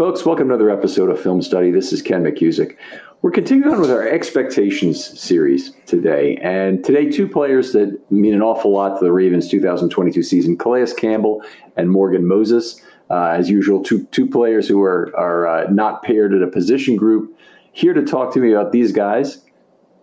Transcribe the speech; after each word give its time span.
Folks. 0.00 0.24
Welcome 0.24 0.48
to 0.48 0.54
another 0.54 0.70
episode 0.70 1.10
of 1.10 1.20
Film 1.20 1.42
Study. 1.42 1.70
This 1.70 1.92
is 1.92 2.00
Ken 2.00 2.22
McKusick. 2.22 2.74
We're 3.20 3.30
continuing 3.30 3.74
on 3.74 3.82
with 3.82 3.90
our 3.90 4.08
expectations 4.08 5.20
series 5.20 5.72
today. 5.84 6.38
And 6.40 6.82
today, 6.82 7.10
two 7.10 7.28
players 7.28 7.72
that 7.72 8.00
mean 8.10 8.32
an 8.32 8.40
awful 8.40 8.72
lot 8.72 8.98
to 8.98 9.04
the 9.04 9.12
Ravens 9.12 9.46
2022 9.48 10.22
season 10.22 10.56
Calais 10.56 10.94
Campbell 10.96 11.44
and 11.76 11.90
Morgan 11.90 12.26
Moses. 12.26 12.80
Uh, 13.10 13.26
as 13.26 13.50
usual, 13.50 13.82
two, 13.82 14.06
two 14.06 14.26
players 14.26 14.66
who 14.66 14.80
are, 14.80 15.14
are 15.18 15.46
uh, 15.46 15.70
not 15.70 16.02
paired 16.02 16.32
at 16.32 16.40
a 16.40 16.46
position 16.46 16.96
group. 16.96 17.38
Here 17.72 17.92
to 17.92 18.02
talk 18.02 18.32
to 18.32 18.40
me 18.40 18.52
about 18.52 18.72
these 18.72 18.92
guys 18.92 19.44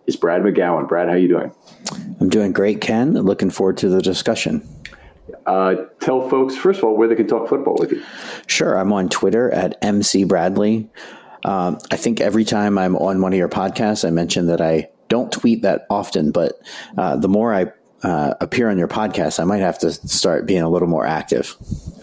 is 0.06 0.14
Brad 0.14 0.42
McGowan. 0.42 0.86
Brad, 0.86 1.08
how 1.08 1.14
are 1.14 1.18
you 1.18 1.26
doing? 1.26 1.52
I'm 2.20 2.28
doing 2.28 2.52
great, 2.52 2.80
Ken. 2.80 3.14
Looking 3.14 3.50
forward 3.50 3.76
to 3.78 3.88
the 3.88 4.00
discussion. 4.00 4.62
Uh, 5.48 5.86
tell 6.00 6.28
folks, 6.28 6.54
first 6.54 6.78
of 6.78 6.84
all, 6.84 6.96
where 6.96 7.08
they 7.08 7.14
can 7.14 7.26
talk 7.26 7.48
football 7.48 7.76
with 7.78 7.92
you. 7.92 8.02
Sure. 8.46 8.78
I'm 8.78 8.92
on 8.92 9.08
Twitter 9.08 9.50
at 9.50 9.78
MC 9.82 10.24
Bradley. 10.24 10.88
Um, 11.44 11.78
I 11.90 11.96
think 11.96 12.20
every 12.20 12.44
time 12.44 12.76
I'm 12.76 12.96
on 12.96 13.22
one 13.22 13.32
of 13.32 13.38
your 13.38 13.48
podcasts, 13.48 14.06
I 14.06 14.10
mention 14.10 14.46
that 14.46 14.60
I 14.60 14.90
don't 15.08 15.32
tweet 15.32 15.62
that 15.62 15.86
often, 15.88 16.32
but 16.32 16.60
uh, 16.96 17.16
the 17.16 17.28
more 17.28 17.54
I 17.54 17.72
uh, 18.02 18.34
appear 18.40 18.68
on 18.68 18.78
your 18.78 18.88
podcast, 18.88 19.40
I 19.40 19.44
might 19.44 19.60
have 19.60 19.78
to 19.80 19.92
start 19.92 20.46
being 20.46 20.62
a 20.62 20.68
little 20.68 20.88
more 20.88 21.06
active. 21.06 21.56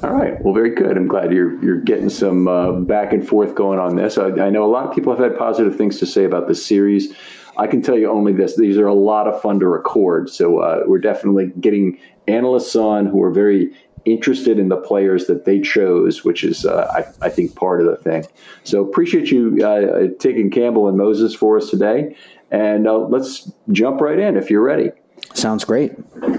All 0.03 0.11
right. 0.11 0.41
Well, 0.43 0.53
very 0.53 0.73
good. 0.73 0.97
I'm 0.97 1.07
glad 1.07 1.31
you're 1.31 1.63
you're 1.63 1.79
getting 1.79 2.09
some 2.09 2.47
uh, 2.47 2.71
back 2.73 3.13
and 3.13 3.25
forth 3.25 3.55
going 3.55 3.79
on 3.79 3.95
this. 3.95 4.17
I, 4.17 4.27
I, 4.27 4.49
know 4.49 4.65
a 4.65 4.71
lot 4.71 4.87
of 4.87 4.93
people 4.93 5.15
have 5.15 5.23
had 5.23 5.37
positive 5.37 5.77
things 5.77 5.99
to 5.99 6.05
say 6.05 6.25
about 6.25 6.47
this 6.47 6.65
series. 6.65 7.13
I 7.57 7.67
can 7.67 7.81
tell 7.81 7.97
you 7.97 8.09
only 8.09 8.33
this: 8.33 8.57
these 8.57 8.77
are 8.77 8.87
a 8.87 8.93
lot 8.93 9.27
of 9.27 9.41
fun 9.41 9.59
to 9.61 9.67
record. 9.67 10.29
So 10.29 10.59
uh, 10.59 10.83
we're 10.85 10.99
definitely 10.99 11.53
getting 11.59 11.97
analysts 12.27 12.75
on 12.75 13.05
who 13.05 13.21
are 13.21 13.31
very 13.31 13.71
interested 14.05 14.59
in 14.59 14.69
the 14.69 14.77
players 14.77 15.25
that 15.25 15.45
they 15.45 15.59
chose, 15.59 16.23
which 16.23 16.43
is, 16.43 16.65
uh, 16.65 16.91
I, 16.93 17.25
I, 17.25 17.29
think, 17.29 17.55
part 17.55 17.81
of 17.81 17.87
the 17.87 17.95
thing. 17.95 18.25
So 18.63 18.87
appreciate 18.87 19.31
you 19.31 19.65
uh, 19.65 20.07
taking 20.19 20.51
Campbell 20.51 20.87
and 20.87 20.97
Moses 20.97 21.33
for 21.33 21.57
us 21.57 21.69
today. 21.69 22.15
And 22.51 22.87
uh, 22.87 22.99
let's 22.99 23.51
jump 23.71 24.01
right 24.01 24.19
in 24.19 24.37
if 24.37 24.49
you're 24.49 24.61
ready. 24.61 24.91
Sounds 25.33 25.65
great. 25.65 25.93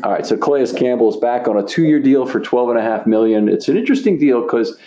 All 0.05 0.13
right. 0.13 0.25
So 0.25 0.37
Calais 0.37 0.73
Campbell 0.77 1.09
is 1.11 1.17
back 1.17 1.49
on 1.49 1.59
a 1.59 1.67
two-year 1.67 2.01
deal 2.01 2.25
for 2.25 2.41
twelve 2.41 2.71
and 2.71 2.79
a 2.79 2.83
half 2.83 3.07
million. 3.07 3.49
It's 3.49 3.69
an 3.69 3.77
interesting 3.77 4.17
deal 4.19 4.43
because 4.43 4.79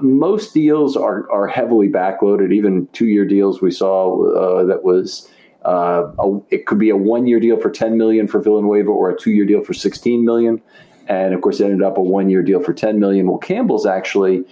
most 0.00 0.54
deals 0.54 0.96
are, 0.96 1.30
are 1.30 1.48
heavily 1.48 1.88
backloaded. 1.88 2.52
Even 2.52 2.86
two-year 2.92 3.26
deals 3.26 3.60
we 3.60 3.70
saw 3.70 4.32
uh, 4.32 4.64
that 4.64 4.84
was 4.84 5.28
uh, 5.64 6.12
a, 6.18 6.40
it 6.50 6.66
could 6.66 6.78
be 6.78 6.90
a 6.90 6.96
one-year 6.96 7.40
deal 7.40 7.56
for 7.56 7.70
10 7.70 7.96
million 7.96 8.26
for 8.26 8.40
Villanueva 8.40 8.90
or 8.90 9.10
a 9.10 9.18
two-year 9.18 9.46
deal 9.46 9.62
for 9.62 9.74
16 9.74 10.24
million, 10.24 10.60
and 11.08 11.34
of 11.34 11.40
course, 11.40 11.60
it 11.60 11.64
ended 11.64 11.82
up 11.82 11.96
a 11.96 12.02
one-year 12.02 12.42
deal 12.42 12.62
for 12.62 12.72
10 12.72 12.98
million. 12.98 13.26
Well, 13.26 13.38
Campbell's 13.38 13.86
actually 13.86 14.44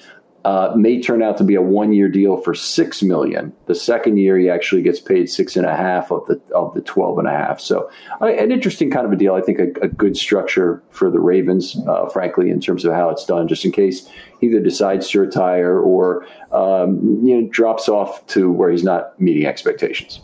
uh, 0.44 0.72
may 0.74 1.00
turn 1.00 1.22
out 1.22 1.36
to 1.36 1.44
be 1.44 1.54
a 1.54 1.60
one-year 1.60 2.08
deal 2.08 2.38
for 2.38 2.54
six 2.54 3.02
million. 3.02 3.52
The 3.66 3.74
second 3.74 4.16
year, 4.16 4.38
he 4.38 4.48
actually 4.48 4.82
gets 4.82 4.98
paid 4.98 5.28
six 5.28 5.54
and 5.54 5.66
a 5.66 5.76
half 5.76 6.10
of 6.10 6.24
the 6.26 6.40
of 6.54 6.72
the 6.72 6.80
12 6.80 7.18
and 7.18 7.28
a 7.28 7.30
half. 7.30 7.60
So, 7.60 7.90
uh, 8.22 8.26
an 8.26 8.50
interesting 8.50 8.90
kind 8.90 9.04
of 9.04 9.12
a 9.12 9.16
deal. 9.16 9.34
I 9.34 9.42
think 9.42 9.58
a, 9.58 9.68
a 9.82 9.88
good 9.88 10.16
structure 10.16 10.82
for 10.90 11.10
the 11.10 11.20
Ravens, 11.20 11.76
uh, 11.86 12.08
frankly, 12.08 12.50
in 12.50 12.60
terms 12.60 12.84
of 12.84 12.94
how 12.94 13.10
it's 13.10 13.24
done. 13.24 13.48
Just 13.48 13.64
in 13.64 13.72
case 13.72 14.08
he 14.40 14.46
either 14.46 14.60
decides 14.60 15.10
to 15.10 15.20
retire 15.20 15.78
or 15.78 16.24
um, 16.52 17.20
you 17.22 17.38
know 17.38 17.48
drops 17.48 17.88
off 17.88 18.26
to 18.28 18.50
where 18.50 18.70
he's 18.70 18.84
not 18.84 19.20
meeting 19.20 19.44
expectations. 19.44 20.20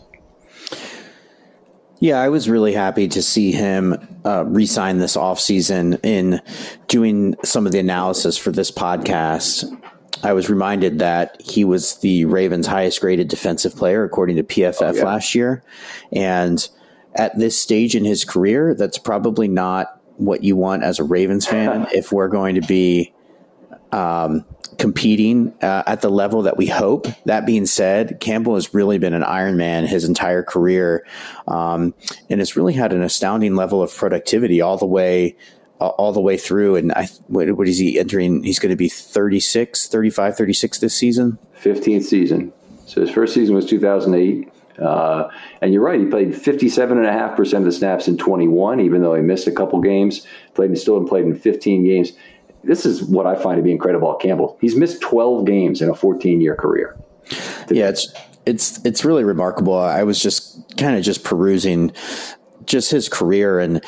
Yeah, 1.99 2.19
I 2.19 2.29
was 2.29 2.49
really 2.49 2.73
happy 2.73 3.07
to 3.07 3.21
see 3.23 3.51
him 3.51 3.95
uh, 4.23 4.45
resign 4.45 4.99
this 4.99 5.17
offseason 5.17 5.99
in 6.03 6.41
doing 6.87 7.35
some 7.43 7.65
of 7.65 7.71
the 7.71 7.79
analysis 7.79 8.37
for 8.37 8.51
this 8.51 8.69
podcast. 8.69 9.65
I 10.23 10.33
was 10.33 10.49
reminded 10.49 10.99
that 10.99 11.41
he 11.41 11.63
was 11.63 11.97
the 11.99 12.25
Ravens' 12.25 12.67
highest 12.67 13.01
graded 13.01 13.27
defensive 13.27 13.75
player, 13.75 14.03
according 14.03 14.35
to 14.37 14.43
PFF 14.43 14.81
oh, 14.81 14.93
yeah. 14.93 15.03
last 15.03 15.33
year. 15.33 15.63
And 16.11 16.67
at 17.15 17.37
this 17.37 17.59
stage 17.59 17.95
in 17.95 18.05
his 18.05 18.23
career, 18.23 18.75
that's 18.75 18.97
probably 18.97 19.47
not 19.47 19.99
what 20.17 20.43
you 20.43 20.55
want 20.55 20.83
as 20.83 20.99
a 20.99 21.03
Ravens 21.03 21.47
fan 21.47 21.87
if 21.93 22.11
we're 22.11 22.27
going 22.27 22.55
to 22.55 22.61
be 22.61 23.13
um, 23.91 24.45
competing 24.77 25.53
uh, 25.61 25.83
at 25.85 26.01
the 26.01 26.09
level 26.09 26.43
that 26.43 26.57
we 26.57 26.67
hope. 26.67 27.07
That 27.25 27.45
being 27.45 27.65
said, 27.65 28.19
Campbell 28.19 28.55
has 28.55 28.73
really 28.73 28.97
been 28.97 29.13
an 29.13 29.23
Iron 29.23 29.57
Man 29.57 29.85
his 29.85 30.03
entire 30.03 30.43
career, 30.43 31.05
um, 31.47 31.93
and 32.29 32.39
has 32.39 32.55
really 32.55 32.73
had 32.73 32.93
an 32.93 33.01
astounding 33.01 33.55
level 33.55 33.81
of 33.81 33.95
productivity 33.95 34.61
all 34.61 34.77
the 34.77 34.87
way. 34.87 35.35
All 35.79 36.11
the 36.11 36.21
way 36.21 36.37
through 36.37 36.75
and 36.75 36.91
I, 36.91 37.07
what, 37.27 37.55
what 37.55 37.67
is 37.67 37.77
he 37.77 37.99
entering 37.99 38.41
he's 38.41 38.57
going 38.57 38.71
to 38.71 38.75
be 38.75 38.89
36 38.89 39.87
35 39.87 40.35
36 40.35 40.79
this 40.79 40.95
season 40.95 41.37
15th 41.61 42.01
season 42.01 42.51
so 42.87 43.01
his 43.01 43.11
first 43.11 43.35
season 43.35 43.53
was 43.53 43.67
2008 43.67 44.49
Uh, 44.79 45.29
and 45.61 45.73
you're 45.73 45.83
right, 45.83 45.99
he 45.99 46.05
played 46.05 46.29
57.5% 46.29 47.57
of 47.57 47.63
the 47.63 47.71
snaps 47.71 48.07
in 48.07 48.17
21, 48.17 48.79
even 48.79 49.01
though 49.01 49.15
he 49.15 49.21
missed 49.21 49.47
a 49.47 49.51
couple 49.51 49.81
games, 49.81 50.25
played 50.53 50.69
and 50.69 50.77
still 50.77 51.03
played 51.05 51.25
in 51.25 51.35
15 51.35 51.83
games. 51.83 52.11
This 52.67 52.85
is 52.85 53.01
what 53.01 53.25
I 53.25 53.35
find 53.35 53.57
to 53.57 53.63
be 53.63 53.71
incredible 53.71 54.13
at 54.13 54.19
Campbell. 54.19 54.57
He's 54.59 54.75
missed 54.75 55.01
12 55.01 55.45
games 55.45 55.81
in 55.81 55.89
a 55.89 55.95
14 55.95 56.41
year 56.41 56.55
career. 56.55 56.97
Yeah, 57.69 57.89
it's 57.89 58.13
it's 58.45 58.83
it's 58.85 59.03
really 59.03 59.23
remarkable. 59.23 59.77
I 59.77 60.03
was 60.03 60.21
just 60.21 60.77
kind 60.77 60.95
of 60.95 61.03
just 61.03 61.23
perusing 61.23 61.91
just 62.65 62.91
his 62.91 63.09
career, 63.09 63.59
and 63.59 63.81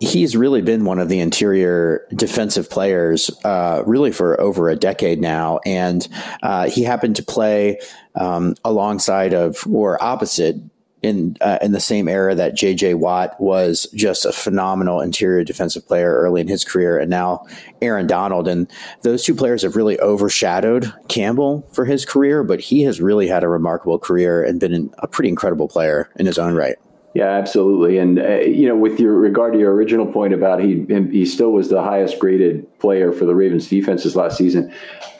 he's 0.00 0.36
really 0.36 0.60
been 0.60 0.84
one 0.84 0.98
of 0.98 1.08
the 1.08 1.20
interior 1.20 2.06
defensive 2.14 2.68
players, 2.68 3.30
uh, 3.44 3.82
really 3.86 4.12
for 4.12 4.40
over 4.40 4.68
a 4.68 4.76
decade 4.76 5.20
now. 5.20 5.60
And 5.64 6.06
uh, 6.42 6.68
he 6.68 6.82
happened 6.82 7.16
to 7.16 7.22
play 7.22 7.78
um, 8.14 8.54
alongside 8.64 9.32
of 9.32 9.64
or 9.70 10.02
opposite 10.02 10.56
in 11.04 11.36
uh, 11.40 11.58
in 11.60 11.72
the 11.72 11.80
same 11.80 12.08
era 12.08 12.34
that 12.34 12.54
J.J. 12.54 12.94
Watt 12.94 13.38
was 13.38 13.86
just 13.94 14.24
a 14.24 14.32
phenomenal 14.32 15.00
interior 15.00 15.44
defensive 15.44 15.86
player 15.86 16.14
early 16.14 16.40
in 16.40 16.48
his 16.48 16.64
career, 16.64 16.98
and 16.98 17.10
now 17.10 17.46
Aaron 17.82 18.06
Donald, 18.06 18.48
and 18.48 18.70
those 19.02 19.22
two 19.22 19.34
players 19.34 19.62
have 19.62 19.76
really 19.76 20.00
overshadowed 20.00 20.92
Campbell 21.08 21.68
for 21.72 21.84
his 21.84 22.06
career, 22.06 22.42
but 22.42 22.60
he 22.60 22.82
has 22.82 23.00
really 23.00 23.28
had 23.28 23.44
a 23.44 23.48
remarkable 23.48 23.98
career 23.98 24.42
and 24.42 24.58
been 24.58 24.92
a 24.98 25.06
pretty 25.06 25.28
incredible 25.28 25.68
player 25.68 26.08
in 26.16 26.24
his 26.24 26.38
own 26.38 26.54
right. 26.54 26.76
Yeah, 27.14 27.28
absolutely. 27.28 27.98
And 27.98 28.18
uh, 28.18 28.40
you 28.40 28.66
know, 28.66 28.76
with 28.76 28.98
your 28.98 29.12
regard 29.14 29.52
to 29.52 29.58
your 29.58 29.72
original 29.74 30.06
point 30.06 30.32
about 30.32 30.60
he 30.60 30.84
he 31.12 31.26
still 31.26 31.52
was 31.52 31.68
the 31.68 31.82
highest 31.82 32.18
graded 32.18 32.66
player 32.80 33.12
for 33.12 33.26
the 33.26 33.34
Ravens 33.34 33.68
defenses 33.68 34.16
last 34.16 34.38
season. 34.38 34.72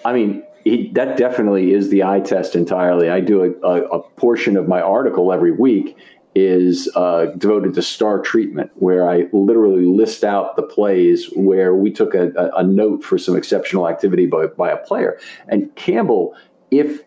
I 0.05 0.13
mean, 0.13 0.43
he, 0.65 0.91
that 0.95 1.17
definitely 1.17 1.73
is 1.73 1.91
the 1.91 2.03
eye 2.03 2.21
test 2.21 2.57
entirely. 2.57 3.11
I 3.11 3.21
do 3.21 3.43
a, 3.45 3.67
a, 3.67 3.99
a 3.99 4.03
portion 4.17 4.57
of 4.57 4.67
my 4.67 4.81
article 4.81 5.33
every 5.33 5.53
week 5.53 5.97
is 6.35 6.91
uh, 6.97 7.27
devoted 7.39 7.75
to 7.75 7.83
star 7.83 8.21
treatment, 8.21 8.71
where 8.75 9.09
I 9.09 9.29
literally 9.33 9.85
list 9.85 10.25
out 10.25 10.57
the 10.57 10.65
plays 10.65 11.27
where 11.37 11.75
we 11.75 11.93
took 11.93 12.15
a, 12.15 12.33
a, 12.33 12.59
a 12.59 12.65
note 12.65 13.05
for 13.05 13.19
some 13.19 13.37
exceptional 13.37 13.89
activity 13.89 14.27
by, 14.27 14.47
by 14.47 14.71
a 14.71 14.77
player. 14.77 15.19
And 15.49 15.75
Campbell, 15.77 16.35
if 16.71 17.03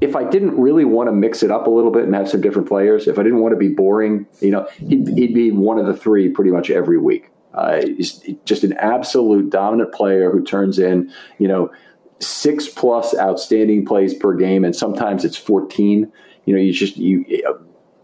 if 0.00 0.14
I 0.14 0.22
didn't 0.24 0.58
really 0.58 0.84
want 0.84 1.08
to 1.08 1.12
mix 1.12 1.42
it 1.42 1.50
up 1.50 1.66
a 1.66 1.70
little 1.70 1.90
bit 1.90 2.04
and 2.04 2.14
have 2.14 2.28
some 2.28 2.40
different 2.40 2.68
players, 2.68 3.08
if 3.08 3.18
I 3.18 3.24
didn't 3.24 3.40
want 3.40 3.52
to 3.52 3.58
be 3.58 3.68
boring, 3.68 4.26
you 4.40 4.52
know, 4.52 4.68
he'd, 4.76 5.08
he'd 5.08 5.34
be 5.34 5.50
one 5.50 5.76
of 5.76 5.86
the 5.86 5.96
three 5.96 6.28
pretty 6.28 6.52
much 6.52 6.70
every 6.70 6.98
week. 6.98 7.30
Uh, 7.52 7.82
he's 7.82 8.22
just 8.44 8.62
an 8.62 8.74
absolute 8.74 9.50
dominant 9.50 9.92
player 9.92 10.30
who 10.30 10.44
turns 10.44 10.78
in, 10.78 11.12
you 11.38 11.48
know, 11.48 11.70
six 12.20 12.68
plus 12.68 13.16
outstanding 13.16 13.86
plays 13.86 14.14
per 14.14 14.34
game, 14.34 14.64
and 14.64 14.74
sometimes 14.74 15.24
it's 15.24 15.36
14. 15.36 16.10
You 16.44 16.54
know, 16.54 16.60
you 16.60 16.72
just, 16.72 16.96
you, 16.96 17.24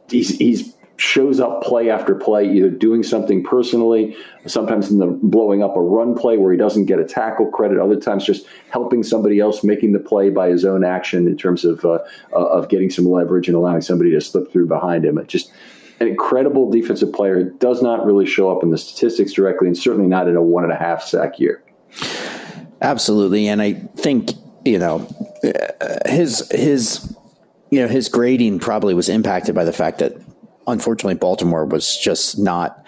he's, 0.08 0.36
he's 0.38 0.74
shows 0.96 1.40
up 1.40 1.62
play 1.62 1.90
after 1.90 2.14
play, 2.14 2.48
either 2.50 2.70
doing 2.70 3.02
something 3.02 3.42
personally, 3.42 4.16
sometimes 4.46 4.90
in 4.90 4.98
the 4.98 5.06
blowing 5.06 5.62
up 5.62 5.76
a 5.76 5.80
run 5.80 6.14
play 6.14 6.36
where 6.36 6.52
he 6.52 6.58
doesn't 6.58 6.84
get 6.86 6.98
a 6.98 7.04
tackle 7.04 7.46
credit, 7.50 7.78
other 7.78 7.98
times 7.98 8.24
just 8.24 8.46
helping 8.70 9.02
somebody 9.02 9.40
else 9.40 9.64
making 9.64 9.92
the 9.92 9.98
play 9.98 10.30
by 10.30 10.48
his 10.48 10.64
own 10.64 10.84
action 10.84 11.26
in 11.26 11.36
terms 11.36 11.64
of 11.64 11.84
uh, 11.84 11.98
uh, 12.32 12.46
of 12.46 12.68
getting 12.68 12.90
some 12.90 13.06
leverage 13.06 13.48
and 13.48 13.56
allowing 13.56 13.80
somebody 13.80 14.10
to 14.10 14.20
slip 14.20 14.50
through 14.52 14.66
behind 14.66 15.04
him. 15.04 15.18
It 15.18 15.28
just 15.28 15.52
an 16.00 16.08
incredible 16.08 16.70
defensive 16.70 17.12
player 17.12 17.44
does 17.44 17.82
not 17.82 18.04
really 18.04 18.26
show 18.26 18.50
up 18.50 18.62
in 18.62 18.70
the 18.70 18.78
statistics 18.78 19.32
directly, 19.32 19.66
and 19.66 19.76
certainly 19.76 20.08
not 20.08 20.28
in 20.28 20.36
a 20.36 20.42
one 20.42 20.64
and 20.64 20.72
a 20.72 20.76
half 20.76 21.02
sack 21.02 21.38
year. 21.40 21.62
Absolutely, 22.80 23.48
and 23.48 23.62
I 23.62 23.74
think 23.96 24.30
you 24.64 24.78
know 24.78 25.06
his 26.06 26.48
his 26.50 27.16
you 27.70 27.80
know 27.80 27.88
his 27.88 28.08
grading 28.08 28.60
probably 28.60 28.94
was 28.94 29.08
impacted 29.08 29.54
by 29.54 29.64
the 29.64 29.72
fact 29.72 29.98
that 29.98 30.14
unfortunately, 30.66 31.14
Baltimore 31.14 31.64
was 31.64 31.96
just 31.96 32.38
not 32.38 32.84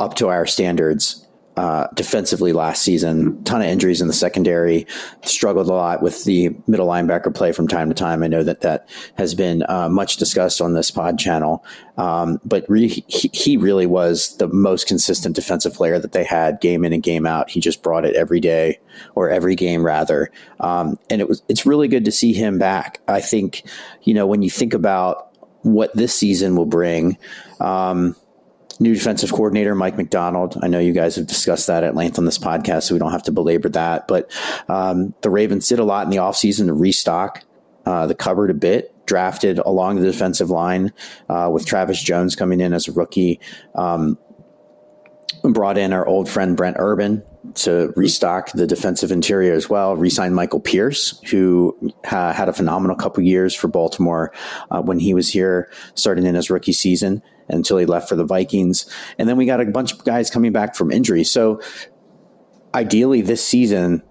up 0.00 0.14
to 0.14 0.28
our 0.28 0.46
standards 0.46 1.26
uh, 1.58 1.88
defensively 1.94 2.52
last 2.52 2.84
season. 2.84 3.42
Ton 3.42 3.60
of 3.60 3.66
injuries 3.66 4.00
in 4.00 4.06
the 4.06 4.12
secondary. 4.12 4.86
Struggled 5.24 5.68
a 5.68 5.72
lot 5.72 6.02
with 6.02 6.22
the 6.22 6.50
middle 6.68 6.86
linebacker 6.86 7.34
play 7.34 7.50
from 7.50 7.66
time 7.66 7.88
to 7.88 7.96
time. 7.96 8.22
I 8.22 8.28
know 8.28 8.44
that 8.44 8.60
that 8.60 8.88
has 9.16 9.34
been 9.34 9.64
uh, 9.68 9.88
much 9.88 10.18
discussed 10.18 10.60
on 10.60 10.74
this 10.74 10.92
pod 10.92 11.18
channel. 11.18 11.64
Um, 11.96 12.40
but 12.44 12.64
re- 12.68 12.86
he, 13.08 13.28
he, 13.32 13.56
really 13.56 13.86
was 13.86 14.36
the 14.36 14.46
most 14.46 14.86
consistent 14.86 15.34
defensive 15.34 15.74
player 15.74 15.98
that 15.98 16.12
they 16.12 16.22
had 16.22 16.60
game 16.60 16.84
in 16.84 16.92
and 16.92 17.02
game 17.02 17.26
out. 17.26 17.50
He 17.50 17.58
just 17.58 17.82
brought 17.82 18.04
it 18.04 18.14
every 18.14 18.38
day 18.38 18.78
or 19.16 19.28
every 19.28 19.56
game 19.56 19.84
rather. 19.84 20.30
Um, 20.60 20.96
and 21.10 21.20
it 21.20 21.28
was 21.28 21.42
it's 21.48 21.66
really 21.66 21.88
good 21.88 22.04
to 22.04 22.12
see 22.12 22.32
him 22.32 22.60
back. 22.60 23.00
I 23.08 23.20
think 23.20 23.64
you 24.04 24.14
know 24.14 24.28
when 24.28 24.42
you 24.42 24.50
think 24.50 24.74
about 24.74 25.34
what 25.62 25.92
this 25.96 26.14
season 26.14 26.54
will 26.54 26.66
bring. 26.66 27.18
Um, 27.58 28.14
new 28.80 28.94
defensive 28.94 29.32
coordinator 29.32 29.74
Mike 29.74 29.96
Macdonald. 29.96 30.56
I 30.62 30.68
know 30.68 30.78
you 30.78 30.92
guys 30.92 31.16
have 31.16 31.26
discussed 31.26 31.66
that 31.66 31.84
at 31.84 31.94
length 31.94 32.18
on 32.18 32.24
this 32.24 32.38
podcast, 32.38 32.84
so 32.84 32.94
we 32.94 32.98
don't 32.98 33.12
have 33.12 33.24
to 33.24 33.32
belabor 33.32 33.68
that. 33.70 34.08
But 34.08 34.30
um, 34.68 35.14
the 35.22 35.30
Ravens 35.30 35.68
did 35.68 35.78
a 35.78 35.84
lot 35.84 36.04
in 36.04 36.10
the 36.10 36.18
offseason 36.18 36.66
to 36.66 36.74
restock 36.74 37.42
uh, 37.86 38.06
the 38.06 38.14
cupboard 38.14 38.50
a 38.50 38.54
bit. 38.54 38.94
Drafted 39.06 39.58
along 39.58 40.00
the 40.00 40.06
defensive 40.06 40.50
line 40.50 40.92
uh, 41.30 41.48
with 41.52 41.64
Travis 41.64 42.02
Jones 42.02 42.36
coming 42.36 42.60
in 42.60 42.74
as 42.74 42.88
a 42.88 42.92
rookie. 42.92 43.40
Um, 43.74 44.18
brought 45.42 45.78
in 45.78 45.92
our 45.92 46.06
old 46.06 46.28
friend 46.28 46.56
Brent 46.56 46.76
Urban, 46.78 47.22
to 47.54 47.92
restock 47.96 48.50
the 48.52 48.66
defensive 48.66 49.10
interior 49.10 49.52
as 49.52 49.70
well. 49.70 49.96
Resigned 49.96 50.34
Michael 50.34 50.60
Pierce, 50.60 51.18
who 51.30 51.76
had 52.04 52.48
a 52.48 52.52
phenomenal 52.52 52.96
couple 52.96 53.22
years 53.22 53.54
for 53.54 53.68
Baltimore 53.68 54.32
uh, 54.70 54.82
when 54.82 54.98
he 54.98 55.14
was 55.14 55.30
here, 55.30 55.70
starting 55.94 56.26
in 56.26 56.34
his 56.34 56.50
rookie 56.50 56.72
season 56.72 57.22
until 57.48 57.78
he 57.78 57.86
left 57.86 58.08
for 58.08 58.16
the 58.16 58.24
Vikings. 58.24 58.86
And 59.18 59.28
then 59.28 59.36
we 59.36 59.46
got 59.46 59.60
a 59.60 59.66
bunch 59.66 59.92
of 59.92 60.04
guys 60.04 60.30
coming 60.30 60.52
back 60.52 60.74
from 60.74 60.90
injury. 60.90 61.24
So 61.24 61.60
ideally, 62.74 63.20
this 63.20 63.44
season, 63.44 64.02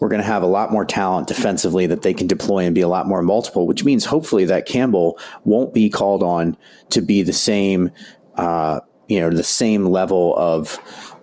we're 0.00 0.08
going 0.08 0.20
to 0.20 0.26
have 0.26 0.42
a 0.42 0.46
lot 0.46 0.72
more 0.72 0.84
talent 0.84 1.28
defensively 1.28 1.86
that 1.86 2.02
they 2.02 2.12
can 2.12 2.26
deploy 2.26 2.64
and 2.64 2.74
be 2.74 2.80
a 2.80 2.88
lot 2.88 3.06
more 3.06 3.22
multiple, 3.22 3.66
which 3.66 3.84
means 3.84 4.04
hopefully 4.04 4.44
that 4.46 4.66
Campbell 4.66 5.18
won't 5.44 5.72
be 5.72 5.88
called 5.88 6.24
on 6.24 6.56
to 6.90 7.00
be 7.00 7.22
the 7.22 7.32
same, 7.32 7.90
uh, 8.34 8.80
you 9.06 9.20
know, 9.20 9.30
the 9.30 9.44
same 9.44 9.86
level 9.86 10.34
of 10.36 10.78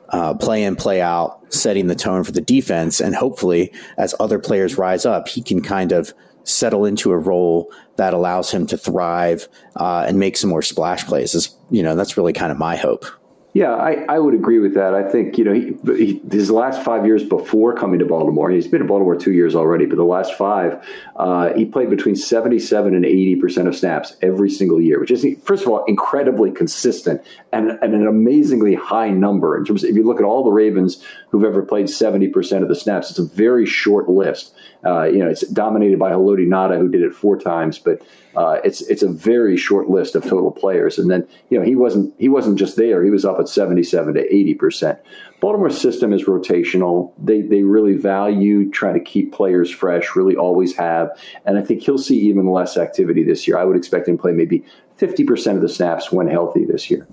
uh, 0.09 0.33
play 0.33 0.63
in, 0.63 0.75
play 0.75 1.01
out, 1.01 1.53
setting 1.53 1.87
the 1.87 1.95
tone 1.95 2.23
for 2.23 2.31
the 2.31 2.41
defense. 2.41 3.01
And 3.01 3.15
hopefully, 3.15 3.73
as 3.97 4.15
other 4.19 4.39
players 4.39 4.77
rise 4.77 5.05
up, 5.05 5.27
he 5.27 5.41
can 5.41 5.61
kind 5.61 5.91
of 5.91 6.13
settle 6.49 6.85
into 6.85 7.11
a 7.11 7.17
role 7.17 7.71
that 7.97 8.13
allows 8.13 8.51
him 8.51 8.65
to 8.67 8.77
thrive 8.77 9.47
uh, 9.75 10.05
and 10.07 10.19
make 10.19 10.37
some 10.37 10.49
more 10.49 10.61
splash 10.61 11.05
plays. 11.05 11.35
Is 11.35 11.55
you 11.69 11.83
know 11.83 11.95
that's 11.95 12.17
really 12.17 12.33
kind 12.33 12.51
of 12.51 12.57
my 12.57 12.75
hope. 12.75 13.05
Yeah, 13.53 13.73
I, 13.73 14.05
I 14.07 14.19
would 14.19 14.35
agree 14.35 14.59
with 14.59 14.75
that. 14.75 14.93
I 14.93 15.09
think, 15.09 15.39
you 15.39 15.43
know, 15.43 15.53
he, 15.53 15.75
he, 15.97 16.21
his 16.31 16.51
last 16.51 16.83
five 16.83 17.07
years 17.07 17.23
before 17.23 17.73
coming 17.73 17.97
to 17.97 18.05
Baltimore, 18.05 18.51
he's 18.51 18.67
been 18.67 18.81
in 18.81 18.87
Baltimore 18.87 19.15
two 19.15 19.31
years 19.31 19.55
already, 19.55 19.87
but 19.87 19.95
the 19.95 20.03
last 20.03 20.35
five, 20.35 20.85
uh, 21.15 21.51
he 21.53 21.65
played 21.65 21.89
between 21.89 22.15
77 22.15 22.93
and 22.93 23.03
80% 23.03 23.67
of 23.67 23.75
snaps 23.75 24.15
every 24.21 24.51
single 24.51 24.79
year, 24.79 24.99
which 24.99 25.09
is, 25.09 25.25
first 25.43 25.63
of 25.63 25.69
all, 25.69 25.83
incredibly 25.85 26.51
consistent 26.51 27.25
and, 27.51 27.71
and 27.81 27.95
an 27.95 28.05
amazingly 28.05 28.75
high 28.75 29.09
number. 29.09 29.57
In 29.57 29.65
terms 29.65 29.83
of, 29.83 29.89
if 29.89 29.95
you 29.95 30.03
look 30.03 30.19
at 30.19 30.25
all 30.25 30.43
the 30.43 30.51
Ravens 30.51 31.03
who've 31.29 31.43
ever 31.43 31.63
played 31.63 31.87
70% 31.87 32.61
of 32.61 32.67
the 32.67 32.75
snaps, 32.75 33.09
it's 33.09 33.19
a 33.19 33.25
very 33.25 33.65
short 33.65 34.07
list. 34.07 34.53
Uh, 34.85 35.03
you 35.03 35.17
know, 35.17 35.27
it's 35.27 35.45
dominated 35.47 35.99
by 35.99 36.11
Haloti 36.11 36.47
Ngata, 36.47 36.77
who 36.77 36.89
did 36.89 37.01
it 37.01 37.13
four 37.13 37.37
times, 37.37 37.77
but 37.77 38.01
uh, 38.35 38.59
it's 38.63 38.81
it's 38.81 39.03
a 39.03 39.11
very 39.11 39.57
short 39.57 39.89
list 39.89 40.15
of 40.15 40.23
total 40.23 40.51
players. 40.51 40.97
And 40.97 41.11
then 41.11 41.27
you 41.49 41.59
know 41.59 41.65
he 41.65 41.75
wasn't 41.75 42.13
he 42.17 42.29
wasn't 42.29 42.57
just 42.57 42.77
there; 42.77 43.03
he 43.03 43.09
was 43.09 43.25
up 43.25 43.39
at 43.39 43.49
seventy 43.49 43.83
seven 43.83 44.13
to 44.13 44.33
eighty 44.33 44.53
percent. 44.53 44.99
Baltimore's 45.41 45.79
system 45.79 46.13
is 46.13 46.25
rotational. 46.25 47.11
They 47.17 47.41
they 47.41 47.63
really 47.63 47.95
value 47.95 48.69
trying 48.71 48.93
to 48.93 49.01
keep 49.01 49.33
players 49.33 49.69
fresh. 49.69 50.15
Really, 50.15 50.37
always 50.37 50.75
have. 50.77 51.09
And 51.45 51.57
I 51.57 51.61
think 51.61 51.81
he'll 51.81 51.97
see 51.97 52.19
even 52.21 52.49
less 52.49 52.77
activity 52.77 53.23
this 53.23 53.47
year. 53.47 53.57
I 53.57 53.65
would 53.65 53.75
expect 53.75 54.07
him 54.07 54.17
to 54.17 54.21
play 54.21 54.31
maybe 54.31 54.63
fifty 54.95 55.25
percent 55.25 55.57
of 55.57 55.61
the 55.61 55.69
snaps 55.69 56.11
when 56.11 56.27
healthy 56.27 56.63
this 56.63 56.89
year. 56.89 57.05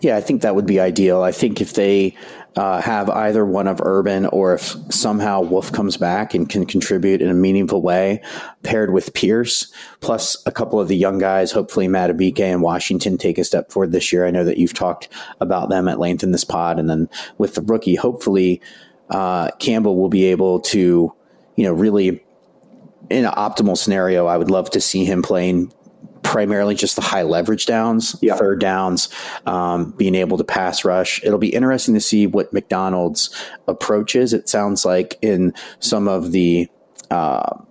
Yeah, 0.00 0.16
I 0.16 0.20
think 0.20 0.42
that 0.42 0.54
would 0.54 0.66
be 0.66 0.80
ideal. 0.80 1.22
I 1.22 1.32
think 1.32 1.60
if 1.60 1.74
they 1.74 2.14
uh, 2.56 2.80
have 2.80 3.10
either 3.10 3.44
one 3.44 3.68
of 3.68 3.80
Urban 3.82 4.26
or 4.26 4.54
if 4.54 4.74
somehow 4.90 5.42
Wolfe 5.42 5.72
comes 5.72 5.96
back 5.96 6.34
and 6.34 6.48
can 6.48 6.64
contribute 6.64 7.20
in 7.20 7.28
a 7.28 7.34
meaningful 7.34 7.82
way, 7.82 8.22
paired 8.62 8.92
with 8.92 9.12
Pierce, 9.12 9.70
plus 10.00 10.42
a 10.46 10.50
couple 10.50 10.80
of 10.80 10.88
the 10.88 10.96
young 10.96 11.18
guys, 11.18 11.52
hopefully 11.52 11.86
Madubuike 11.86 12.40
and 12.40 12.62
Washington 12.62 13.18
take 13.18 13.36
a 13.36 13.44
step 13.44 13.70
forward 13.70 13.92
this 13.92 14.10
year. 14.12 14.26
I 14.26 14.30
know 14.30 14.44
that 14.44 14.56
you've 14.56 14.74
talked 14.74 15.08
about 15.40 15.68
them 15.68 15.86
at 15.86 15.98
length 15.98 16.22
in 16.22 16.32
this 16.32 16.44
pod. 16.44 16.78
And 16.78 16.88
then 16.88 17.10
with 17.36 17.54
the 17.54 17.62
rookie, 17.62 17.94
hopefully 17.94 18.62
uh, 19.10 19.50
Campbell 19.58 19.96
will 19.96 20.08
be 20.08 20.24
able 20.24 20.60
to, 20.60 21.12
you 21.56 21.64
know, 21.64 21.72
really 21.72 22.24
in 23.10 23.24
an 23.24 23.32
optimal 23.32 23.76
scenario, 23.76 24.26
I 24.26 24.36
would 24.36 24.50
love 24.50 24.70
to 24.70 24.80
see 24.80 25.04
him 25.04 25.22
playing 25.22 25.72
primarily 26.26 26.74
just 26.74 26.96
the 26.96 27.02
high 27.02 27.22
leverage 27.22 27.66
downs, 27.66 28.16
yeah. 28.20 28.34
third 28.34 28.60
downs, 28.60 29.08
um, 29.46 29.92
being 29.92 30.16
able 30.16 30.36
to 30.36 30.44
pass 30.44 30.84
rush. 30.84 31.22
It'll 31.22 31.38
be 31.38 31.54
interesting 31.54 31.94
to 31.94 32.00
see 32.00 32.26
what 32.26 32.52
Macdonald's 32.52 33.30
approach 33.68 34.16
is. 34.16 34.32
It 34.32 34.48
sounds 34.48 34.84
like 34.84 35.18
in 35.22 35.54
some 35.78 36.08
of 36.08 36.32
the 36.32 36.68
uh, 37.12 37.62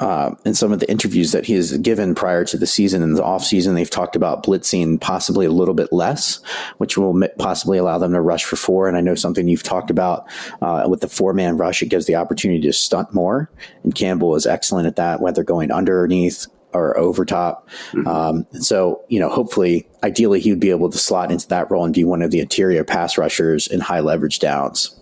uh, 0.00 0.34
in 0.44 0.54
some 0.54 0.70
of 0.70 0.78
the 0.78 0.88
interviews 0.88 1.32
that 1.32 1.46
he 1.46 1.54
has 1.54 1.76
given 1.78 2.14
prior 2.14 2.44
to 2.44 2.56
the 2.56 2.66
season 2.66 3.02
and 3.02 3.16
the 3.16 3.22
offseason, 3.22 3.74
they've 3.74 3.90
talked 3.90 4.14
about 4.14 4.44
blitzing 4.44 5.00
possibly 5.00 5.44
a 5.44 5.50
little 5.50 5.74
bit 5.74 5.92
less, 5.92 6.40
which 6.76 6.96
will 6.96 7.20
possibly 7.38 7.78
allow 7.78 7.98
them 7.98 8.12
to 8.12 8.20
rush 8.20 8.44
for 8.44 8.54
four. 8.54 8.86
And 8.86 8.96
I 8.96 9.00
know 9.00 9.16
something 9.16 9.48
you've 9.48 9.64
talked 9.64 9.90
about 9.90 10.30
uh, 10.62 10.86
with 10.88 11.00
the 11.00 11.08
four 11.08 11.32
man 11.32 11.56
rush, 11.56 11.82
it 11.82 11.88
gives 11.88 12.06
the 12.06 12.14
opportunity 12.14 12.60
to 12.60 12.72
stunt 12.72 13.12
more. 13.12 13.50
And 13.82 13.92
Campbell 13.92 14.36
is 14.36 14.46
excellent 14.46 14.86
at 14.86 14.96
that, 14.96 15.20
whether 15.20 15.42
going 15.42 15.72
underneath 15.72 16.46
or 16.72 16.96
over 16.98 17.24
top. 17.24 17.68
Mm-hmm. 17.92 18.06
Um, 18.06 18.46
so, 18.52 19.02
you 19.08 19.20
know, 19.20 19.28
hopefully, 19.28 19.88
ideally, 20.02 20.40
he 20.40 20.50
would 20.50 20.60
be 20.60 20.70
able 20.70 20.90
to 20.90 20.98
slot 20.98 21.32
into 21.32 21.48
that 21.48 21.70
role 21.70 21.84
and 21.84 21.94
be 21.94 22.04
one 22.04 22.22
of 22.22 22.30
the 22.30 22.40
interior 22.40 22.84
pass 22.84 23.18
rushers 23.18 23.66
in 23.66 23.80
high 23.80 24.00
leverage 24.00 24.38
downs. 24.38 24.94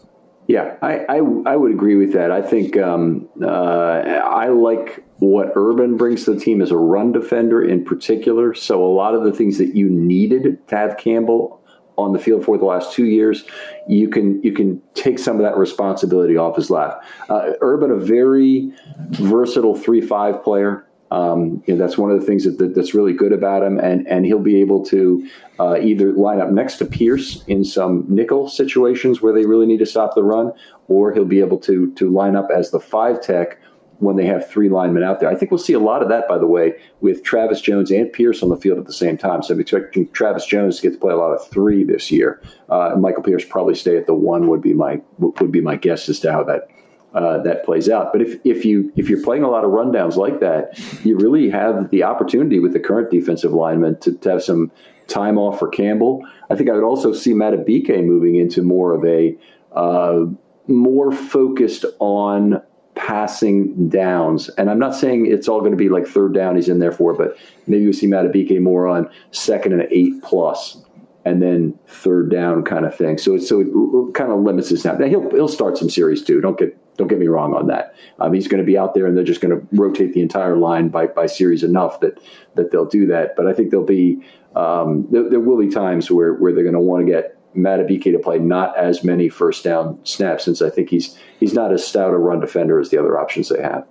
Yeah, 0.48 0.76
I, 0.80 0.98
I, 1.08 1.16
I, 1.16 1.56
would 1.56 1.72
agree 1.72 1.96
with 1.96 2.12
that. 2.12 2.30
I 2.30 2.40
think 2.40 2.76
um, 2.76 3.28
uh, 3.42 3.48
I 3.48 4.48
like 4.48 5.04
what 5.18 5.50
Urban 5.56 5.96
brings 5.96 6.24
to 6.24 6.34
the 6.34 6.40
team 6.40 6.62
as 6.62 6.70
a 6.70 6.76
run 6.76 7.10
defender 7.10 7.64
in 7.64 7.84
particular. 7.84 8.54
So 8.54 8.84
a 8.84 8.92
lot 8.92 9.14
of 9.14 9.24
the 9.24 9.32
things 9.32 9.58
that 9.58 9.74
you 9.74 9.88
needed 9.88 10.68
to 10.68 10.76
have 10.76 10.98
Campbell 10.98 11.60
on 11.98 12.12
the 12.12 12.18
field 12.18 12.44
for 12.44 12.58
the 12.58 12.64
last 12.64 12.92
two 12.92 13.06
years, 13.06 13.44
you 13.88 14.08
can 14.08 14.42
you 14.42 14.52
can 14.52 14.80
take 14.94 15.18
some 15.18 15.36
of 15.36 15.42
that 15.42 15.56
responsibility 15.56 16.36
off 16.36 16.56
his 16.56 16.70
lap. 16.70 17.02
Uh, 17.28 17.52
Urban, 17.60 17.90
a 17.90 17.96
very 17.96 18.72
versatile 19.10 19.74
three 19.74 20.00
five 20.00 20.44
player. 20.44 20.85
Um, 21.10 21.62
you 21.66 21.74
know, 21.74 21.78
that's 21.78 21.96
one 21.96 22.10
of 22.10 22.18
the 22.18 22.26
things 22.26 22.44
that, 22.44 22.58
that, 22.58 22.74
that's 22.74 22.92
really 22.92 23.12
good 23.12 23.32
about 23.32 23.62
him, 23.62 23.78
and 23.78 24.06
and 24.08 24.26
he'll 24.26 24.40
be 24.40 24.60
able 24.60 24.84
to 24.86 25.28
uh, 25.60 25.78
either 25.80 26.12
line 26.12 26.40
up 26.40 26.50
next 26.50 26.76
to 26.78 26.84
Pierce 26.84 27.44
in 27.46 27.64
some 27.64 28.04
nickel 28.08 28.48
situations 28.48 29.22
where 29.22 29.32
they 29.32 29.46
really 29.46 29.66
need 29.66 29.78
to 29.78 29.86
stop 29.86 30.14
the 30.14 30.24
run, 30.24 30.52
or 30.88 31.12
he'll 31.12 31.24
be 31.24 31.40
able 31.40 31.58
to 31.58 31.92
to 31.92 32.10
line 32.10 32.34
up 32.34 32.48
as 32.52 32.70
the 32.70 32.80
five 32.80 33.22
tech 33.22 33.58
when 33.98 34.16
they 34.16 34.26
have 34.26 34.48
three 34.48 34.68
linemen 34.68 35.02
out 35.02 35.20
there. 35.20 35.28
I 35.28 35.34
think 35.34 35.50
we'll 35.50 35.58
see 35.58 35.72
a 35.72 35.78
lot 35.78 36.02
of 36.02 36.08
that, 36.08 36.28
by 36.28 36.38
the 36.38 36.46
way, 36.46 36.74
with 37.00 37.22
Travis 37.22 37.60
Jones 37.60 37.90
and 37.90 38.12
Pierce 38.12 38.42
on 38.42 38.50
the 38.50 38.56
field 38.56 38.78
at 38.78 38.84
the 38.84 38.92
same 38.92 39.16
time. 39.16 39.42
So 39.42 39.54
I'm 39.54 39.60
expecting 39.60 40.08
Travis 40.10 40.44
Jones 40.44 40.76
to 40.76 40.82
get 40.82 40.94
to 40.94 40.98
play 40.98 41.12
a 41.12 41.16
lot 41.16 41.32
of 41.32 41.48
three 41.48 41.84
this 41.84 42.10
year. 42.10 42.42
Uh, 42.68 42.94
Michael 42.98 43.22
Pierce 43.22 43.44
probably 43.44 43.74
stay 43.74 43.96
at 43.96 44.06
the 44.06 44.14
one 44.14 44.48
would 44.48 44.60
be 44.60 44.74
my 44.74 45.00
would 45.18 45.52
be 45.52 45.60
my 45.60 45.76
guess 45.76 46.08
as 46.08 46.20
to 46.20 46.32
how 46.32 46.44
that 46.44 46.68
uh, 47.16 47.38
that 47.42 47.64
plays 47.64 47.88
out. 47.88 48.12
But 48.12 48.20
if, 48.20 48.38
if 48.44 48.64
you 48.64 48.92
if 48.94 49.08
you're 49.08 49.22
playing 49.22 49.42
a 49.42 49.48
lot 49.48 49.64
of 49.64 49.70
rundowns 49.70 50.16
like 50.16 50.40
that, 50.40 50.78
you 51.02 51.16
really 51.16 51.48
have 51.48 51.90
the 51.90 52.02
opportunity 52.02 52.58
with 52.58 52.74
the 52.74 52.80
current 52.80 53.10
defensive 53.10 53.52
lineman 53.52 53.98
to, 54.00 54.12
to 54.18 54.30
have 54.30 54.42
some 54.42 54.70
time 55.08 55.38
off 55.38 55.58
for 55.58 55.68
Campbell. 55.68 56.22
I 56.50 56.56
think 56.56 56.68
I 56.68 56.74
would 56.74 56.84
also 56.84 57.12
see 57.12 57.32
Madubuike 57.32 58.04
moving 58.04 58.36
into 58.36 58.62
more 58.62 58.92
of 58.92 59.04
a 59.06 59.34
uh, 59.72 60.26
more 60.68 61.10
focused 61.10 61.86
on 62.00 62.60
passing 62.96 63.88
downs. 63.88 64.50
And 64.50 64.70
I'm 64.70 64.78
not 64.78 64.94
saying 64.94 65.26
it's 65.26 65.48
all 65.48 65.60
going 65.60 65.70
to 65.70 65.76
be 65.76 65.88
like 65.88 66.06
third 66.06 66.34
down 66.34 66.56
he's 66.56 66.68
in 66.68 66.80
there 66.80 66.92
for, 66.92 67.14
but 67.14 67.36
maybe 67.66 67.86
we 67.86 67.92
see 67.94 68.06
Madubuike 68.06 68.60
more 68.60 68.86
on 68.86 69.08
second 69.30 69.72
and 69.72 69.86
eight 69.90 70.22
plus 70.22 70.82
and 71.24 71.42
then 71.42 71.78
third 71.86 72.30
down 72.30 72.62
kind 72.62 72.84
of 72.84 72.94
thing. 72.94 73.16
So 73.16 73.36
it, 73.36 73.42
so 73.42 73.60
it 73.60 74.14
kind 74.14 74.32
of 74.32 74.40
limits 74.40 74.68
his 74.68 74.82
snap. 74.82 74.98
Now 74.98 75.06
he'll 75.06 75.30
he'll 75.30 75.48
start 75.48 75.78
some 75.78 75.88
series 75.88 76.22
too. 76.22 76.40
Don't 76.40 76.58
get 76.58 76.76
don't 76.96 77.08
get 77.08 77.18
me 77.18 77.28
wrong 77.28 77.54
on 77.54 77.66
that. 77.68 77.94
Um, 78.18 78.32
he's 78.32 78.48
going 78.48 78.62
to 78.62 78.66
be 78.66 78.78
out 78.78 78.94
there, 78.94 79.06
and 79.06 79.16
they're 79.16 79.24
just 79.24 79.40
going 79.40 79.58
to 79.58 79.66
rotate 79.72 80.12
the 80.12 80.20
entire 80.20 80.56
line 80.56 80.88
by 80.88 81.06
by 81.06 81.26
series 81.26 81.62
enough 81.62 82.00
that 82.00 82.20
that 82.54 82.70
they'll 82.70 82.86
do 82.86 83.06
that. 83.06 83.36
But 83.36 83.46
I 83.46 83.52
think 83.52 83.70
there'll 83.70 83.86
be 83.86 84.20
um, 84.54 85.06
there, 85.10 85.28
there, 85.28 85.40
will 85.40 85.58
be 85.58 85.68
times 85.68 86.10
where 86.10 86.34
where 86.34 86.52
they're 86.52 86.64
going 86.64 86.74
to 86.74 86.80
want 86.80 87.06
to 87.06 87.12
get 87.12 87.36
Madubuike 87.54 88.12
to 88.12 88.18
play 88.18 88.38
not 88.38 88.76
as 88.76 89.04
many 89.04 89.28
first 89.28 89.64
down 89.64 89.98
snaps, 90.04 90.44
since 90.44 90.62
I 90.62 90.70
think 90.70 90.90
he's 90.90 91.18
he's 91.38 91.54
not 91.54 91.72
as 91.72 91.86
stout 91.86 92.14
a 92.14 92.18
run 92.18 92.40
defender 92.40 92.80
as 92.80 92.90
the 92.90 92.98
other 92.98 93.18
options 93.18 93.48
they 93.48 93.62
have. 93.62 93.86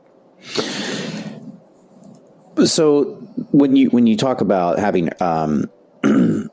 So 2.65 3.15
when 3.51 3.75
you 3.75 3.89
when 3.89 4.07
you 4.07 4.15
talk 4.15 4.41
about 4.41 4.79
having 4.79 5.09
um, 5.21 5.69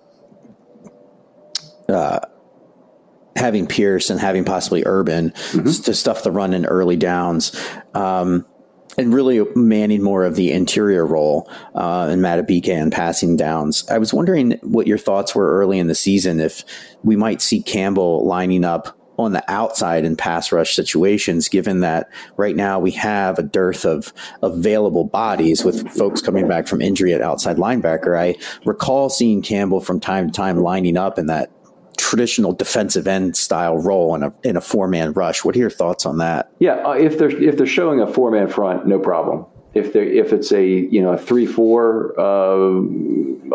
uh, 1.89 2.21
having 3.37 3.67
Pierce 3.67 4.11
and 4.11 4.21
having 4.21 4.45
possibly 4.45 4.83
Urban 4.85 5.31
mm-hmm. 5.31 5.83
to 5.83 5.95
stuff 5.95 6.23
the 6.23 6.31
run 6.31 6.55
in 6.55 6.67
early 6.67 6.97
downs. 6.97 7.55
Um, 7.95 8.47
and 8.99 9.15
really 9.15 9.43
manning 9.55 10.03
more 10.03 10.25
of 10.25 10.37
the 10.37 10.53
interior 10.53 11.07
role 11.07 11.51
uh, 11.75 12.09
in 12.13 12.21
Madubuike 12.21 12.69
and 12.69 12.93
passing 12.93 13.37
downs. 13.37 13.89
I 13.89 13.97
was 13.97 14.13
wondering 14.13 14.59
what 14.63 14.87
your 14.87 14.99
thoughts 14.99 15.35
were 15.35 15.59
early 15.59 15.79
in 15.79 15.87
the 15.87 15.95
season 15.95 16.41
if 16.41 16.63
we 17.03 17.17
might 17.17 17.41
see 17.41 17.63
Campbell 17.63 18.27
lining 18.27 18.65
up 18.65 18.99
on 19.19 19.33
the 19.33 19.45
outside 19.51 20.05
in 20.05 20.17
pass 20.17 20.53
rush 20.53 20.75
situations, 20.75 21.49
given 21.49 21.81
that 21.81 22.09
right 22.37 22.57
now 22.57 22.79
we 22.79 22.91
have 22.91 23.39
a 23.39 23.43
dearth 23.43 23.85
of 23.85 24.13
available 24.43 25.05
bodies 25.05 25.65
with 25.65 25.89
folks 25.91 26.21
coming 26.21 26.49
back 26.49 26.67
from 26.67 26.81
injury 26.83 27.13
at 27.15 27.23
outside 27.23 27.57
linebacker. 27.57 28.19
I 28.19 28.37
recall 28.65 29.09
seeing 29.09 29.43
Campbell 29.43 29.81
from 29.81 30.01
time 30.01 30.27
to 30.27 30.33
time 30.33 30.59
lining 30.59 30.97
up 30.97 31.19
in 31.19 31.27
that 31.27 31.51
traditional 31.99 32.53
defensive 32.53 33.07
end 33.07 33.37
style 33.37 33.79
role 33.79 34.15
in 34.15 34.23
a 34.23 34.33
in 34.43 34.57
a 34.57 34.61
four 34.61 34.89
man 34.89 35.13
rush. 35.13 35.45
What 35.45 35.57
are 35.57 35.59
your 35.59 35.71
thoughts 35.71 36.07
on 36.07 36.19
that? 36.19 36.51
Yeah, 36.59 36.75
uh, 36.87 36.93
if 36.93 37.19
they're 37.19 37.31
if 37.31 37.57
they're 37.57 37.67
showing 37.67 38.01
a 38.01 38.07
four 38.07 38.31
man 38.31 38.49
front, 38.49 38.87
no 38.87 38.99
problem. 38.99 39.47
If 39.75 39.93
they 39.93 40.19
if 40.19 40.33
it's 40.33 40.53
a 40.53 40.67
you 40.67 41.03
know 41.03 41.13
a 41.13 41.19
three 41.19 41.47
four 41.47 42.19
uh, 42.19 42.83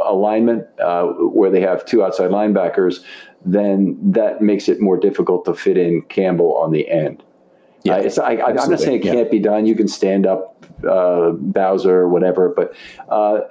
alignment 0.06 0.66
uh, 0.80 1.06
where 1.06 1.52
they 1.52 1.62
have 1.62 1.86
two 1.86 2.04
outside 2.04 2.32
linebackers, 2.32 3.04
then 3.46 3.98
that 4.12 4.42
makes 4.42 4.68
it 4.68 4.82
more 4.82 4.98
difficult 4.98 5.46
to 5.46 5.54
fit 5.54 5.78
in 5.78 6.02
Campbell 6.04 6.56
on 6.58 6.72
the 6.72 6.90
end. 6.90 7.24
Yeah, 7.84 8.10
I, 8.22 8.50
am 8.50 8.56
not 8.56 8.80
saying 8.80 9.00
it 9.00 9.04
can't 9.04 9.32
be 9.32 9.40
done. 9.40 9.66
You 9.66 9.76
can 9.76 9.88
stand 9.88 10.26
up 10.26 10.66
uh, 10.88 11.32
Bowser 11.32 12.00
or 12.00 12.10
whatever, 12.10 12.50
but 12.50 12.74
uh, 13.08 13.42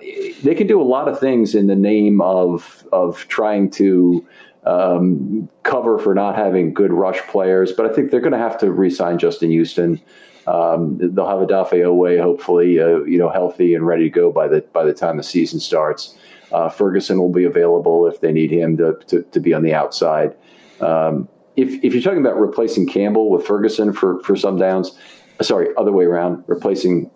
they 0.42 0.54
can 0.54 0.66
do 0.66 0.80
a 0.80 0.84
lot 0.84 1.08
of 1.08 1.18
things 1.18 1.54
in 1.54 1.68
the 1.68 1.76
name 1.76 2.20
of 2.20 2.86
of 2.92 3.26
trying 3.28 3.70
to 3.72 4.26
um, 4.66 5.48
cover 5.62 5.98
for 5.98 6.14
not 6.14 6.36
having 6.36 6.74
good 6.74 6.92
rush 6.92 7.20
players. 7.22 7.72
But 7.72 7.86
I 7.86 7.94
think 7.94 8.10
they're 8.10 8.20
going 8.20 8.32
to 8.32 8.38
have 8.38 8.58
to 8.58 8.70
re-sign 8.70 9.18
Justin 9.18 9.50
Houston. 9.50 10.00
Um, 10.46 10.98
they'll 10.98 11.28
have 11.28 11.38
Odafe 11.38 11.72
Oweh, 11.72 12.20
hopefully, 12.20 12.80
uh, 12.80 13.02
you 13.04 13.18
know, 13.18 13.30
healthy 13.30 13.74
and 13.74 13.86
ready 13.86 14.04
to 14.04 14.10
go 14.10 14.30
by 14.30 14.46
the 14.46 14.60
by 14.72 14.84
the 14.84 14.94
time 14.94 15.16
the 15.16 15.22
season 15.22 15.58
starts. 15.58 16.16
Uh, 16.52 16.68
Ferguson 16.68 17.18
will 17.18 17.32
be 17.32 17.44
available 17.44 18.06
if 18.06 18.20
they 18.20 18.32
need 18.32 18.50
him 18.50 18.76
to 18.76 18.96
to, 19.08 19.22
to 19.22 19.40
be 19.40 19.52
on 19.52 19.62
the 19.62 19.74
outside. 19.74 20.36
Um, 20.80 21.28
if 21.56 21.82
if 21.82 21.92
you're 21.94 22.02
talking 22.02 22.20
about 22.20 22.38
replacing 22.38 22.86
Campbell 22.86 23.30
with 23.30 23.44
Ferguson 23.44 23.92
for 23.92 24.20
for 24.22 24.36
some 24.36 24.56
downs, 24.56 24.96
sorry, 25.42 25.68
other 25.76 25.90
way 25.90 26.04
around, 26.04 26.44
replacing 26.46 27.10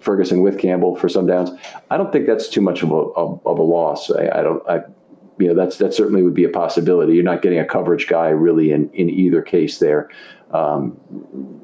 Ferguson 0.00 0.42
with 0.42 0.58
Campbell 0.58 0.96
for 0.96 1.08
some 1.08 1.26
downs, 1.26 1.50
I 1.90 1.96
don't 1.96 2.12
think 2.12 2.26
that's 2.26 2.48
too 2.48 2.60
much 2.60 2.82
of 2.82 2.90
a 2.90 2.94
of, 2.94 3.40
of 3.46 3.58
a 3.58 3.62
loss. 3.62 4.10
I, 4.10 4.28
I 4.40 4.42
don't. 4.42 4.68
I, 4.68 4.80
you 5.38 5.48
know 5.48 5.54
that's 5.54 5.78
that 5.78 5.94
certainly 5.94 6.22
would 6.22 6.34
be 6.34 6.44
a 6.44 6.48
possibility. 6.48 7.14
You're 7.14 7.24
not 7.24 7.42
getting 7.42 7.58
a 7.58 7.64
coverage 7.64 8.06
guy 8.06 8.28
really 8.28 8.72
in 8.72 8.90
in 8.90 9.10
either 9.10 9.42
case 9.42 9.78
there. 9.78 10.10
Um, 10.50 11.00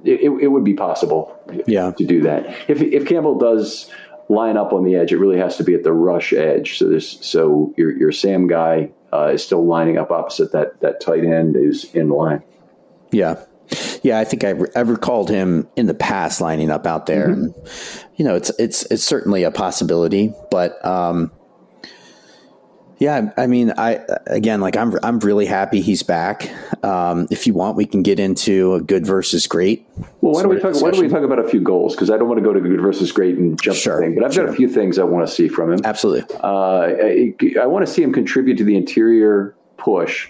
it, 0.04 0.30
it 0.42 0.48
would 0.48 0.64
be 0.64 0.74
possible, 0.74 1.38
yeah. 1.66 1.92
to 1.92 2.04
do 2.04 2.22
that. 2.22 2.48
If 2.68 2.82
if 2.82 3.06
Campbell 3.06 3.38
does 3.38 3.90
line 4.28 4.56
up 4.56 4.72
on 4.72 4.84
the 4.84 4.96
edge, 4.96 5.12
it 5.12 5.18
really 5.18 5.38
has 5.38 5.56
to 5.58 5.64
be 5.64 5.74
at 5.74 5.84
the 5.84 5.92
rush 5.92 6.32
edge. 6.32 6.78
So 6.78 6.88
this 6.88 7.18
so 7.20 7.72
your 7.76 7.96
your 7.96 8.12
Sam 8.12 8.48
guy 8.48 8.90
uh, 9.12 9.32
is 9.34 9.44
still 9.44 9.64
lining 9.64 9.98
up 9.98 10.10
opposite 10.10 10.52
that 10.52 10.80
that 10.80 11.00
tight 11.00 11.24
end 11.24 11.56
is 11.56 11.84
in 11.94 12.08
line. 12.08 12.42
Yeah. 13.12 13.44
Yeah, 14.02 14.18
I 14.18 14.24
think 14.24 14.42
I've, 14.42 14.66
I've 14.74 14.88
recalled 14.88 15.30
him 15.30 15.68
in 15.76 15.86
the 15.86 15.94
past 15.94 16.40
lining 16.40 16.70
up 16.70 16.86
out 16.86 17.06
there. 17.06 17.28
Mm-hmm. 17.28 17.42
And, 17.42 17.54
you 18.16 18.24
know, 18.24 18.34
it's 18.34 18.50
it's 18.58 18.84
it's 18.90 19.04
certainly 19.04 19.44
a 19.44 19.52
possibility, 19.52 20.34
but 20.50 20.84
um, 20.84 21.30
yeah, 23.00 23.33
I 23.38 23.47
mean, 23.47 23.73
I 23.78 24.00
again, 24.26 24.61
like 24.61 24.76
I'm, 24.76 24.95
I'm 25.02 25.21
really 25.21 25.47
happy 25.47 25.80
he's 25.80 26.02
back. 26.02 26.50
Um, 26.85 27.26
if 27.30 27.47
you 27.47 27.54
want, 27.54 27.76
we 27.76 27.87
can 27.87 28.02
get 28.02 28.21
into 28.21 28.75
a 28.75 28.80
good 28.83 29.07
versus 29.07 29.47
great. 29.47 29.88
Well, 30.21 30.35
why 30.35 30.42
don't 30.42 30.54
we 30.54 30.61
talk? 30.61 30.75
Why 30.83 30.90
don't 30.90 31.00
we 31.00 31.09
talk 31.09 31.23
about 31.23 31.38
a 31.38 31.49
few 31.49 31.62
goals? 31.62 31.95
Because 31.95 32.11
I 32.11 32.19
don't 32.19 32.28
want 32.28 32.40
to 32.40 32.45
go 32.45 32.52
to 32.52 32.61
good 32.61 32.78
versus 32.78 33.11
great 33.11 33.38
and 33.38 33.61
jump 33.61 33.78
sure, 33.78 34.02
thing, 34.02 34.14
but 34.14 34.25
I've 34.25 34.35
sure. 34.35 34.45
got 34.45 34.52
a 34.52 34.57
few 34.57 34.69
things 34.69 34.99
I 34.99 35.04
want 35.04 35.26
to 35.26 35.33
see 35.33 35.49
from 35.49 35.73
him. 35.73 35.80
Absolutely, 35.83 36.37
uh, 36.45 36.47
I, 36.47 37.35
I 37.62 37.66
want 37.66 37.87
to 37.87 37.90
see 37.90 38.02
him 38.02 38.12
contribute 38.12 38.59
to 38.59 38.64
the 38.64 38.76
interior 38.76 39.57
push 39.78 40.28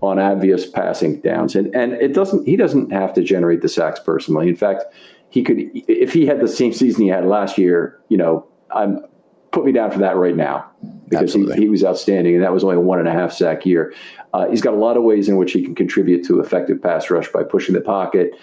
on 0.00 0.18
obvious 0.18 0.66
passing 0.66 1.20
downs, 1.20 1.54
and 1.54 1.74
and 1.76 1.92
it 1.92 2.14
doesn't. 2.14 2.46
He 2.46 2.56
doesn't 2.56 2.92
have 2.92 3.12
to 3.12 3.22
generate 3.22 3.60
the 3.60 3.68
sacks 3.68 4.00
personally. 4.00 4.48
In 4.48 4.56
fact, 4.56 4.84
he 5.28 5.42
could 5.42 5.58
if 5.86 6.14
he 6.14 6.24
had 6.24 6.40
the 6.40 6.48
same 6.48 6.72
season 6.72 7.02
he 7.02 7.08
had 7.08 7.26
last 7.26 7.58
year. 7.58 8.00
You 8.08 8.16
know, 8.16 8.46
I'm 8.74 9.04
put 9.56 9.64
me 9.64 9.72
down 9.72 9.90
for 9.90 10.00
that 10.00 10.16
right 10.16 10.36
now 10.36 10.70
because 11.08 11.32
he, 11.32 11.50
he, 11.54 11.68
was 11.70 11.82
outstanding, 11.82 12.34
and 12.34 12.44
that 12.44 12.52
was 12.52 12.62
only 12.62 12.76
a 12.76 12.80
one 12.80 12.98
and 12.98 13.08
a 13.08 13.10
half 13.10 13.32
sack 13.32 13.64
year. 13.64 13.94
Uh, 14.34 14.46
he's 14.50 14.60
got 14.60 14.74
a 14.74 14.76
lot 14.76 14.98
of 14.98 15.02
ways 15.02 15.30
in 15.30 15.38
which 15.38 15.52
he 15.52 15.62
can 15.62 15.74
contribute 15.74 16.26
to 16.26 16.40
effective 16.40 16.82
pass 16.82 17.08
rush 17.08 17.28
by 17.32 17.42
pushing 17.42 17.74
the 17.74 17.80
pocket, 17.80 18.34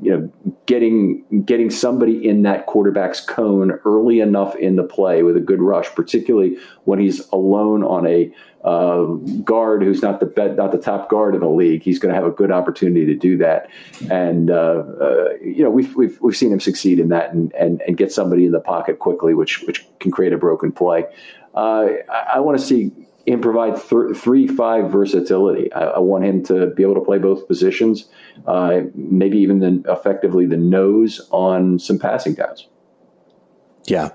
you 0.00 0.10
know, 0.10 0.32
getting 0.64 1.22
getting 1.44 1.68
somebody 1.68 2.26
in 2.26 2.44
that 2.44 2.64
quarterback's 2.64 3.20
cone 3.20 3.72
early 3.84 4.20
enough 4.20 4.56
in 4.56 4.76
the 4.76 4.82
play 4.82 5.22
with 5.22 5.36
a 5.36 5.40
good 5.40 5.60
rush, 5.60 5.94
particularly 5.94 6.56
when 6.84 6.98
he's 6.98 7.28
alone 7.28 7.84
on 7.84 8.06
a 8.06 8.32
uh, 8.64 9.04
guard 9.44 9.82
who's 9.82 10.02
not 10.02 10.20
the 10.20 10.26
bed, 10.26 10.56
not 10.56 10.72
the 10.72 10.78
top 10.78 11.10
guard 11.10 11.34
in 11.34 11.42
the 11.42 11.48
league. 11.48 11.82
He's 11.82 11.98
going 11.98 12.12
to 12.12 12.14
have 12.14 12.26
a 12.26 12.34
good 12.34 12.50
opportunity 12.50 13.04
to 13.06 13.14
do 13.14 13.36
that, 13.38 13.68
and 14.10 14.50
uh, 14.50 14.84
uh, 15.00 15.28
you 15.42 15.62
know 15.62 15.70
we've, 15.70 15.94
we've 15.94 16.18
we've 16.20 16.36
seen 16.36 16.50
him 16.50 16.60
succeed 16.60 16.98
in 16.98 17.10
that 17.10 17.32
and, 17.32 17.52
and 17.54 17.82
and 17.86 17.96
get 17.96 18.10
somebody 18.10 18.46
in 18.46 18.52
the 18.52 18.60
pocket 18.60 18.98
quickly, 18.98 19.34
which 19.34 19.62
which 19.66 19.86
can 20.00 20.10
create 20.10 20.32
a 20.32 20.38
broken 20.38 20.72
play. 20.72 21.04
Uh, 21.54 21.88
I, 22.10 22.36
I 22.36 22.40
want 22.40 22.58
to 22.58 22.64
see 22.64 22.90
him 23.26 23.40
provide 23.40 23.76
th- 23.76 24.16
three 24.16 24.46
five 24.46 24.90
versatility. 24.90 25.72
I, 25.72 25.84
I, 25.84 25.98
want 25.98 26.24
him 26.24 26.42
to 26.44 26.68
be 26.68 26.82
able 26.82 26.94
to 26.94 27.00
play 27.00 27.18
both 27.18 27.46
positions, 27.46 28.08
uh, 28.46 28.80
maybe 28.94 29.38
even 29.38 29.58
the, 29.60 29.92
effectively 29.92 30.46
the 30.46 30.56
nose 30.56 31.20
on 31.30 31.78
some 31.78 31.98
passing 31.98 32.34
downs. 32.34 32.66
Yeah. 33.86 34.10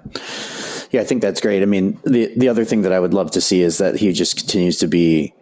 Yeah, 0.91 1.01
I 1.01 1.03
think 1.03 1.21
that's 1.21 1.41
great. 1.41 1.61
I 1.61 1.65
mean, 1.65 1.99
the 2.03 2.33
the 2.35 2.49
other 2.49 2.65
thing 2.65 2.81
that 2.81 2.91
I 2.91 2.99
would 2.99 3.13
love 3.13 3.31
to 3.31 3.41
see 3.41 3.61
is 3.61 3.77
that 3.77 3.95
he 3.95 4.11
just 4.11 4.37
continues 4.37 4.77
to 4.79 4.87
be 4.87 5.33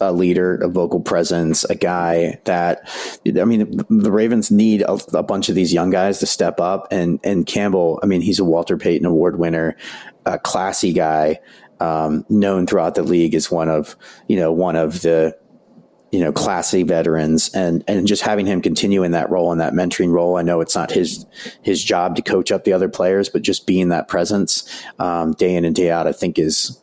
a 0.00 0.12
leader, 0.12 0.56
a 0.56 0.68
vocal 0.68 1.00
presence, 1.00 1.64
a 1.64 1.74
guy 1.74 2.40
that 2.44 2.88
I 3.26 3.44
mean, 3.44 3.80
the 3.88 4.12
Ravens 4.12 4.50
need 4.50 4.82
a, 4.82 4.98
a, 5.14 5.22
bunch 5.22 5.48
of 5.48 5.54
these 5.54 5.72
young 5.72 5.90
guys 5.90 6.18
to 6.18 6.26
step 6.26 6.60
up. 6.60 6.88
And 6.90 7.20
and 7.24 7.46
Campbell, 7.46 7.98
I 8.02 8.06
mean, 8.06 8.20
he's 8.20 8.40
a 8.40 8.44
Walter 8.44 8.76
Payton 8.76 9.06
Award 9.06 9.38
winner, 9.38 9.76
a 10.26 10.38
classy 10.38 10.92
guy 10.92 11.40
um, 11.80 12.24
known 12.28 12.66
throughout 12.66 12.94
the 12.94 13.02
league 13.02 13.34
as 13.34 13.50
one 13.50 13.68
of 13.68 13.96
you 14.28 14.36
know 14.36 14.52
one 14.52 14.76
of 14.76 15.02
the 15.02 15.36
you 16.14 16.20
know 16.20 16.30
classy 16.32 16.84
veterans 16.84 17.52
and 17.54 17.82
and 17.88 18.06
just 18.06 18.22
having 18.22 18.46
him 18.46 18.62
continue 18.62 19.02
in 19.02 19.10
that 19.10 19.28
role 19.30 19.50
in 19.50 19.58
that 19.58 19.72
mentoring 19.72 20.12
role. 20.12 20.36
I 20.36 20.42
know 20.42 20.60
it's 20.60 20.76
not 20.76 20.92
his 20.92 21.26
his 21.62 21.82
job 21.82 22.14
to 22.14 22.22
coach 22.22 22.52
up 22.52 22.62
the 22.62 22.72
other 22.72 22.88
players 22.88 23.28
but 23.28 23.42
just 23.42 23.66
being 23.66 23.88
that 23.88 24.06
presence 24.06 24.62
um, 25.00 25.32
day 25.32 25.56
in 25.56 25.64
and 25.64 25.74
day 25.74 25.90
out 25.90 26.06
i 26.06 26.12
think 26.12 26.38
is 26.38 26.80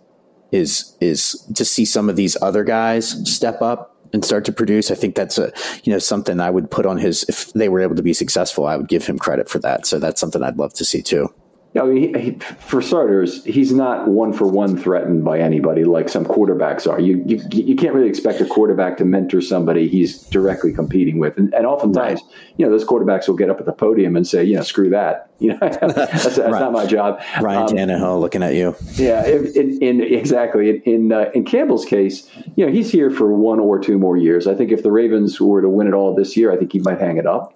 is 0.52 0.98
is 1.00 1.50
to 1.56 1.64
see 1.64 1.86
some 1.86 2.10
of 2.10 2.18
these 2.18 2.36
other 2.42 2.66
guys 2.66 3.10
step 3.32 3.62
up 3.62 3.96
and 4.12 4.26
start 4.26 4.44
to 4.44 4.52
produce. 4.52 4.92
I 4.92 4.96
think 4.96 5.16
that's 5.16 5.38
a 5.38 5.54
you 5.86 5.94
know 5.94 6.00
something 6.00 6.42
i 6.42 6.50
would 6.50 6.70
put 6.70 6.86
on 6.86 6.98
his 6.98 7.24
if 7.30 7.54
they 7.54 7.70
were 7.70 7.80
able 7.80 7.96
to 7.96 8.04
be 8.04 8.14
successful 8.14 8.66
i 8.66 8.76
would 8.76 8.90
give 8.90 9.06
him 9.06 9.18
credit 9.18 9.48
for 9.48 9.60
that. 9.60 9.86
So 9.86 9.98
that's 9.98 10.20
something 10.20 10.44
i'd 10.44 10.58
love 10.58 10.74
to 10.74 10.84
see 10.84 11.02
too 11.02 11.34
yeah, 11.74 11.84
I 11.84 11.86
mean, 11.86 12.14
he, 12.14 12.22
he, 12.22 12.32
for 12.60 12.82
starters, 12.82 13.46
he's 13.46 13.72
not 13.72 14.10
one 14.10 14.34
for 14.34 14.46
one 14.46 14.76
threatened 14.76 15.24
by 15.24 15.40
anybody 15.40 15.86
like 15.86 16.10
some 16.10 16.26
quarterbacks 16.26 16.90
are. 16.90 17.00
You, 17.00 17.24
you 17.26 17.42
you 17.50 17.76
can't 17.78 17.94
really 17.94 18.10
expect 18.10 18.42
a 18.42 18.46
quarterback 18.46 18.98
to 18.98 19.06
mentor 19.06 19.40
somebody 19.40 19.88
he's 19.88 20.22
directly 20.24 20.74
competing 20.74 21.18
with, 21.18 21.38
and, 21.38 21.54
and 21.54 21.66
oftentimes, 21.66 22.22
right. 22.22 22.34
you 22.58 22.66
know, 22.66 22.72
those 22.72 22.84
quarterbacks 22.84 23.30
will 23.30 23.38
get 23.38 23.50
up 23.50 23.58
at 23.60 23.66
the 23.66 23.72
podium 23.72 24.18
and 24.18 24.28
say, 24.28 24.44
you 24.44 24.56
know, 24.56 24.64
screw 24.64 24.90
that. 24.90 25.28
You 25.42 25.54
know, 25.54 25.58
that's, 25.60 25.90
that's 26.24 26.38
right. 26.38 26.52
not 26.52 26.72
my 26.72 26.86
job. 26.86 27.20
Ryan 27.42 27.62
um, 27.64 27.68
Tannehill 27.70 28.20
looking 28.20 28.44
at 28.44 28.54
you. 28.54 28.76
Yeah, 28.94 29.26
in, 29.26 29.82
in 29.82 30.02
exactly 30.02 30.70
in 30.70 30.82
in, 30.84 31.12
uh, 31.12 31.32
in 31.34 31.46
Campbell's 31.46 31.84
case, 31.84 32.30
you 32.56 32.64
know, 32.64 32.72
he's 32.72 32.92
here 32.92 33.10
for 33.10 33.34
one 33.34 33.60
or 33.60 33.80
two 33.80 33.98
more 33.98 34.18
years. 34.18 34.46
I 34.46 34.54
think 34.54 34.72
if 34.72 34.84
the 34.84 34.92
Ravens 34.92 35.42
were 35.42 35.64
to 35.64 35.68
win 35.68 35.88
it 35.88 35.96
all 35.96 36.14
this 36.14 36.38
year, 36.38 36.52
I 36.52 36.58
think 36.58 36.74
he 36.74 36.80
might 36.80 37.00
hang 37.00 37.18
it 37.18 37.26
up. 37.26 37.56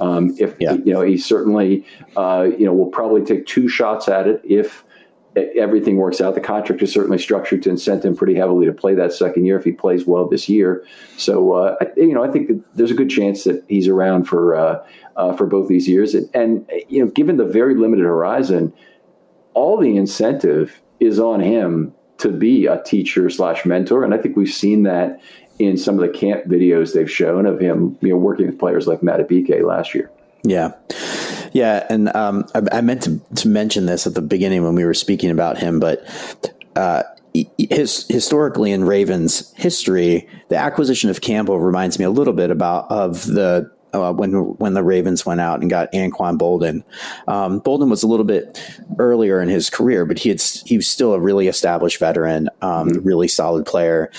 Um, 0.00 0.34
if 0.38 0.56
yeah. 0.58 0.72
you 0.72 0.92
know, 0.92 1.02
he 1.02 1.16
certainly, 1.16 1.86
uh, 2.16 2.48
you 2.58 2.64
know, 2.64 2.72
will 2.72 2.90
probably 2.90 3.24
take 3.24 3.46
two 3.46 3.68
shots 3.68 4.08
at 4.08 4.26
it 4.26 4.40
if 4.44 4.84
everything 5.36 5.96
works 5.96 6.20
out. 6.20 6.34
The 6.34 6.40
contract 6.40 6.82
is 6.82 6.92
certainly 6.92 7.18
structured 7.18 7.62
to 7.62 7.70
incent 7.70 8.04
him 8.04 8.16
pretty 8.16 8.34
heavily 8.34 8.66
to 8.66 8.72
play 8.72 8.94
that 8.94 9.12
second 9.12 9.46
year 9.46 9.58
if 9.58 9.64
he 9.64 9.72
plays 9.72 10.06
well 10.06 10.28
this 10.28 10.48
year. 10.48 10.84
So, 11.16 11.52
uh, 11.52 11.76
you 11.96 12.12
know, 12.12 12.22
I 12.22 12.30
think 12.30 12.50
there's 12.74 12.90
a 12.90 12.94
good 12.94 13.08
chance 13.08 13.44
that 13.44 13.64
he's 13.68 13.88
around 13.88 14.24
for 14.24 14.54
uh, 14.54 14.86
uh, 15.16 15.32
for 15.34 15.46
both 15.46 15.68
these 15.68 15.88
years. 15.88 16.14
And, 16.14 16.28
and, 16.34 16.70
you 16.88 17.04
know, 17.04 17.10
given 17.10 17.36
the 17.36 17.44
very 17.44 17.74
limited 17.74 18.04
horizon, 18.04 18.72
all 19.54 19.78
the 19.78 19.96
incentive 19.96 20.82
is 21.00 21.18
on 21.18 21.40
him 21.40 21.94
to 22.18 22.28
be 22.30 22.66
a 22.66 22.82
teacher 22.82 23.28
slash 23.30 23.64
mentor. 23.64 24.04
And 24.04 24.14
I 24.14 24.18
think 24.18 24.36
we've 24.36 24.48
seen 24.48 24.84
that 24.84 25.20
in 25.62 25.76
some 25.76 25.98
of 25.98 26.00
the 26.00 26.18
camp 26.18 26.44
videos 26.44 26.94
they've 26.94 27.10
shown 27.10 27.46
of 27.46 27.60
him, 27.60 27.96
you 28.00 28.10
know, 28.10 28.16
working 28.16 28.46
with 28.46 28.58
players 28.58 28.86
like 28.86 29.00
Madubuike 29.00 29.62
last 29.66 29.94
year. 29.94 30.10
Yeah. 30.44 30.72
Yeah. 31.52 31.86
And 31.88 32.14
um, 32.16 32.46
I, 32.54 32.78
I, 32.78 32.80
meant 32.80 33.02
to, 33.02 33.20
to 33.36 33.48
mention 33.48 33.86
this 33.86 34.06
at 34.06 34.14
the 34.14 34.22
beginning 34.22 34.64
when 34.64 34.74
we 34.74 34.84
were 34.84 34.94
speaking 34.94 35.30
about 35.30 35.58
him, 35.58 35.78
but 35.78 36.04
uh, 36.74 37.02
his, 37.58 38.06
historically 38.08 38.72
in 38.72 38.84
Ravens 38.84 39.52
history, 39.56 40.28
the 40.48 40.56
acquisition 40.56 41.10
of 41.10 41.20
Campbell 41.20 41.60
reminds 41.60 41.98
me 41.98 42.04
a 42.04 42.10
little 42.10 42.34
bit 42.34 42.50
about 42.50 42.90
of 42.90 43.26
the 43.26 43.70
uh, 43.92 44.12
when 44.12 44.32
when 44.32 44.74
the 44.74 44.82
Ravens 44.82 45.26
went 45.26 45.40
out 45.40 45.60
and 45.60 45.68
got 45.68 45.92
Anquan 45.92 46.38
Boldin. 46.38 46.82
Um, 47.28 47.60
Boldin 47.60 47.90
was 47.90 48.02
a 48.02 48.06
little 48.06 48.24
bit 48.24 48.58
earlier 48.98 49.40
in 49.40 49.48
his 49.48 49.68
career, 49.70 50.06
but 50.06 50.18
he 50.18 50.30
had 50.30 50.40
he 50.40 50.76
was 50.76 50.88
still 50.88 51.12
a 51.12 51.20
really 51.20 51.48
established 51.48 51.98
veteran, 51.98 52.48
um, 52.62 52.88
mm-hmm. 52.88 53.06
really 53.06 53.28
solid 53.28 53.66
player. 53.66 54.10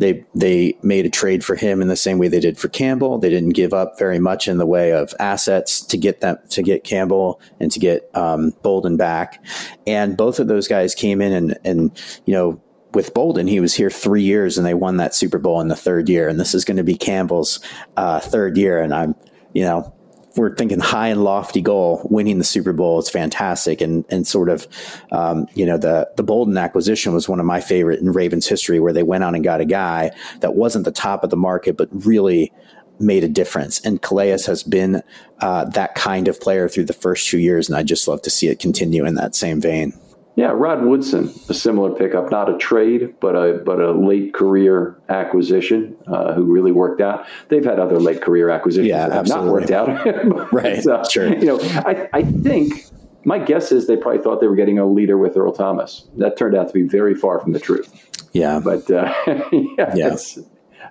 They 0.00 0.24
they 0.34 0.78
made 0.82 1.04
a 1.04 1.10
trade 1.10 1.44
for 1.44 1.54
him 1.54 1.82
in 1.82 1.88
the 1.88 1.96
same 1.96 2.18
way 2.18 2.28
they 2.28 2.40
did 2.40 2.58
for 2.58 2.68
Campbell. 2.68 3.18
They 3.18 3.28
didn't 3.28 3.50
give 3.50 3.74
up 3.74 3.98
very 3.98 4.18
much 4.18 4.48
in 4.48 4.56
the 4.56 4.66
way 4.66 4.92
of 4.92 5.14
assets 5.20 5.82
to 5.82 5.98
get 5.98 6.20
them 6.22 6.38
to 6.48 6.62
get 6.62 6.84
Campbell 6.84 7.40
and 7.60 7.70
to 7.70 7.78
get 7.78 8.10
um, 8.14 8.52
Boldin 8.64 8.96
back. 8.96 9.44
And 9.86 10.16
both 10.16 10.40
of 10.40 10.48
those 10.48 10.66
guys 10.66 10.94
came 10.94 11.20
in 11.20 11.32
and 11.32 11.58
and 11.64 12.02
you 12.24 12.32
know 12.32 12.62
with 12.92 13.14
Boldin, 13.14 13.48
he 13.48 13.60
was 13.60 13.74
here 13.74 13.90
three 13.90 14.22
years 14.22 14.58
and 14.58 14.66
they 14.66 14.74
won 14.74 14.96
that 14.96 15.14
Super 15.14 15.38
Bowl 15.38 15.60
in 15.60 15.68
the 15.68 15.76
third 15.76 16.08
year. 16.08 16.28
And 16.28 16.40
this 16.40 16.54
is 16.54 16.64
going 16.64 16.76
to 16.76 16.82
be 16.82 16.96
Campbell's 16.96 17.60
uh, 17.96 18.20
third 18.20 18.56
year. 18.56 18.80
And 18.82 18.92
I'm, 18.92 19.14
you 19.52 19.62
know, 19.62 19.94
we're 20.36 20.54
thinking 20.54 20.80
high 20.80 21.08
and 21.08 21.24
lofty 21.24 21.60
goal, 21.60 22.06
winning 22.10 22.38
the 22.38 22.44
Super 22.44 22.72
Bowl. 22.72 22.98
It's 22.98 23.10
fantastic, 23.10 23.80
and 23.80 24.04
and 24.10 24.26
sort 24.26 24.48
of, 24.48 24.66
um, 25.12 25.46
you 25.54 25.66
know, 25.66 25.78
the 25.78 26.10
the 26.16 26.24
Boldin 26.24 26.60
acquisition 26.60 27.12
was 27.12 27.28
one 27.28 27.40
of 27.40 27.46
my 27.46 27.60
favorite 27.60 28.00
in 28.00 28.12
Ravens 28.12 28.46
history, 28.46 28.80
where 28.80 28.92
they 28.92 29.02
went 29.02 29.24
out 29.24 29.34
and 29.34 29.44
got 29.44 29.60
a 29.60 29.64
guy 29.64 30.12
that 30.40 30.54
wasn't 30.54 30.84
the 30.84 30.92
top 30.92 31.24
of 31.24 31.30
the 31.30 31.36
market, 31.36 31.76
but 31.76 31.88
really 31.92 32.52
made 32.98 33.24
a 33.24 33.28
difference. 33.28 33.80
And 33.80 34.00
Calais 34.00 34.42
has 34.46 34.62
been 34.62 35.02
uh, 35.40 35.64
that 35.70 35.94
kind 35.94 36.28
of 36.28 36.38
player 36.38 36.68
through 36.68 36.84
the 36.84 36.92
first 36.92 37.28
two 37.28 37.38
years, 37.38 37.68
and 37.68 37.76
I 37.76 37.82
just 37.82 38.06
love 38.06 38.22
to 38.22 38.30
see 38.30 38.48
it 38.48 38.58
continue 38.58 39.06
in 39.06 39.14
that 39.14 39.34
same 39.34 39.60
vein. 39.60 39.98
Yeah, 40.36 40.52
Rod 40.54 40.84
Woodson, 40.84 41.32
a 41.48 41.54
similar 41.54 41.90
pickup, 41.90 42.30
not 42.30 42.48
a 42.48 42.56
trade, 42.56 43.14
but 43.20 43.34
a 43.34 43.58
but 43.64 43.80
a 43.80 43.90
late 43.92 44.32
career 44.32 44.96
acquisition, 45.08 45.96
uh, 46.06 46.32
who 46.32 46.44
really 46.44 46.72
worked 46.72 47.00
out. 47.00 47.26
They've 47.48 47.64
had 47.64 47.78
other 47.78 47.98
late 47.98 48.22
career 48.22 48.48
acquisitions 48.48 48.88
yeah, 48.88 49.08
that 49.08 49.14
have 49.14 49.28
not 49.28 49.44
worked 49.44 49.70
out. 49.70 49.88
right, 50.52 50.86
uh, 50.86 51.06
sure. 51.08 51.28
You 51.36 51.44
know, 51.46 51.60
I 51.60 52.08
I 52.12 52.22
think 52.22 52.86
my 53.24 53.38
guess 53.38 53.72
is 53.72 53.86
they 53.86 53.96
probably 53.96 54.22
thought 54.22 54.40
they 54.40 54.46
were 54.46 54.56
getting 54.56 54.78
a 54.78 54.86
leader 54.86 55.18
with 55.18 55.36
Earl 55.36 55.52
Thomas. 55.52 56.08
That 56.16 56.36
turned 56.36 56.56
out 56.56 56.68
to 56.68 56.74
be 56.74 56.82
very 56.82 57.14
far 57.14 57.40
from 57.40 57.52
the 57.52 57.60
truth. 57.60 57.92
Yeah, 58.32 58.60
but 58.60 58.90
uh, 58.90 59.12
yeah, 59.52 59.94
yeah 59.94 60.16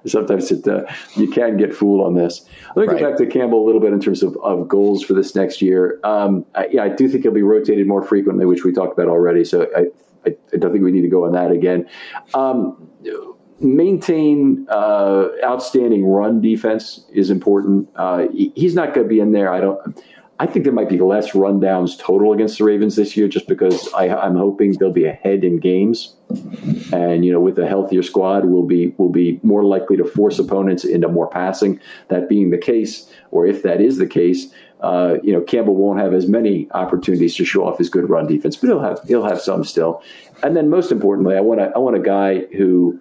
sometimes 0.05 0.51
it, 0.51 0.67
uh, 0.67 0.83
you 1.15 1.29
can 1.29 1.57
get 1.57 1.75
fooled 1.75 2.05
on 2.05 2.15
this. 2.15 2.45
Let 2.75 2.88
me 2.88 2.93
right. 2.93 2.99
go 2.99 3.09
back 3.09 3.17
to 3.19 3.25
Campbell 3.25 3.63
a 3.63 3.65
little 3.65 3.81
bit 3.81 3.93
in 3.93 3.99
terms 3.99 4.23
of, 4.23 4.38
of 4.43 4.67
goals 4.67 5.03
for 5.03 5.13
this 5.13 5.35
next 5.35 5.62
year. 5.62 5.99
Um, 6.03 6.45
I, 6.55 6.67
yeah, 6.71 6.83
I 6.83 6.89
do 6.89 7.07
think 7.09 7.23
he'll 7.23 7.31
be 7.31 7.41
rotated 7.41 7.88
more 7.88 8.01
frequently, 8.01 8.45
which 8.45 8.63
we 8.63 8.71
talked 8.71 8.93
about 8.93 9.07
already. 9.09 9.43
So 9.43 9.67
I, 9.75 9.85
I, 10.27 10.35
I 10.53 10.57
don't 10.57 10.71
think 10.71 10.83
we 10.83 10.91
need 10.91 11.01
to 11.01 11.09
go 11.09 11.25
on 11.25 11.33
that 11.33 11.51
again. 11.51 11.88
Um, 12.33 12.89
maintain 13.59 14.65
uh, 14.69 15.27
outstanding 15.43 16.05
run 16.05 16.41
defense 16.41 17.05
is 17.12 17.29
important. 17.29 17.89
Uh, 17.95 18.27
he's 18.33 18.75
not 18.75 18.93
going 18.93 19.05
to 19.05 19.09
be 19.09 19.19
in 19.19 19.31
there. 19.31 19.51
I 19.51 19.59
don't. 19.59 20.03
I 20.41 20.45
think 20.45 20.63
there 20.63 20.73
might 20.73 20.88
be 20.88 20.99
less 20.99 21.32
rundowns 21.32 21.99
total 21.99 22.32
against 22.32 22.60
the 22.60 22.63
Ravens 22.63 22.95
this 22.95 23.17
year, 23.17 23.28
just 23.28 23.45
because 23.45 23.91
I, 23.93 24.06
am 24.25 24.36
hoping 24.36 24.71
they'll 24.71 24.89
be 24.89 25.04
ahead 25.04 25.43
in 25.43 25.60
games, 25.60 26.15
and 26.93 27.25
you 27.25 27.32
know, 27.34 27.41
with 27.41 27.60
a 27.60 27.67
healthier 27.67 28.02
squad, 28.02 28.45
we'll 28.45 28.63
be 28.63 28.93
will 28.97 29.10
be 29.10 29.41
more 29.43 29.65
likely 29.65 29.97
to 29.97 30.06
force 30.06 30.39
opponents 30.39 30.86
into 30.86 31.10
more 31.10 31.28
passing. 31.28 31.82
That 32.08 32.30
being 32.30 32.52
the 32.52 32.58
case, 32.58 33.12
or 33.32 33.47
if 33.47 33.63
that 33.63 33.82
is 33.82 33.97
the 33.97 34.08
case, 34.08 34.54
uh, 34.80 35.15
you 35.21 35.34
know, 35.34 35.41
Campbell 35.41 35.75
won't 35.75 35.99
have 35.99 36.13
as 36.13 36.25
many 36.25 36.71
opportunities 36.71 37.36
to 37.36 37.43
show 37.43 37.67
off 37.67 37.78
his 37.78 37.89
good 37.89 38.10
run 38.10 38.25
defense, 38.25 38.56
but 38.56 38.67
he'll 38.67 38.80
have 38.80 39.02
he'll 39.10 39.28
have 39.28 39.41
some 39.41 39.65
still. 39.65 40.02
And 40.41 40.56
then, 40.56 40.69
most 40.69 40.89
importantly, 40.89 41.36
I 41.36 41.41
want 41.41 41.60
a, 41.60 41.69
I 41.75 41.80
want 41.80 41.97
a 41.97 42.02
guy 42.02 42.45
who 42.56 42.97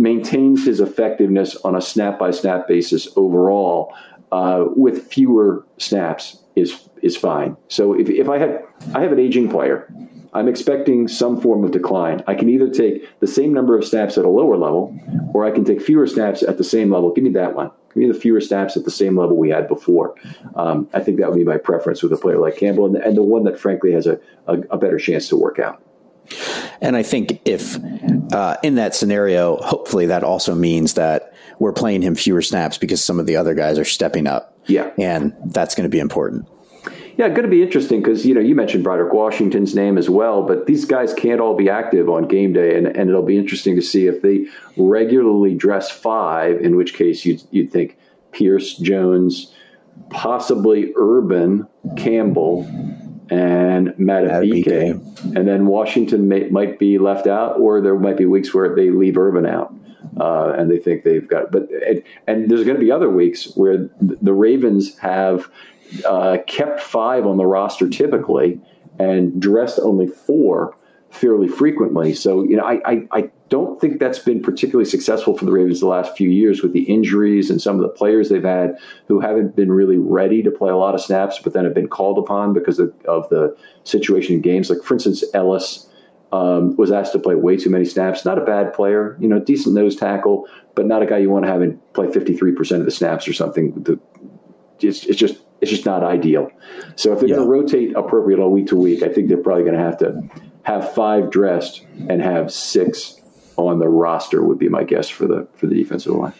maintains 0.00 0.66
his 0.66 0.80
effectiveness 0.80 1.54
on 1.56 1.76
a 1.76 1.80
snap 1.80 2.18
by 2.18 2.32
snap 2.32 2.66
basis 2.66 3.06
overall 3.14 3.94
uh, 4.32 4.64
with 4.74 5.06
fewer 5.06 5.64
snaps 5.78 6.39
is 6.56 6.88
is 7.02 7.16
fine. 7.16 7.56
So 7.68 7.94
if, 7.94 8.08
if 8.08 8.28
I 8.28 8.38
have 8.38 8.62
I 8.94 9.00
have 9.00 9.12
an 9.12 9.18
aging 9.18 9.48
player, 9.48 9.92
I'm 10.32 10.48
expecting 10.48 11.08
some 11.08 11.40
form 11.40 11.64
of 11.64 11.70
decline. 11.70 12.22
I 12.26 12.34
can 12.34 12.48
either 12.48 12.68
take 12.68 13.08
the 13.20 13.26
same 13.26 13.52
number 13.52 13.76
of 13.76 13.84
snaps 13.84 14.16
at 14.18 14.24
a 14.24 14.28
lower 14.28 14.56
level, 14.56 14.98
or 15.32 15.44
I 15.44 15.50
can 15.50 15.64
take 15.64 15.80
fewer 15.80 16.06
snaps 16.06 16.42
at 16.42 16.58
the 16.58 16.64
same 16.64 16.90
level. 16.90 17.12
Give 17.12 17.24
me 17.24 17.30
that 17.30 17.54
one. 17.54 17.70
Give 17.88 17.96
me 17.96 18.06
the 18.06 18.18
fewer 18.18 18.40
snaps 18.40 18.76
at 18.76 18.84
the 18.84 18.90
same 18.90 19.18
level 19.18 19.36
we 19.36 19.50
had 19.50 19.66
before. 19.66 20.14
Um, 20.54 20.88
I 20.92 21.00
think 21.00 21.18
that 21.18 21.28
would 21.28 21.38
be 21.38 21.44
my 21.44 21.56
preference 21.56 22.02
with 22.02 22.12
a 22.12 22.16
player 22.16 22.38
like 22.38 22.56
Campbell, 22.56 22.86
and, 22.86 22.96
and 22.96 23.16
the 23.16 23.22
one 23.22 23.44
that 23.44 23.58
frankly 23.58 23.92
has 23.92 24.06
a, 24.06 24.20
a, 24.46 24.58
a 24.70 24.78
better 24.78 24.98
chance 24.98 25.28
to 25.28 25.36
work 25.36 25.58
out. 25.58 25.82
And 26.80 26.96
I 26.96 27.02
think 27.02 27.40
if 27.44 27.76
uh, 28.32 28.56
in 28.62 28.76
that 28.76 28.94
scenario, 28.94 29.56
hopefully 29.56 30.06
that 30.06 30.22
also 30.22 30.54
means 30.54 30.94
that 30.94 31.34
we're 31.58 31.72
playing 31.72 32.02
him 32.02 32.14
fewer 32.14 32.40
snaps 32.42 32.78
because 32.78 33.04
some 33.04 33.18
of 33.18 33.26
the 33.26 33.36
other 33.36 33.54
guys 33.54 33.78
are 33.78 33.84
stepping 33.84 34.26
up. 34.26 34.56
Yeah. 34.70 34.90
And 34.98 35.34
that's 35.46 35.74
going 35.74 35.84
to 35.84 35.90
be 35.90 36.00
important. 36.00 36.48
Yeah, 37.16 37.28
going 37.28 37.42
to 37.42 37.48
be 37.48 37.62
interesting 37.62 38.00
because 38.00 38.24
you 38.24 38.32
know 38.32 38.40
you 38.40 38.54
mentioned 38.54 38.82
Broderick 38.82 39.12
Washington's 39.12 39.74
name 39.74 39.98
as 39.98 40.08
well, 40.08 40.42
but 40.42 40.64
these 40.64 40.86
guys 40.86 41.12
can't 41.12 41.38
all 41.38 41.54
be 41.54 41.68
active 41.68 42.08
on 42.08 42.26
game 42.26 42.54
day, 42.54 42.78
and, 42.78 42.86
and 42.86 43.10
it'll 43.10 43.22
be 43.22 43.36
interesting 43.36 43.76
to 43.76 43.82
see 43.82 44.06
if 44.06 44.22
they 44.22 44.46
regularly 44.78 45.54
dress 45.54 45.90
five. 45.90 46.60
In 46.62 46.76
which 46.76 46.94
case, 46.94 47.26
you'd 47.26 47.42
you'd 47.50 47.70
think 47.70 47.98
Pierce, 48.32 48.74
Jones, 48.76 49.52
possibly 50.08 50.94
Urban, 50.96 51.68
Campbell, 51.98 52.64
and 53.30 53.88
Madubuike, 53.98 55.36
and 55.36 55.46
then 55.46 55.66
Washington 55.66 56.26
may, 56.26 56.48
might 56.48 56.78
be 56.78 56.98
left 56.98 57.26
out, 57.26 57.60
or 57.60 57.82
there 57.82 57.98
might 57.98 58.16
be 58.16 58.24
weeks 58.24 58.54
where 58.54 58.74
they 58.74 58.88
leave 58.88 59.18
Urban 59.18 59.44
out. 59.44 59.74
Uh, 60.18 60.52
and 60.58 60.70
they 60.70 60.78
think 60.78 61.04
they've 61.04 61.28
got, 61.28 61.52
but 61.52 61.70
and, 61.86 62.02
and 62.26 62.50
there's 62.50 62.64
going 62.64 62.76
to 62.76 62.82
be 62.82 62.90
other 62.90 63.08
weeks 63.08 63.52
where 63.54 63.88
the 64.00 64.32
Ravens 64.32 64.98
have 64.98 65.50
uh, 66.04 66.38
kept 66.46 66.80
five 66.80 67.26
on 67.26 67.36
the 67.36 67.46
roster 67.46 67.88
typically 67.88 68.60
and 68.98 69.40
dressed 69.40 69.78
only 69.78 70.06
four 70.06 70.76
fairly 71.10 71.48
frequently. 71.48 72.14
So, 72.14 72.44
you 72.44 72.56
know, 72.56 72.64
I, 72.64 72.80
I, 72.84 73.08
I, 73.12 73.30
don't 73.48 73.80
think 73.80 73.98
that's 73.98 74.20
been 74.20 74.40
particularly 74.40 74.88
successful 74.88 75.36
for 75.36 75.44
the 75.44 75.50
Ravens 75.50 75.80
the 75.80 75.88
last 75.88 76.16
few 76.16 76.30
years 76.30 76.62
with 76.62 76.72
the 76.72 76.84
injuries 76.84 77.50
and 77.50 77.60
some 77.60 77.74
of 77.74 77.82
the 77.82 77.88
players 77.88 78.28
they've 78.28 78.44
had 78.44 78.78
who 79.08 79.18
haven't 79.18 79.56
been 79.56 79.72
really 79.72 79.98
ready 79.98 80.40
to 80.40 80.52
play 80.52 80.70
a 80.70 80.76
lot 80.76 80.94
of 80.94 81.00
snaps, 81.00 81.40
but 81.42 81.52
then 81.52 81.64
have 81.64 81.74
been 81.74 81.88
called 81.88 82.16
upon 82.16 82.52
because 82.52 82.78
of, 82.78 82.94
of 83.06 83.28
the 83.28 83.56
situation 83.82 84.36
in 84.36 84.40
games. 84.40 84.70
Like, 84.70 84.84
for 84.84 84.94
instance, 84.94 85.24
Ellis. 85.34 85.88
Um, 86.32 86.76
was 86.76 86.92
asked 86.92 87.10
to 87.14 87.18
play 87.18 87.34
way 87.34 87.56
too 87.56 87.70
many 87.70 87.84
snaps. 87.84 88.24
Not 88.24 88.38
a 88.38 88.44
bad 88.44 88.72
player, 88.72 89.16
you 89.18 89.26
know, 89.26 89.40
decent 89.40 89.74
nose 89.74 89.96
tackle, 89.96 90.46
but 90.76 90.86
not 90.86 91.02
a 91.02 91.06
guy 91.06 91.18
you 91.18 91.28
want 91.28 91.44
to 91.44 91.50
have 91.50 91.60
and 91.60 91.80
play 91.92 92.06
53% 92.06 92.78
of 92.78 92.84
the 92.84 92.92
snaps 92.92 93.26
or 93.26 93.32
something. 93.32 93.72
The, 93.82 93.98
it's, 94.78 95.04
it's 95.06 95.18
just 95.18 95.42
it's 95.60 95.70
just 95.70 95.84
not 95.84 96.02
ideal. 96.02 96.50
So 96.96 97.12
if 97.12 97.20
they're 97.20 97.28
yeah. 97.28 97.36
going 97.36 97.46
to 97.46 97.50
rotate 97.50 97.96
appropriate 97.96 98.38
all 98.40 98.50
week 98.50 98.68
to 98.68 98.76
week, 98.76 99.02
I 99.02 99.08
think 99.08 99.28
they're 99.28 99.36
probably 99.36 99.64
going 99.64 99.76
to 99.76 99.82
have 99.82 99.98
to 99.98 100.22
have 100.62 100.94
five 100.94 101.30
dressed 101.30 101.84
and 102.08 102.22
have 102.22 102.52
six 102.52 103.20
on 103.56 103.78
the 103.78 103.88
roster 103.88 104.42
would 104.42 104.58
be 104.58 104.68
my 104.68 104.84
guess 104.84 105.08
for 105.08 105.26
the 105.26 105.46
for 105.54 105.66
the 105.66 105.74
defensive 105.74 106.14
line. 106.14 106.32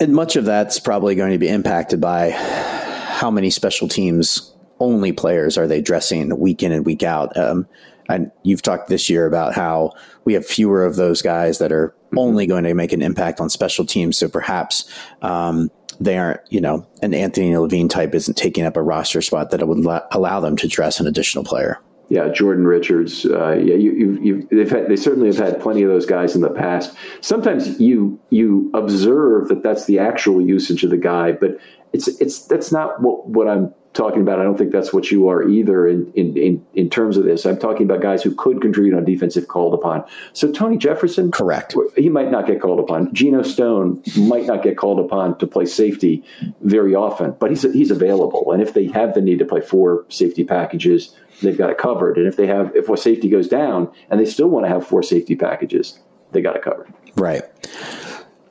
And 0.00 0.14
much 0.14 0.36
of 0.36 0.44
that's 0.44 0.78
probably 0.78 1.14
going 1.14 1.32
to 1.32 1.38
be 1.38 1.48
impacted 1.48 2.00
by 2.00 2.30
how 2.30 3.30
many 3.30 3.50
special 3.50 3.88
teams 3.88 4.54
only 4.80 5.12
players 5.12 5.58
are 5.58 5.66
they 5.66 5.80
dressing 5.80 6.38
week 6.38 6.62
in 6.62 6.72
and 6.72 6.86
week 6.86 7.02
out. 7.02 7.36
Um, 7.36 7.66
and 8.08 8.30
you've 8.42 8.62
talked 8.62 8.88
this 8.88 9.10
year 9.10 9.26
about 9.26 9.54
how 9.54 9.92
we 10.24 10.34
have 10.34 10.46
fewer 10.46 10.84
of 10.84 10.96
those 10.96 11.22
guys 11.22 11.58
that 11.58 11.72
are 11.72 11.88
mm-hmm. 11.88 12.18
only 12.18 12.46
going 12.46 12.64
to 12.64 12.74
make 12.74 12.92
an 12.92 13.02
impact 13.02 13.40
on 13.40 13.50
special 13.50 13.84
teams. 13.84 14.16
So 14.18 14.28
perhaps 14.28 14.90
um, 15.22 15.70
they 16.00 16.16
aren't, 16.16 16.40
you 16.50 16.60
know, 16.60 16.86
an 17.02 17.14
Anthony 17.14 17.56
Levine 17.56 17.88
type 17.88 18.14
isn't 18.14 18.36
taking 18.36 18.64
up 18.64 18.76
a 18.76 18.82
roster 18.82 19.20
spot 19.22 19.50
that 19.50 19.66
would 19.66 20.02
allow 20.12 20.40
them 20.40 20.56
to 20.56 20.68
dress 20.68 21.00
an 21.00 21.06
additional 21.06 21.44
player. 21.44 21.80
Yeah, 22.10 22.28
Jordan 22.28 22.66
Richards. 22.66 23.26
Uh, 23.26 23.52
yeah, 23.52 23.74
you, 23.74 24.18
you, 24.22 24.48
they've 24.50 24.70
had, 24.70 24.88
they 24.88 24.96
certainly 24.96 25.28
have 25.28 25.36
had 25.36 25.60
plenty 25.60 25.82
of 25.82 25.90
those 25.90 26.06
guys 26.06 26.34
in 26.34 26.40
the 26.40 26.48
past. 26.48 26.96
Sometimes 27.20 27.78
you 27.78 28.18
you 28.30 28.70
observe 28.72 29.48
that 29.48 29.62
that's 29.62 29.84
the 29.84 29.98
actual 29.98 30.40
usage 30.40 30.82
of 30.84 30.88
the 30.88 30.96
guy, 30.96 31.32
but 31.32 31.58
it's 31.92 32.08
it's 32.18 32.46
that's 32.46 32.72
not 32.72 33.02
what 33.02 33.28
what 33.28 33.46
I'm 33.46 33.74
talking 33.98 34.22
about. 34.22 34.38
I 34.38 34.44
don't 34.44 34.56
think 34.56 34.70
that's 34.70 34.92
what 34.92 35.10
you 35.10 35.28
are 35.28 35.46
either 35.46 35.86
in, 35.86 36.10
in, 36.14 36.36
in, 36.36 36.66
in, 36.74 36.88
terms 36.88 37.16
of 37.16 37.24
this. 37.24 37.44
I'm 37.44 37.58
talking 37.58 37.82
about 37.82 38.00
guys 38.00 38.22
who 38.22 38.34
could 38.34 38.62
contribute 38.62 38.94
on 38.96 39.04
defense 39.04 39.36
if 39.36 39.48
called 39.48 39.74
upon. 39.74 40.04
So 40.32 40.50
Tony 40.50 40.78
Jefferson, 40.78 41.32
correct. 41.32 41.74
He 41.96 42.08
might 42.08 42.30
not 42.30 42.46
get 42.46 42.60
called 42.60 42.78
upon. 42.78 43.12
Geno 43.12 43.42
Stone 43.42 44.02
might 44.16 44.46
not 44.46 44.62
get 44.62 44.78
called 44.78 45.00
upon 45.00 45.36
to 45.38 45.46
play 45.46 45.66
safety 45.66 46.24
very 46.62 46.94
often, 46.94 47.32
but 47.38 47.50
he's 47.50 47.62
he's 47.62 47.90
available. 47.90 48.52
And 48.52 48.62
if 48.62 48.72
they 48.72 48.86
have 48.86 49.14
the 49.14 49.20
need 49.20 49.40
to 49.40 49.44
play 49.44 49.60
four 49.60 50.06
safety 50.08 50.44
packages, 50.44 51.14
they've 51.42 51.58
got 51.58 51.70
it 51.70 51.78
covered. 51.78 52.16
And 52.16 52.26
if 52.26 52.36
they 52.36 52.46
have 52.46 52.74
if 52.76 52.88
a 52.88 52.96
safety 52.96 53.28
goes 53.28 53.48
down 53.48 53.90
and 54.10 54.20
they 54.20 54.24
still 54.24 54.48
want 54.48 54.64
to 54.64 54.70
have 54.70 54.86
four 54.86 55.02
safety 55.02 55.34
packages, 55.34 55.98
they 56.30 56.40
got 56.40 56.54
it 56.54 56.62
covered. 56.62 56.92
Right. 57.16 57.42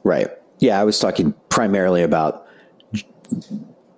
Right. 0.03 0.27
Yeah, 0.59 0.79
I 0.79 0.83
was 0.83 0.99
talking 0.99 1.33
primarily 1.49 2.03
about 2.03 2.47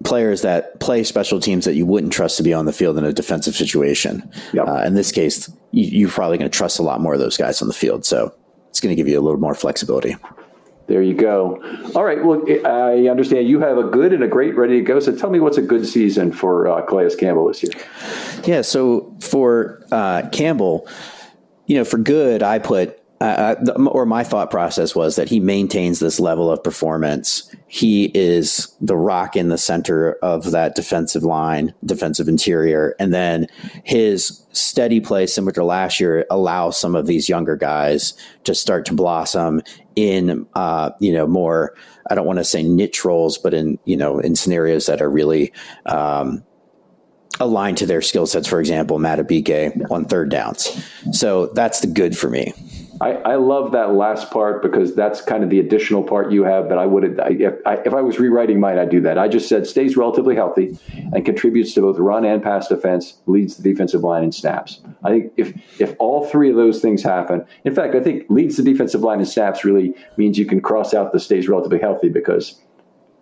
players 0.03 0.41
that 0.43 0.79
play 0.79 1.03
special 1.03 1.39
teams 1.39 1.65
that 1.65 1.75
you 1.75 1.85
wouldn't 1.85 2.13
trust 2.13 2.37
to 2.37 2.43
be 2.43 2.53
on 2.53 2.65
the 2.65 2.73
field 2.73 2.97
in 2.97 3.03
a 3.03 3.13
defensive 3.13 3.55
situation. 3.55 4.29
Yep. 4.53 4.67
Uh, 4.67 4.83
in 4.85 4.93
this 4.93 5.11
case, 5.11 5.51
you, 5.71 6.07
are 6.07 6.11
probably 6.11 6.37
going 6.37 6.49
to 6.49 6.57
trust 6.57 6.79
a 6.79 6.83
lot 6.83 7.01
more 7.01 7.13
of 7.13 7.19
those 7.19 7.37
guys 7.37 7.61
on 7.61 7.67
the 7.67 7.73
field. 7.73 8.05
So 8.05 8.33
it's 8.69 8.79
going 8.79 8.95
to 8.95 8.95
give 8.95 9.07
you 9.07 9.19
a 9.19 9.21
little 9.21 9.39
more 9.39 9.55
flexibility. 9.55 10.15
There 10.87 11.03
you 11.03 11.13
go. 11.13 11.61
All 11.95 12.03
right. 12.03 12.23
Well, 12.23 12.43
I 12.65 13.07
understand 13.09 13.47
you 13.47 13.59
have 13.59 13.77
a 13.77 13.83
good 13.83 14.11
and 14.11 14.23
a 14.23 14.27
great 14.27 14.55
ready 14.55 14.79
to 14.79 14.83
go. 14.83 14.99
So 14.99 15.15
tell 15.15 15.29
me 15.29 15.39
what's 15.39 15.57
a 15.57 15.61
good 15.61 15.85
season 15.85 16.31
for 16.31 16.67
uh, 16.67 16.81
Calais 16.83 17.15
Campbell 17.15 17.47
this 17.47 17.61
year. 17.61 17.71
Yeah. 18.43 18.61
So 18.61 19.15
for 19.21 19.85
uh, 19.91 20.27
Campbell, 20.31 20.87
you 21.67 21.77
know, 21.77 21.85
for 21.85 21.99
good, 21.99 22.41
I 22.41 22.57
put 22.57 22.98
uh, 23.21 23.55
or 23.87 24.05
my 24.05 24.23
thought 24.23 24.49
process 24.49 24.95
was 24.95 25.17
that 25.17 25.27
he 25.27 25.41
maintains 25.41 25.99
this 25.99 26.19
level 26.19 26.49
of 26.49 26.63
performance. 26.63 27.53
He 27.67 28.11
is 28.13 28.73
the 28.79 28.95
rock 28.95 29.35
in 29.35 29.49
the 29.49 29.57
center 29.57 30.13
of 30.21 30.51
that 30.51 30.75
defensive 30.75 31.23
line, 31.23 31.73
defensive 31.83 32.29
interior, 32.29 32.95
and 32.97 33.13
then 33.13 33.47
his 33.83 34.45
steady 34.53 35.01
play, 35.01 35.27
similar 35.27 35.51
to 35.53 35.65
last 35.65 35.99
year, 35.99 36.25
allows 36.29 36.77
some 36.77 36.95
of 36.95 37.07
these 37.07 37.27
younger 37.27 37.57
guys 37.57 38.13
to 38.45 38.55
start 38.55 38.85
to 38.85 38.93
blossom 38.93 39.61
in, 39.97 40.47
uh, 40.55 40.91
you 40.99 41.11
know, 41.11 41.27
more. 41.27 41.75
I 42.09 42.15
don't 42.15 42.25
want 42.25 42.39
to 42.39 42.45
say 42.45 42.63
niche 42.63 43.03
roles, 43.03 43.37
but 43.37 43.53
in 43.53 43.77
you 43.83 43.97
know, 43.97 44.19
in 44.19 44.35
scenarios 44.35 44.85
that 44.85 45.01
are 45.01 45.09
really 45.09 45.51
um, 45.85 46.43
aligned 47.39 47.77
to 47.77 47.85
their 47.85 48.01
skill 48.01 48.25
sets. 48.25 48.47
For 48.47 48.59
example, 48.59 48.97
Madubuike 48.97 49.91
on 49.91 50.05
third 50.05 50.29
downs. 50.29 50.83
So 51.11 51.47
that's 51.47 51.81
the 51.81 51.87
good 51.87 52.17
for 52.17 52.29
me. 52.29 52.53
I, 53.01 53.11
I 53.13 53.35
love 53.35 53.71
that 53.71 53.93
last 53.93 54.29
part 54.29 54.61
because 54.61 54.93
that's 54.93 55.21
kind 55.21 55.43
of 55.43 55.49
the 55.49 55.59
additional 55.59 56.03
part 56.03 56.31
you 56.31 56.43
have. 56.43 56.67
But 56.67 56.77
I 56.77 56.85
would, 56.85 57.03
if 57.19 57.53
I, 57.65 57.75
if 57.85 57.93
I 57.93 58.01
was 58.01 58.19
rewriting 58.19 58.59
mine, 58.59 58.77
I'd 58.77 58.89
do 58.89 58.99
that. 59.01 59.17
I 59.17 59.29
just 59.29 59.47
said 59.47 59.65
stays 59.65 59.95
relatively 59.95 60.35
healthy 60.35 60.77
and 61.13 61.23
contributes 61.23 61.73
to 61.75 61.81
both 61.81 61.97
run 61.97 62.25
and 62.25 62.43
pass 62.43 62.67
defense, 62.67 63.17
leads 63.25 63.55
the 63.55 63.63
defensive 63.63 64.03
line 64.03 64.23
in 64.23 64.31
snaps. 64.31 64.81
I 65.03 65.09
think 65.09 65.33
if 65.37 65.53
if 65.79 65.95
all 65.99 66.27
three 66.27 66.49
of 66.49 66.57
those 66.57 66.81
things 66.81 67.01
happen, 67.01 67.45
in 67.63 67.73
fact, 67.73 67.95
I 67.95 68.01
think 68.01 68.25
leads 68.29 68.57
the 68.57 68.63
defensive 68.63 69.01
line 69.01 69.19
in 69.19 69.25
snaps 69.25 69.63
really 69.63 69.95
means 70.17 70.37
you 70.37 70.45
can 70.45 70.59
cross 70.59 70.93
out 70.93 71.13
the 71.13 71.19
stays 71.19 71.47
relatively 71.47 71.79
healthy 71.79 72.09
because 72.09 72.59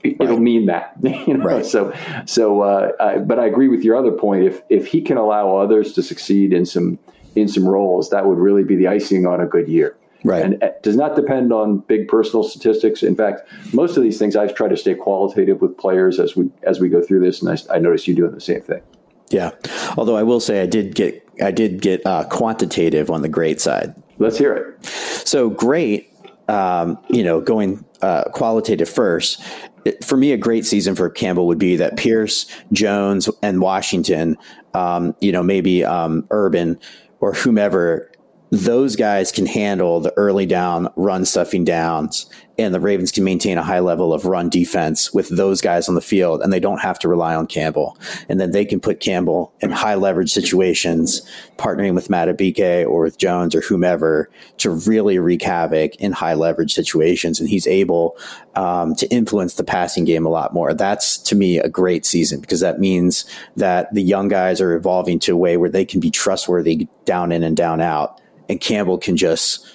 it'll 0.04 0.28
right. 0.28 0.40
mean 0.40 0.66
that 0.68 0.94
you 1.02 1.36
know 1.36 1.44
right. 1.44 1.66
so 1.66 1.92
so 2.26 2.62
uh, 2.62 2.92
I, 3.00 3.18
but 3.18 3.40
i 3.40 3.48
agree 3.48 3.68
with 3.68 3.84
your 3.84 3.96
other 3.96 4.12
point 4.12 4.44
if 4.44 4.62
if 4.70 4.86
he 4.86 5.02
can 5.02 5.18
allow 5.18 5.58
others 5.58 5.94
to 5.94 6.04
succeed 6.04 6.54
in 6.54 6.68
some 6.68 7.00
in 7.38 7.48
some 7.48 7.68
roles, 7.68 8.10
that 8.10 8.26
would 8.26 8.38
really 8.38 8.64
be 8.64 8.76
the 8.76 8.88
icing 8.88 9.26
on 9.26 9.40
a 9.40 9.46
good 9.46 9.68
year. 9.68 9.96
Right. 10.24 10.44
And 10.44 10.62
it 10.64 10.82
does 10.84 10.96
not 10.96 11.16
depend 11.16 11.54
on 11.54 11.80
big 11.80 12.08
personal 12.08 12.44
statistics. 12.44 13.04
In 13.04 13.16
fact, 13.16 13.48
most 13.74 13.98
of 13.98 14.04
these 14.04 14.18
things 14.18 14.36
I've 14.36 14.56
tried 14.56 14.70
to 14.70 14.78
stay 14.78 14.96
qualitative 14.96 15.62
with 15.62 15.78
players 15.78 16.20
as 16.20 16.36
we 16.36 16.50
as 16.64 16.80
we 16.80 16.90
go 16.90 17.02
through 17.02 17.22
this, 17.22 17.42
and 17.42 17.50
I, 17.52 17.76
I 17.76 17.80
notice 17.80 18.08
you 18.08 18.16
doing 18.16 18.34
the 18.34 18.42
same 18.42 18.62
thing. 18.62 18.82
Yeah. 19.30 19.52
Although 19.98 20.16
I 20.18 20.24
will 20.24 20.40
say 20.40 20.62
I 20.62 20.66
did 20.66 20.96
get 20.96 21.24
I 21.42 21.52
did 21.52 21.82
get 21.82 22.06
uh, 22.06 22.24
quantitative 22.30 23.12
on 23.12 23.22
the 23.22 23.30
great 23.30 23.62
side. 23.62 23.94
Let's 24.18 24.38
hear 24.38 24.54
it. 24.54 24.86
So 24.86 25.50
great. 25.50 26.12
Um, 26.48 26.98
you 27.10 27.24
know, 27.24 27.42
going 27.42 27.86
uh, 28.02 28.26
qualitative 28.32 28.90
first. 28.90 29.42
It, 29.86 30.04
for 30.04 30.18
me, 30.18 30.32
a 30.32 30.38
great 30.38 30.66
season 30.66 30.96
for 30.96 31.10
Campbell 31.10 31.48
would 31.48 31.60
be 31.60 31.76
that 31.76 31.98
Pierce, 31.98 32.46
Jones, 32.72 33.30
and 33.42 33.62
Washington. 33.62 34.38
Um, 34.74 35.16
you 35.20 35.32
know, 35.32 35.44
maybe 35.44 35.84
um, 35.84 36.26
Urban 36.32 36.80
or 37.20 37.34
whomever, 37.34 38.12
those 38.50 38.96
guys 38.96 39.32
can 39.32 39.46
handle 39.46 40.00
the 40.00 40.14
early 40.18 40.46
down 40.46 40.88
run 40.96 41.26
stuffing 41.26 41.66
downs 41.66 42.30
and 42.60 42.74
the 42.74 42.80
Ravens 42.80 43.12
can 43.12 43.24
maintain 43.24 43.58
a 43.58 43.64
high 43.64 43.80
level 43.80 44.14
of 44.14 44.26
run 44.26 44.50
defense 44.50 45.14
with 45.14 45.30
those 45.30 45.62
guys 45.62 45.88
on 45.88 45.96
the 45.96 46.02
field 46.02 46.42
and 46.42 46.52
they 46.52 46.60
don't 46.60 46.80
have 46.80 46.98
to 47.00 47.08
rely 47.08 47.36
on 47.36 47.46
Campbell. 47.46 47.98
And 48.30 48.40
then 48.40 48.52
they 48.52 48.66
can 48.66 48.80
put 48.80 49.00
Campbell 49.00 49.54
in 49.60 49.70
high 49.70 49.94
leverage 49.96 50.32
situations, 50.32 51.22
partnering 51.58 51.94
with 51.94 52.08
Madubuike 52.08 52.88
or 52.88 53.04
with 53.04 53.20
Jones 53.20 53.54
or 53.54 53.62
whomever 53.62 54.30
to 54.58 54.72
really 54.72 55.20
wreak 55.20 55.44
havoc 55.44 55.96
in 55.98 56.12
high 56.12 56.34
leverage 56.34 56.74
situations. 56.74 57.40
And 57.40 57.48
he's 57.48 57.68
able 57.68 58.18
um, 58.56 58.96
to 58.96 59.08
influence 59.10 59.54
the 59.54 59.64
passing 59.64 60.06
game 60.06 60.26
a 60.26 60.30
lot 60.30 60.54
more. 60.54 60.74
That's 60.74 61.18
to 61.20 61.36
me 61.36 61.60
a 61.60 61.70
great 61.70 62.06
season 62.06 62.42
because 62.42 62.62
that 62.62 62.80
means 62.80 63.26
that 63.56 63.94
the 63.94 64.02
young 64.02 64.30
guys 64.30 64.62
are 64.62 64.74
evolving 64.74 65.20
to 65.20 65.34
a 65.34 65.38
way 65.38 65.58
where 65.58 65.70
they 65.70 65.86
can 65.86 66.00
be 66.00 66.10
trustworthy 66.10 66.88
down 67.06 67.32
in 67.32 67.44
and 67.44 67.56
down 67.56 67.82
out. 67.82 68.20
And 68.50 68.60
Campbell 68.60 68.98
can 68.98 69.16
just 69.16 69.66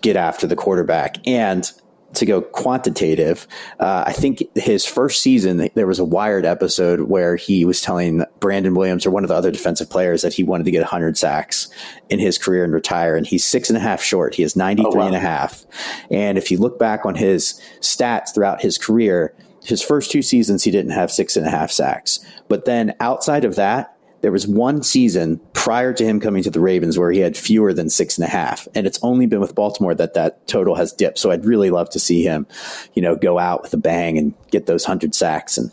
get 0.00 0.16
after 0.16 0.46
the 0.46 0.56
quarterback. 0.56 1.16
And 1.26 1.70
to 2.14 2.24
go 2.24 2.40
quantitative, 2.40 3.46
uh, 3.80 4.04
I 4.06 4.12
think 4.12 4.42
his 4.54 4.86
first 4.86 5.22
season, 5.22 5.68
there 5.74 5.86
was 5.86 5.98
a 5.98 6.04
Wired 6.04 6.46
episode 6.46 7.02
where 7.02 7.36
he 7.36 7.64
was 7.64 7.80
telling 7.80 8.24
Brandon 8.40 8.74
Williams 8.74 9.04
or 9.04 9.10
one 9.10 9.24
of 9.24 9.28
the 9.28 9.34
other 9.34 9.50
defensive 9.50 9.90
players 9.90 10.22
that 10.22 10.32
he 10.32 10.42
wanted 10.42 10.64
to 10.64 10.70
get 10.70 10.80
100 10.80 11.18
sacks 11.18 11.68
in 12.08 12.18
his 12.18 12.38
career 12.38 12.64
and 12.64 12.72
retire. 12.72 13.14
And 13.14 13.26
he's 13.26 13.44
six 13.44 13.68
and 13.68 13.76
a 13.76 13.80
half 13.80 14.02
short. 14.02 14.34
He 14.34 14.42
is 14.42 14.56
93 14.56 14.90
oh, 14.90 14.96
wow. 14.96 15.06
and 15.06 15.16
a 15.16 15.20
half. 15.20 15.66
And 16.10 16.38
if 16.38 16.50
you 16.50 16.58
look 16.58 16.78
back 16.78 17.04
on 17.04 17.14
his 17.14 17.60
stats 17.80 18.34
throughout 18.34 18.62
his 18.62 18.78
career, 18.78 19.34
his 19.64 19.82
first 19.82 20.10
two 20.10 20.22
seasons, 20.22 20.64
he 20.64 20.70
didn't 20.70 20.92
have 20.92 21.10
six 21.10 21.36
and 21.36 21.46
a 21.46 21.50
half 21.50 21.70
sacks. 21.70 22.24
But 22.48 22.64
then 22.64 22.94
outside 23.00 23.44
of 23.44 23.56
that, 23.56 23.97
there 24.20 24.32
was 24.32 24.46
one 24.46 24.82
season 24.82 25.40
prior 25.52 25.92
to 25.92 26.04
him 26.04 26.20
coming 26.20 26.42
to 26.42 26.50
the 26.50 26.60
Ravens 26.60 26.98
where 26.98 27.10
he 27.10 27.20
had 27.20 27.36
fewer 27.36 27.72
than 27.72 27.88
six 27.88 28.18
and 28.18 28.26
a 28.26 28.30
half. 28.30 28.66
And 28.74 28.86
it's 28.86 28.98
only 29.02 29.26
been 29.26 29.40
with 29.40 29.54
Baltimore 29.54 29.94
that 29.94 30.14
that 30.14 30.46
total 30.48 30.74
has 30.74 30.92
dipped. 30.92 31.18
So 31.18 31.30
I'd 31.30 31.44
really 31.44 31.70
love 31.70 31.90
to 31.90 32.00
see 32.00 32.22
him, 32.22 32.46
you 32.94 33.02
know, 33.02 33.14
go 33.14 33.38
out 33.38 33.62
with 33.62 33.72
a 33.74 33.76
bang 33.76 34.18
and 34.18 34.34
get 34.50 34.66
those 34.66 34.84
hundred 34.84 35.14
sacks. 35.14 35.56
And 35.56 35.70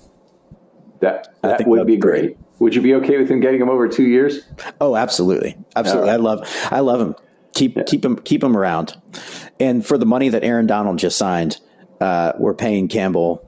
that, 0.99 1.35
that 1.41 1.67
would 1.67 1.87
be 1.87 1.97
great. 1.97 2.21
great. 2.21 2.37
Would 2.59 2.75
you 2.75 2.81
be 2.81 2.93
okay 2.95 3.17
with 3.17 3.29
him 3.29 3.39
getting 3.39 3.61
him 3.61 3.69
over 3.69 3.87
two 3.87 4.07
years? 4.07 4.41
Oh, 4.79 4.95
absolutely. 4.95 5.57
Absolutely. 5.75 6.09
Right. 6.09 6.13
I 6.13 6.17
love, 6.17 6.67
I 6.71 6.79
love 6.79 7.01
him. 7.01 7.15
Keep, 7.53 7.77
yeah. 7.77 7.83
keep 7.83 8.05
him, 8.05 8.17
keep 8.17 8.43
him 8.43 8.55
around. 8.55 8.95
And 9.59 9.85
for 9.85 9.97
the 9.97 10.05
money 10.05 10.29
that 10.29 10.43
Aaron 10.43 10.67
Donald 10.67 10.99
just 10.99 11.17
signed, 11.17 11.59
uh, 11.99 12.33
we're 12.37 12.53
paying 12.53 12.87
Campbell 12.87 13.44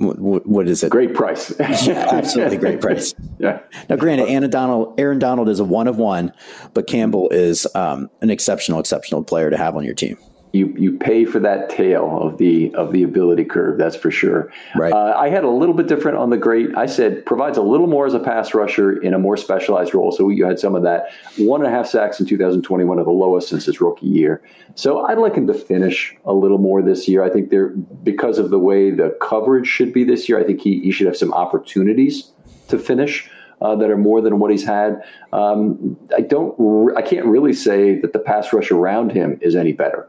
what, 0.00 0.46
what 0.46 0.68
is 0.68 0.82
it? 0.82 0.90
Great 0.90 1.14
price. 1.14 1.52
yeah, 1.60 2.08
absolutely 2.10 2.56
great 2.56 2.80
price. 2.86 3.14
yeah. 3.38 3.60
Now, 3.88 3.96
granted, 3.96 4.28
Aaron 4.28 4.48
Donald, 4.50 4.98
Aaron 4.98 5.18
Donald 5.18 5.48
is 5.48 5.60
a 5.60 5.64
one 5.64 5.86
of 5.86 5.98
one, 5.98 6.32
but 6.74 6.86
Campbell 6.86 7.28
is 7.30 7.66
um, 7.74 8.10
an 8.22 8.30
exceptional, 8.30 8.80
exceptional 8.80 9.22
player 9.22 9.50
to 9.50 9.56
have 9.56 9.76
on 9.76 9.84
your 9.84 9.94
team 9.94 10.16
you 10.52 10.74
you 10.76 10.98
pay 10.98 11.24
for 11.24 11.38
that 11.40 11.68
tail 11.68 12.18
of 12.20 12.38
the 12.38 12.74
of 12.74 12.92
the 12.92 13.02
ability 13.02 13.44
curve. 13.44 13.78
That's 13.78 13.96
for 13.96 14.10
sure. 14.10 14.52
Right. 14.74 14.92
Uh, 14.92 15.14
I 15.16 15.28
had 15.28 15.44
a 15.44 15.50
little 15.50 15.74
bit 15.74 15.86
different 15.86 16.18
on 16.18 16.30
the 16.30 16.36
great. 16.36 16.76
I 16.76 16.86
said 16.86 17.24
provides 17.24 17.56
a 17.56 17.62
little 17.62 17.86
more 17.86 18.06
as 18.06 18.14
a 18.14 18.18
pass 18.18 18.52
rusher 18.52 19.00
in 19.00 19.14
a 19.14 19.18
more 19.18 19.36
specialized 19.36 19.94
role. 19.94 20.10
So 20.10 20.28
you 20.28 20.44
had 20.44 20.58
some 20.58 20.74
of 20.74 20.82
that. 20.82 21.12
One 21.38 21.64
and 21.64 21.72
a 21.72 21.76
half 21.76 21.86
sacks 21.86 22.18
in 22.18 22.26
2020, 22.26 22.84
one 22.84 22.98
of 22.98 23.06
the 23.06 23.12
lowest 23.12 23.48
since 23.48 23.66
his 23.66 23.80
rookie 23.80 24.06
year. 24.06 24.42
So 24.74 25.06
I'd 25.06 25.18
like 25.18 25.34
him 25.34 25.46
to 25.46 25.54
finish 25.54 26.16
a 26.24 26.32
little 26.32 26.58
more 26.58 26.82
this 26.82 27.06
year. 27.06 27.22
I 27.22 27.30
think 27.30 27.50
there 27.50 27.68
because 27.68 28.38
of 28.38 28.50
the 28.50 28.58
way 28.58 28.90
the 28.90 29.16
coverage 29.20 29.68
should 29.68 29.92
be 29.92 30.04
this 30.04 30.28
year. 30.28 30.40
I 30.40 30.44
think 30.44 30.60
he, 30.60 30.80
he 30.80 30.90
should 30.90 31.06
have 31.06 31.16
some 31.16 31.32
opportunities 31.32 32.32
to 32.68 32.78
finish. 32.78 33.30
Uh, 33.62 33.76
that 33.76 33.90
are 33.90 33.98
more 33.98 34.22
than 34.22 34.38
what 34.38 34.50
he's 34.50 34.64
had. 34.64 35.02
Um, 35.34 35.98
I 36.16 36.22
don't. 36.22 36.96
I 36.96 37.02
can't 37.02 37.26
really 37.26 37.52
say 37.52 38.00
that 38.00 38.14
the 38.14 38.18
pass 38.18 38.54
rush 38.54 38.70
around 38.70 39.12
him 39.12 39.38
is 39.42 39.54
any 39.54 39.72
better. 39.74 40.08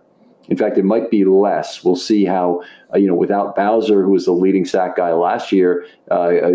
In 0.49 0.57
fact, 0.57 0.77
it 0.77 0.83
might 0.83 1.09
be 1.09 1.23
less. 1.23 1.83
We'll 1.83 1.95
see 1.95 2.25
how, 2.25 2.63
uh, 2.93 2.97
you 2.97 3.07
know, 3.07 3.15
without 3.15 3.55
Bowser, 3.55 4.03
who 4.03 4.11
was 4.11 4.25
the 4.25 4.31
leading 4.31 4.65
sack 4.65 4.97
guy 4.97 5.13
last 5.13 5.51
year, 5.51 5.85
uh, 6.09 6.13
uh 6.13 6.51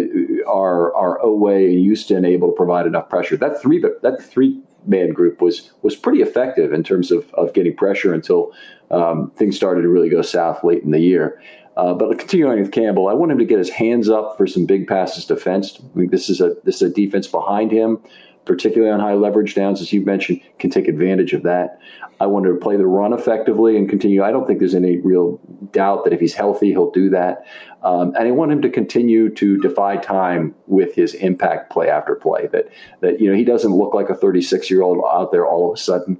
are 0.46 0.94
are 0.94 1.18
Oweh 1.20 1.66
and 1.70 1.78
Houston 1.78 2.24
able 2.24 2.50
to 2.50 2.54
provide 2.54 2.86
enough 2.86 3.08
pressure? 3.08 3.36
That 3.36 3.60
three 3.60 3.82
that 4.02 4.22
three 4.22 4.60
man 4.86 5.10
group 5.12 5.40
was 5.40 5.72
was 5.82 5.96
pretty 5.96 6.20
effective 6.20 6.72
in 6.72 6.82
terms 6.82 7.10
of, 7.10 7.32
of 7.34 7.52
getting 7.52 7.76
pressure 7.76 8.12
until 8.12 8.52
um, 8.90 9.30
things 9.36 9.56
started 9.56 9.82
to 9.82 9.88
really 9.88 10.08
go 10.08 10.22
south 10.22 10.62
late 10.64 10.82
in 10.82 10.90
the 10.90 11.00
year. 11.00 11.40
Uh, 11.76 11.92
but 11.92 12.18
continuing 12.18 12.58
with 12.58 12.72
Campbell, 12.72 13.06
I 13.06 13.12
want 13.12 13.32
him 13.32 13.38
to 13.38 13.44
get 13.44 13.58
his 13.58 13.68
hands 13.68 14.08
up 14.08 14.38
for 14.38 14.46
some 14.46 14.64
big 14.64 14.86
passes 14.86 15.26
defense. 15.26 15.78
I 15.78 15.98
think 15.98 16.10
this 16.10 16.30
is 16.30 16.40
a 16.40 16.56
this 16.64 16.76
is 16.76 16.90
a 16.90 16.94
defense 16.94 17.26
behind 17.26 17.70
him 17.70 17.98
particularly 18.46 18.92
on 18.92 19.00
high 19.00 19.14
leverage 19.14 19.54
downs, 19.54 19.80
as 19.80 19.92
you 19.92 20.02
mentioned, 20.04 20.40
can 20.58 20.70
take 20.70 20.88
advantage 20.88 21.34
of 21.34 21.42
that. 21.42 21.80
I 22.20 22.26
want 22.26 22.46
to 22.46 22.54
play 22.54 22.76
the 22.76 22.86
run 22.86 23.12
effectively 23.12 23.76
and 23.76 23.88
continue. 23.88 24.22
I 24.22 24.30
don't 24.30 24.46
think 24.46 24.60
there's 24.60 24.74
any 24.74 24.98
real 24.98 25.38
doubt 25.72 26.04
that 26.04 26.14
if 26.14 26.20
he's 26.20 26.32
healthy, 26.32 26.68
he'll 26.70 26.90
do 26.90 27.10
that. 27.10 27.44
Um, 27.82 28.14
and 28.14 28.26
I 28.26 28.30
want 28.30 28.52
him 28.52 28.62
to 28.62 28.70
continue 28.70 29.28
to 29.34 29.60
defy 29.60 29.96
time 29.96 30.54
with 30.66 30.94
his 30.94 31.12
impact 31.14 31.70
play 31.70 31.90
after 31.90 32.14
play. 32.14 32.46
That 32.46 32.70
that 33.00 33.20
you 33.20 33.30
know 33.30 33.36
he 33.36 33.44
doesn't 33.44 33.72
look 33.72 33.92
like 33.92 34.08
a 34.08 34.14
36 34.14 34.70
year 34.70 34.82
old 34.82 35.04
out 35.12 35.30
there 35.30 35.46
all 35.46 35.70
of 35.70 35.76
a 35.76 35.80
sudden. 35.80 36.18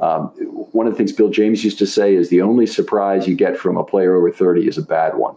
Um, 0.00 0.28
one 0.72 0.86
of 0.86 0.92
the 0.92 0.96
things 0.96 1.12
Bill 1.12 1.30
James 1.30 1.64
used 1.64 1.78
to 1.78 1.86
say 1.86 2.14
is 2.14 2.28
the 2.28 2.42
only 2.42 2.66
surprise 2.66 3.26
you 3.26 3.34
get 3.34 3.56
from 3.56 3.76
a 3.76 3.82
player 3.82 4.14
over 4.14 4.30
30 4.30 4.68
is 4.68 4.78
a 4.78 4.82
bad 4.82 5.16
one 5.16 5.34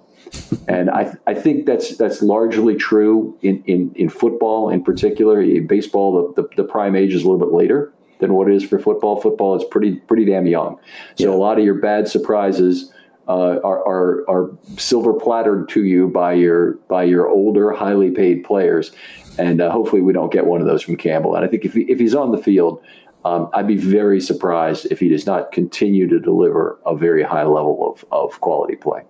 and 0.68 0.90
I, 0.90 1.14
I 1.28 1.34
think 1.34 1.66
that's 1.66 1.98
that's 1.98 2.22
largely 2.22 2.76
true 2.76 3.38
in, 3.42 3.64
in, 3.66 3.92
in 3.96 4.10
football 4.10 4.70
in 4.70 4.84
particular. 4.84 5.42
In 5.42 5.68
baseball, 5.68 6.34
the, 6.34 6.42
the, 6.42 6.50
the, 6.56 6.64
prime 6.64 6.96
age 6.96 7.14
is 7.14 7.24
a 7.24 7.30
little 7.30 7.40
bit 7.40 7.54
later 7.54 7.92
than 8.20 8.34
what 8.34 8.50
it 8.50 8.56
is 8.56 8.64
for 8.64 8.80
football. 8.80 9.20
Football 9.20 9.56
is 9.56 9.64
pretty 9.70 9.96
pretty 9.96 10.26
damn 10.26 10.48
young. 10.48 10.78
So 11.18 11.30
yeah. 11.30 11.36
a 11.36 11.38
lot 11.38 11.58
of 11.58 11.66
your 11.66 11.76
bad 11.76 12.08
surprises 12.08 12.94
uh, 13.28 13.60
are, 13.64 13.88
are, 13.88 14.30
are 14.30 14.58
silver 14.78 15.14
plattered 15.14 15.70
to 15.70 15.84
you 15.84 16.08
by 16.08 16.34
your 16.34 16.74
by 16.88 17.04
your 17.04 17.28
older, 17.28 17.72
highly 17.72 18.12
paid 18.12 18.44
players. 18.44 18.92
And 19.38 19.62
uh, 19.62 19.72
hopefully, 19.72 20.02
we 20.02 20.14
don't 20.14 20.32
get 20.32 20.46
one 20.46 20.62
of 20.62 20.68
those 20.68 20.84
from 20.84 20.98
Campbell. 20.98 21.36
And 21.36 21.46
I 21.46 21.48
think 21.48 21.66
if 21.66 21.74
he, 21.74 21.82
if 21.84 22.00
he's 22.00 22.16
on 22.16 22.32
the 22.32 22.38
field, 22.38 22.82
um, 23.24 23.50
I'd 23.54 23.68
be 23.68 23.78
very 23.78 24.20
surprised 24.20 24.88
if 24.92 25.00
he 25.00 25.08
does 25.08 25.26
not 25.26 25.52
continue 25.52 26.08
to 26.08 26.20
deliver 26.20 26.80
a 26.86 26.96
very 26.96 27.24
high 27.24 27.44
level 27.44 27.94
of, 27.94 28.06
of 28.12 28.40
quality 28.42 28.76
play. 28.76 29.04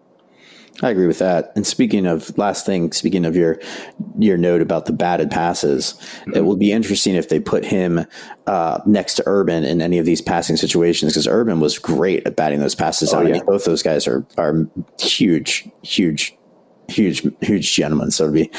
I 0.81 0.89
agree 0.89 1.05
with 1.05 1.19
that. 1.19 1.51
And 1.55 1.67
speaking 1.67 2.05
of 2.05 2.35
last 2.37 2.65
thing, 2.65 2.91
speaking 2.91 3.25
of 3.25 3.35
your 3.35 3.59
your 4.17 4.37
note 4.37 4.61
about 4.61 4.85
the 4.85 4.93
batted 4.93 5.29
passes, 5.29 5.93
mm-hmm. 5.93 6.35
it 6.35 6.45
will 6.45 6.55
be 6.55 6.71
interesting 6.71 7.15
if 7.15 7.29
they 7.29 7.39
put 7.39 7.65
him 7.65 8.05
uh, 8.47 8.79
next 8.85 9.15
to 9.15 9.23
Urban 9.25 9.63
in 9.63 9.81
any 9.81 9.97
of 9.97 10.05
these 10.05 10.21
passing 10.21 10.57
situations 10.57 11.11
because 11.11 11.27
Urban 11.27 11.59
was 11.59 11.77
great 11.77 12.25
at 12.25 12.35
batting 12.35 12.59
those 12.59 12.73
passes 12.73 13.13
oh, 13.13 13.19
out. 13.19 13.23
Yeah. 13.23 13.29
I 13.29 13.31
mean, 13.33 13.45
both 13.45 13.65
those 13.65 13.83
guys 13.83 14.07
are 14.07 14.25
are 14.37 14.67
huge, 14.99 15.67
huge, 15.83 16.35
huge, 16.87 17.27
huge 17.41 17.73
gentlemen. 17.73 18.09
So 18.09 18.23
it'd 18.23 18.33
be 18.33 18.51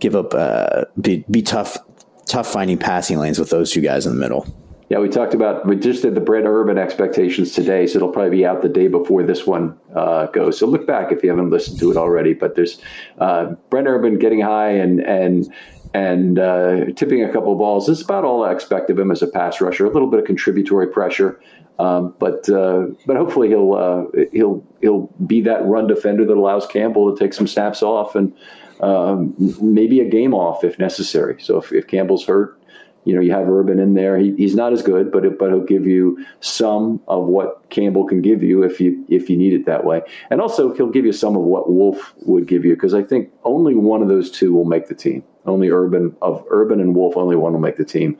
give 0.00 0.14
up, 0.14 0.34
uh, 0.34 0.84
be 1.00 1.24
be 1.30 1.40
tough, 1.40 1.78
tough 2.26 2.52
finding 2.52 2.78
passing 2.78 3.18
lanes 3.18 3.38
with 3.38 3.50
those 3.50 3.70
two 3.70 3.80
guys 3.80 4.06
in 4.06 4.12
the 4.12 4.20
middle. 4.20 4.46
Yeah, 4.90 4.98
we 4.98 5.08
talked 5.08 5.34
about 5.34 5.66
we 5.66 5.76
just 5.76 6.02
did 6.02 6.16
the 6.16 6.20
Brent 6.20 6.46
Urban 6.46 6.76
expectations 6.76 7.52
today, 7.52 7.86
so 7.86 7.98
it'll 7.98 8.10
probably 8.10 8.38
be 8.38 8.44
out 8.44 8.60
the 8.60 8.68
day 8.68 8.88
before 8.88 9.22
this 9.22 9.46
one 9.46 9.78
uh, 9.94 10.26
goes. 10.26 10.58
So 10.58 10.66
look 10.66 10.84
back 10.84 11.12
if 11.12 11.22
you 11.22 11.30
haven't 11.30 11.50
listened 11.50 11.78
to 11.78 11.92
it 11.92 11.96
already. 11.96 12.34
But 12.34 12.56
there's 12.56 12.80
uh, 13.18 13.54
Brent 13.70 13.86
Urban 13.86 14.18
getting 14.18 14.40
high 14.40 14.70
and 14.70 14.98
and 14.98 15.54
and 15.94 16.40
uh, 16.40 16.86
tipping 16.96 17.22
a 17.22 17.32
couple 17.32 17.54
balls. 17.54 17.86
This 17.86 17.98
is 17.98 18.04
about 18.04 18.24
all 18.24 18.44
I 18.44 18.50
expect 18.50 18.90
of 18.90 18.98
him 18.98 19.12
as 19.12 19.22
a 19.22 19.28
pass 19.28 19.60
rusher. 19.60 19.86
A 19.86 19.90
little 19.90 20.10
bit 20.10 20.18
of 20.18 20.26
contributory 20.26 20.88
pressure, 20.88 21.40
um, 21.78 22.12
but 22.18 22.48
uh, 22.48 22.86
but 23.06 23.16
hopefully 23.16 23.46
he'll 23.46 23.74
uh, 23.74 24.06
he'll 24.32 24.66
he'll 24.80 25.06
be 25.24 25.40
that 25.42 25.64
run 25.66 25.86
defender 25.86 26.24
that 26.24 26.36
allows 26.36 26.66
Campbell 26.66 27.14
to 27.14 27.24
take 27.24 27.32
some 27.32 27.46
snaps 27.46 27.80
off 27.84 28.16
and 28.16 28.36
um, 28.80 29.36
maybe 29.60 30.00
a 30.00 30.08
game 30.08 30.34
off 30.34 30.64
if 30.64 30.80
necessary. 30.80 31.40
So 31.40 31.58
if, 31.58 31.72
if 31.72 31.86
Campbell's 31.86 32.26
hurt 32.26 32.59
you 33.04 33.14
know, 33.14 33.20
you 33.20 33.32
have 33.32 33.48
Urban 33.48 33.78
in 33.78 33.94
there. 33.94 34.18
He, 34.18 34.34
he's 34.36 34.54
not 34.54 34.72
as 34.72 34.82
good, 34.82 35.10
but 35.10 35.38
but 35.38 35.50
he'll 35.50 35.64
give 35.64 35.86
you 35.86 36.24
some 36.40 37.00
of 37.08 37.26
what 37.26 37.68
Campbell 37.70 38.06
can 38.06 38.20
give 38.20 38.42
you 38.42 38.62
if 38.62 38.80
you 38.80 39.04
if 39.08 39.30
you 39.30 39.36
need 39.36 39.52
it 39.52 39.66
that 39.66 39.84
way, 39.84 40.02
and 40.30 40.40
also 40.40 40.74
he'll 40.74 40.90
give 40.90 41.06
you 41.06 41.12
some 41.12 41.36
of 41.36 41.42
what 41.42 41.70
Wolfe 41.70 42.14
would 42.22 42.46
give 42.46 42.64
you 42.64 42.74
because 42.74 42.94
I 42.94 43.02
think 43.02 43.30
only 43.44 43.74
one 43.74 44.02
of 44.02 44.08
those 44.08 44.30
two 44.30 44.52
will 44.52 44.64
make 44.66 44.88
the 44.88 44.94
team. 44.94 45.24
Only 45.46 45.70
Urban 45.70 46.14
of 46.20 46.44
Urban 46.50 46.80
and 46.80 46.94
Wolfe, 46.94 47.16
only 47.16 47.36
one 47.36 47.52
will 47.52 47.60
make 47.60 47.76
the 47.76 47.84
team. 47.84 48.18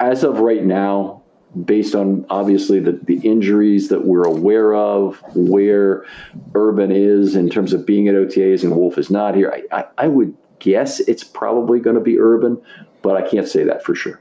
As 0.00 0.24
of 0.24 0.40
right 0.40 0.64
now, 0.64 1.22
based 1.64 1.94
on 1.94 2.26
obviously 2.28 2.80
the, 2.80 2.92
the 3.04 3.18
injuries 3.18 3.88
that 3.88 4.04
we're 4.04 4.24
aware 4.24 4.74
of, 4.74 5.22
where 5.34 6.04
Urban 6.54 6.90
is 6.90 7.34
in 7.36 7.48
terms 7.48 7.72
of 7.72 7.86
being 7.86 8.08
at 8.08 8.14
OTAs 8.14 8.62
and 8.62 8.76
Wolfe 8.76 8.98
is 8.98 9.10
not 9.10 9.34
here, 9.34 9.50
I, 9.50 9.78
I, 9.78 9.84
I 9.96 10.08
would 10.08 10.36
guess 10.58 11.00
it's 11.00 11.24
probably 11.24 11.80
going 11.80 11.96
to 11.96 12.02
be 12.02 12.18
Urban, 12.18 12.60
but 13.06 13.14
I 13.16 13.22
can't 13.22 13.46
say 13.46 13.62
that 13.62 13.84
for 13.84 13.94
sure. 13.94 14.20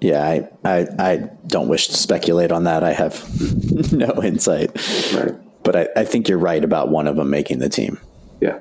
Yeah, 0.00 0.24
I, 0.24 0.48
I, 0.64 0.86
I 1.00 1.16
don't 1.48 1.66
wish 1.66 1.88
to 1.88 1.96
speculate 1.96 2.52
on 2.52 2.62
that. 2.62 2.84
I 2.84 2.92
have 2.92 3.92
no 3.92 4.22
insight. 4.22 4.70
Right. 5.12 5.34
But 5.64 5.74
I, 5.74 5.88
I 5.96 6.04
think 6.04 6.28
you're 6.28 6.38
right 6.38 6.62
about 6.62 6.90
one 6.90 7.08
of 7.08 7.16
them 7.16 7.28
making 7.28 7.58
the 7.58 7.68
team. 7.68 7.98
Yeah. 8.40 8.60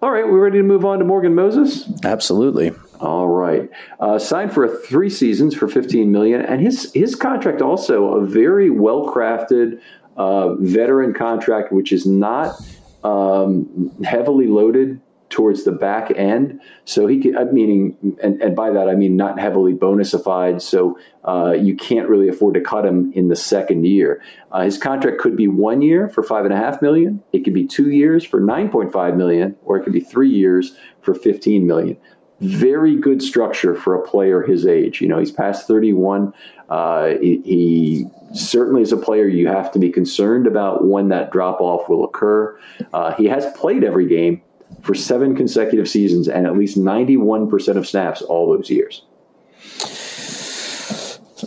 All 0.00 0.12
right, 0.12 0.24
we're 0.24 0.38
ready 0.38 0.58
to 0.58 0.62
move 0.62 0.84
on 0.84 1.00
to 1.00 1.04
Morgan 1.04 1.34
Moses. 1.34 1.90
Absolutely. 2.04 2.70
All 3.00 3.26
right, 3.26 3.68
uh, 3.98 4.20
signed 4.20 4.52
for 4.52 4.68
three 4.68 5.10
seasons 5.10 5.52
for 5.52 5.66
15 5.66 6.12
million, 6.12 6.42
and 6.42 6.60
his 6.60 6.92
his 6.92 7.16
contract 7.16 7.60
also 7.60 8.14
a 8.14 8.24
very 8.24 8.70
well 8.70 9.12
crafted 9.12 9.80
uh, 10.16 10.54
veteran 10.54 11.12
contract, 11.12 11.72
which 11.72 11.92
is 11.92 12.06
not 12.06 12.54
um, 13.02 13.90
heavily 14.04 14.46
loaded 14.46 15.00
towards 15.30 15.62
the 15.62 15.72
back 15.72 16.10
end. 16.16 16.60
So 16.84 17.06
he 17.06 17.20
could, 17.20 17.36
uh, 17.36 17.46
meaning, 17.52 17.96
and, 18.22 18.42
and 18.42 18.54
by 18.54 18.70
that 18.70 18.88
I 18.88 18.94
mean 18.94 19.16
not 19.16 19.38
heavily 19.38 19.72
bonusified. 19.72 20.60
So 20.60 20.98
uh, 21.26 21.52
you 21.52 21.76
can't 21.76 22.08
really 22.08 22.28
afford 22.28 22.54
to 22.54 22.60
cut 22.60 22.84
him 22.84 23.12
in 23.14 23.28
the 23.28 23.36
second 23.36 23.86
year. 23.86 24.20
Uh, 24.50 24.62
his 24.62 24.76
contract 24.76 25.18
could 25.18 25.36
be 25.36 25.46
one 25.46 25.82
year 25.82 26.08
for 26.08 26.22
five 26.22 26.44
and 26.44 26.52
a 26.52 26.56
half 26.56 26.82
million. 26.82 27.22
It 27.32 27.44
could 27.44 27.54
be 27.54 27.66
two 27.66 27.90
years 27.90 28.24
for 28.24 28.40
nine 28.40 28.68
point 28.70 28.92
five 28.92 29.16
million, 29.16 29.56
or 29.64 29.78
it 29.78 29.84
could 29.84 29.92
be 29.92 30.00
three 30.00 30.30
years 30.30 30.76
for 31.00 31.14
fifteen 31.14 31.66
million. 31.66 31.96
very 32.40 32.96
good 32.96 33.22
structure 33.22 33.74
for 33.74 33.94
a 33.94 34.02
player 34.02 34.42
his 34.42 34.66
age. 34.66 35.00
You 35.00 35.08
know, 35.08 35.18
he's 35.18 35.30
past 35.30 35.68
31. 35.68 36.32
Uh, 36.68 37.08
he, 37.20 37.40
he, 37.44 38.06
certainly 38.32 38.80
is 38.80 38.92
a 38.92 38.96
player 38.96 39.26
you 39.26 39.48
have 39.48 39.72
to 39.72 39.78
be 39.80 39.90
concerned 39.90 40.46
about 40.46 40.86
when 40.86 41.08
that 41.08 41.32
drop 41.32 41.60
off 41.60 41.88
will 41.88 42.04
occur. 42.04 42.56
Uh, 42.92 43.12
he 43.14 43.24
has 43.26 43.44
played 43.56 43.82
every 43.82 44.06
game 44.06 44.40
for 44.82 44.94
seven 44.94 45.36
consecutive 45.36 45.88
seasons 45.88 46.28
and 46.28 46.46
at 46.46 46.56
least 46.56 46.78
91% 46.78 47.76
of 47.76 47.86
snaps 47.86 48.22
all 48.22 48.54
those 48.54 48.70
years. 48.70 49.04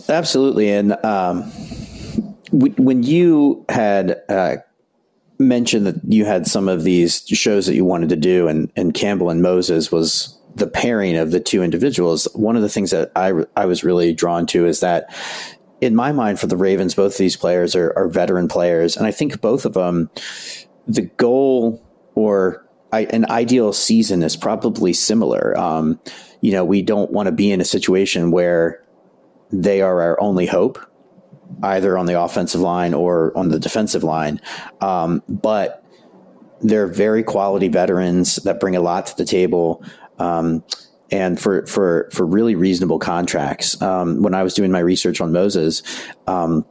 Absolutely. 0.08 0.70
And 0.70 0.92
um, 1.04 1.52
w- 2.50 2.74
when 2.76 3.02
you 3.02 3.64
had 3.68 4.22
uh, 4.28 4.56
mentioned 5.38 5.86
that 5.86 5.96
you 6.06 6.24
had 6.24 6.46
some 6.46 6.68
of 6.68 6.84
these 6.84 7.26
shows 7.26 7.66
that 7.66 7.74
you 7.74 7.84
wanted 7.84 8.08
to 8.10 8.16
do, 8.16 8.48
and, 8.48 8.70
and 8.76 8.94
Campbell 8.94 9.30
and 9.30 9.42
Moses 9.42 9.90
was 9.90 10.38
the 10.54 10.66
pairing 10.66 11.16
of 11.16 11.30
the 11.30 11.40
two 11.40 11.62
individuals, 11.62 12.28
one 12.34 12.56
of 12.56 12.62
the 12.62 12.68
things 12.68 12.90
that 12.90 13.10
I, 13.16 13.32
I 13.56 13.66
was 13.66 13.84
really 13.84 14.12
drawn 14.12 14.46
to 14.46 14.66
is 14.66 14.80
that 14.80 15.14
in 15.80 15.94
my 15.94 16.12
mind 16.12 16.38
for 16.40 16.46
the 16.46 16.56
Ravens, 16.56 16.94
both 16.94 17.12
of 17.12 17.18
these 17.18 17.36
players 17.36 17.74
are, 17.74 17.92
are 17.96 18.08
veteran 18.08 18.48
players. 18.48 18.96
And 18.96 19.06
I 19.06 19.10
think 19.10 19.40
both 19.40 19.64
of 19.64 19.74
them, 19.74 20.10
the 20.86 21.02
goal 21.02 21.82
or 22.14 22.63
I, 22.94 23.00
an 23.10 23.28
ideal 23.28 23.72
season 23.72 24.22
is 24.22 24.36
probably 24.36 24.92
similar. 24.92 25.58
Um, 25.58 25.98
you 26.40 26.52
know, 26.52 26.64
we 26.64 26.80
don't 26.80 27.10
want 27.10 27.26
to 27.26 27.32
be 27.32 27.50
in 27.50 27.60
a 27.60 27.64
situation 27.64 28.30
where 28.30 28.84
they 29.50 29.80
are 29.80 30.00
our 30.00 30.20
only 30.20 30.46
hope, 30.46 30.78
either 31.62 31.98
on 31.98 32.06
the 32.06 32.20
offensive 32.20 32.60
line 32.60 32.94
or 32.94 33.36
on 33.36 33.48
the 33.48 33.58
defensive 33.58 34.04
line. 34.04 34.40
Um, 34.80 35.22
but 35.28 35.84
they're 36.60 36.86
very 36.86 37.24
quality 37.24 37.68
veterans 37.68 38.36
that 38.36 38.60
bring 38.60 38.76
a 38.76 38.80
lot 38.80 39.06
to 39.06 39.16
the 39.16 39.24
table 39.24 39.84
um, 40.18 40.62
and 41.10 41.40
for 41.40 41.66
for 41.66 42.08
for 42.12 42.24
really 42.24 42.54
reasonable 42.54 43.00
contracts. 43.00 43.80
Um, 43.82 44.22
when 44.22 44.34
I 44.34 44.44
was 44.44 44.54
doing 44.54 44.70
my 44.70 44.78
research 44.78 45.20
on 45.20 45.32
Moses, 45.32 45.82
um, 46.28 46.64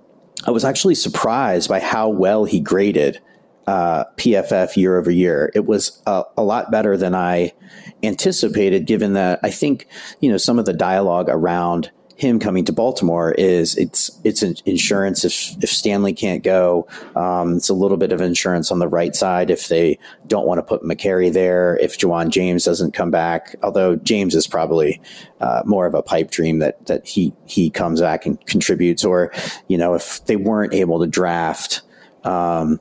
I 0.48 0.52
was 0.52 0.64
actually 0.64 0.96
surprised 0.96 1.68
by 1.68 1.82
how 1.82 2.08
well 2.08 2.46
he 2.46 2.62
graded 2.62 3.20
uh, 3.68 4.06
PFF 4.18 4.76
year 4.76 4.98
over 4.98 5.12
year. 5.12 5.52
It 5.56 5.66
was 5.66 6.02
a, 6.06 6.24
a, 6.38 6.44
lot 6.44 6.72
better 6.72 6.98
than 6.98 7.16
I 7.16 7.54
anticipated, 8.02 8.86
given 8.86 9.14
that 9.14 9.40
I 9.44 9.52
think 9.52 9.88
you 10.20 10.30
know 10.30 10.38
some 10.38 10.60
of 10.60 10.66
the 10.66 10.74
dialogue 10.74 11.28
around 11.30 11.92
him 12.16 12.40
coming 12.40 12.64
to 12.66 12.72
Baltimore 12.72 13.32
is 13.34 13.76
it's 13.76 14.20
it's 14.24 14.44
an 14.44 14.56
insurance 14.66 15.26
if 15.26 15.56
if 15.64 15.70
Stanley 15.70 16.14
can't 16.14 16.44
go. 16.44 16.88
Um, 17.16 17.58
it's 17.58 17.70
a 17.70 17.74
little 17.74 17.98
bit 17.98 18.12
of 18.12 18.22
insurance 18.22 18.72
on 18.72 18.80
the 18.80 18.88
right 18.88 19.16
side 19.16 19.50
if 19.50 19.68
they 19.68 19.98
don't 20.28 20.46
want 20.46 20.60
to 20.60 20.64
put 20.64 20.84
Mekari 20.84 21.32
there. 21.32 21.78
If 21.78 21.98
Ja'Wuan 21.98 22.30
James 22.30 22.66
doesn't 22.66 22.94
come 22.94 23.12
back, 23.12 23.56
although 23.64 23.96
James 23.96 24.36
is 24.36 24.48
probably 24.48 25.02
uh, 25.42 25.64
more 25.66 25.86
of 25.86 25.96
a 25.96 26.04
pipe 26.04 26.32
dream 26.32 26.60
that 26.60 26.86
that 26.86 27.06
he 27.08 27.34
he 27.46 27.70
comes 27.70 28.02
back 28.02 28.26
and 28.26 28.44
contributes, 28.46 29.04
or 29.04 29.32
you 29.68 29.78
know 29.78 29.94
if 29.94 30.26
they 30.26 30.36
weren't 30.36 30.74
able 30.74 31.00
to 31.00 31.08
draft. 31.08 31.82
Um, 32.24 32.80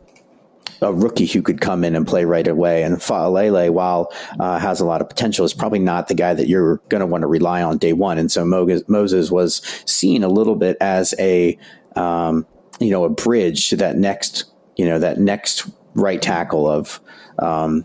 a 0.82 0.92
rookie 0.92 1.26
who 1.26 1.42
could 1.42 1.60
come 1.60 1.84
in 1.84 1.96
and 1.96 2.06
play 2.06 2.24
right 2.24 2.46
away. 2.46 2.82
And 2.82 2.96
Faalele, 2.96 3.70
while 3.70 4.12
uh, 4.38 4.58
has 4.58 4.80
a 4.80 4.84
lot 4.84 5.00
of 5.00 5.08
potential, 5.08 5.44
is 5.44 5.54
probably 5.54 5.78
not 5.78 6.08
the 6.08 6.14
guy 6.14 6.34
that 6.34 6.48
you're 6.48 6.76
going 6.88 7.00
to 7.00 7.06
want 7.06 7.22
to 7.22 7.28
rely 7.28 7.62
on 7.62 7.78
day 7.78 7.92
one. 7.92 8.18
And 8.18 8.30
so 8.30 8.44
Moses 8.44 9.30
was 9.30 9.62
seen 9.86 10.24
a 10.24 10.28
little 10.28 10.56
bit 10.56 10.76
as 10.80 11.14
a 11.18 11.58
um, 11.96 12.46
you 12.80 12.90
know 12.90 13.04
a 13.04 13.10
bridge 13.10 13.68
to 13.70 13.76
that 13.76 13.96
next 13.96 14.44
you 14.76 14.84
know 14.84 14.98
that 14.98 15.18
next 15.18 15.70
right 15.94 16.20
tackle 16.20 16.68
of 16.68 17.00
um, 17.38 17.84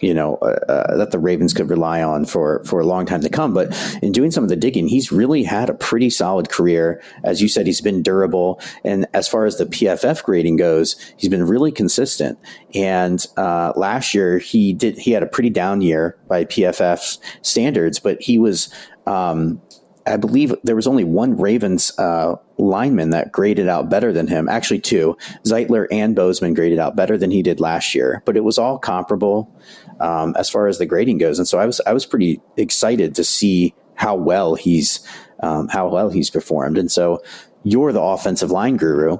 you 0.00 0.14
know 0.14 0.36
uh, 0.36 0.58
uh, 0.68 0.96
that 0.96 1.10
the 1.10 1.18
Ravens 1.18 1.52
could 1.52 1.70
rely 1.70 2.02
on 2.02 2.24
for 2.24 2.62
for 2.64 2.80
a 2.80 2.86
long 2.86 3.06
time 3.06 3.20
to 3.20 3.28
come. 3.28 3.54
But 3.54 3.74
in 4.02 4.12
doing 4.12 4.30
some 4.30 4.42
of 4.44 4.50
the 4.50 4.56
digging, 4.56 4.88
he's 4.88 5.12
really 5.12 5.42
had 5.42 5.70
a 5.70 5.74
pretty 5.74 6.10
solid 6.10 6.48
career. 6.48 7.02
As 7.22 7.40
you 7.40 7.48
said, 7.48 7.66
he's 7.66 7.80
been 7.80 8.02
durable, 8.02 8.60
and 8.84 9.06
as 9.14 9.28
far 9.28 9.46
as 9.46 9.58
the 9.58 9.66
PFF 9.66 10.22
grading 10.22 10.56
goes, 10.56 10.96
he's 11.16 11.30
been 11.30 11.46
really 11.46 11.72
consistent. 11.72 12.38
And 12.74 13.24
uh, 13.36 13.72
last 13.76 14.14
year, 14.14 14.38
he 14.38 14.72
did 14.72 14.98
he 14.98 15.12
had 15.12 15.22
a 15.22 15.26
pretty 15.26 15.50
down 15.50 15.80
year 15.80 16.16
by 16.28 16.44
PFF 16.44 17.18
standards, 17.42 17.98
but 17.98 18.20
he 18.20 18.38
was. 18.38 18.72
Um, 19.06 19.60
I 20.06 20.16
believe 20.16 20.54
there 20.64 20.76
was 20.76 20.86
only 20.86 21.04
one 21.04 21.36
Ravens 21.36 21.96
uh, 21.98 22.36
lineman 22.58 23.10
that 23.10 23.32
graded 23.32 23.68
out 23.68 23.90
better 23.90 24.12
than 24.12 24.26
him. 24.26 24.48
Actually, 24.48 24.80
two. 24.80 25.16
Zeitler 25.44 25.86
and 25.90 26.16
Bozeman 26.16 26.54
graded 26.54 26.78
out 26.78 26.96
better 26.96 27.16
than 27.18 27.30
he 27.30 27.42
did 27.42 27.60
last 27.60 27.94
year, 27.94 28.22
but 28.24 28.36
it 28.36 28.44
was 28.44 28.58
all 28.58 28.78
comparable 28.78 29.54
um, 30.00 30.34
as 30.38 30.50
far 30.50 30.66
as 30.66 30.78
the 30.78 30.86
grading 30.86 31.18
goes. 31.18 31.38
And 31.38 31.46
so 31.46 31.58
I 31.58 31.66
was 31.66 31.80
I 31.86 31.92
was 31.92 32.06
pretty 32.06 32.40
excited 32.56 33.14
to 33.14 33.24
see 33.24 33.74
how 33.94 34.16
well 34.16 34.54
he's 34.54 35.06
um, 35.42 35.68
how 35.68 35.88
well 35.88 36.10
he's 36.10 36.30
performed. 36.30 36.78
And 36.78 36.90
so 36.90 37.22
you're 37.64 37.92
the 37.92 38.00
offensive 38.00 38.50
line 38.50 38.76
guru. 38.76 39.18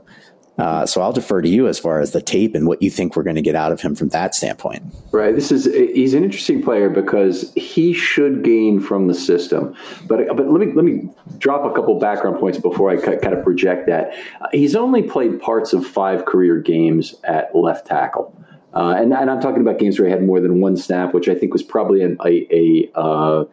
Uh, 0.59 0.85
so 0.85 1.01
I'll 1.01 1.13
defer 1.13 1.41
to 1.41 1.49
you 1.49 1.69
as 1.69 1.79
far 1.79 2.01
as 2.01 2.13
the 2.13 2.21
tape 2.21 2.55
and 2.55 2.67
what 2.67 2.83
you 2.83 2.91
think 2.91 3.17
we're 3.17 3.23
going 3.23 3.37
to 3.37 3.43
get 3.43 3.55
out 3.55 3.73
of 3.73 3.81
him 3.81 3.95
from 3.95 4.11
that 4.11 4.35
standpoint. 4.35 4.83
Right. 5.11 5.35
This 5.35 5.51
is 5.51 5.65
he's 5.65 6.13
an 6.13 6.23
interesting 6.23 6.63
player 6.63 6.91
because 6.91 7.51
he 7.55 7.95
should 7.95 8.45
gain 8.45 8.79
from 8.79 9.07
the 9.07 9.15
system. 9.15 9.75
But 10.07 10.27
but 10.37 10.51
let 10.51 10.61
me 10.61 10.73
let 10.75 10.85
me 10.85 11.09
drop 11.39 11.65
a 11.65 11.75
couple 11.75 11.99
background 11.99 12.39
points 12.39 12.59
before 12.59 12.91
I 12.91 12.97
kind 12.97 13.33
of 13.33 13.43
project 13.43 13.87
that. 13.87 14.13
Uh, 14.41 14.49
he's 14.53 14.77
only 14.77 15.03
played 15.03 15.41
parts 15.41 15.73
of 15.73 15.87
five 15.87 16.27
career 16.27 16.59
games 16.59 17.15
at 17.25 17.55
left 17.57 17.87
tackle. 17.87 18.37
Uh, 18.73 18.95
and, 18.97 19.13
and, 19.13 19.31
I'm 19.31 19.41
talking 19.41 19.61
about 19.61 19.79
games 19.79 19.99
where 19.99 20.07
he 20.07 20.13
had 20.13 20.23
more 20.23 20.41
than 20.41 20.61
one 20.61 20.77
snap, 20.77 21.13
which 21.13 21.29
I 21.29 21.35
think 21.35 21.53
was 21.53 21.63
probably 21.63 22.03
an, 22.03 22.17
a, 22.25 22.47
a 22.55 22.91
uh, 22.95 23.45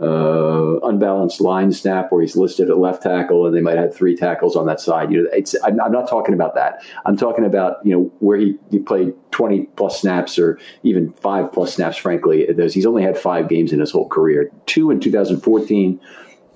uh, 0.00 0.80
unbalanced 0.80 1.40
line 1.40 1.70
snap 1.72 2.10
where 2.10 2.22
he's 2.22 2.36
listed 2.36 2.70
at 2.70 2.78
left 2.78 3.02
tackle 3.02 3.46
and 3.46 3.54
they 3.54 3.60
might 3.60 3.76
have 3.76 3.94
three 3.94 4.16
tackles 4.16 4.56
on 4.56 4.66
that 4.66 4.80
side. 4.80 5.12
You 5.12 5.22
know, 5.22 5.28
it's, 5.32 5.54
I'm, 5.62 5.78
I'm, 5.80 5.92
not 5.92 6.08
talking 6.08 6.34
about 6.34 6.54
that. 6.54 6.82
I'm 7.04 7.16
talking 7.16 7.44
about 7.44 7.84
you 7.84 7.94
know 7.94 8.12
where 8.20 8.38
he, 8.38 8.56
he 8.70 8.78
played 8.78 9.14
20 9.30 9.64
plus 9.76 10.00
snaps 10.00 10.38
or 10.38 10.58
even 10.82 11.12
five 11.12 11.52
plus 11.52 11.74
snaps. 11.74 11.98
Frankly, 11.98 12.46
There's, 12.50 12.72
he's 12.72 12.86
only 12.86 13.02
had 13.02 13.18
five 13.18 13.48
games 13.48 13.72
in 13.72 13.80
his 13.80 13.90
whole 13.90 14.08
career: 14.08 14.50
two 14.66 14.90
in 14.90 14.98
2014 14.98 16.00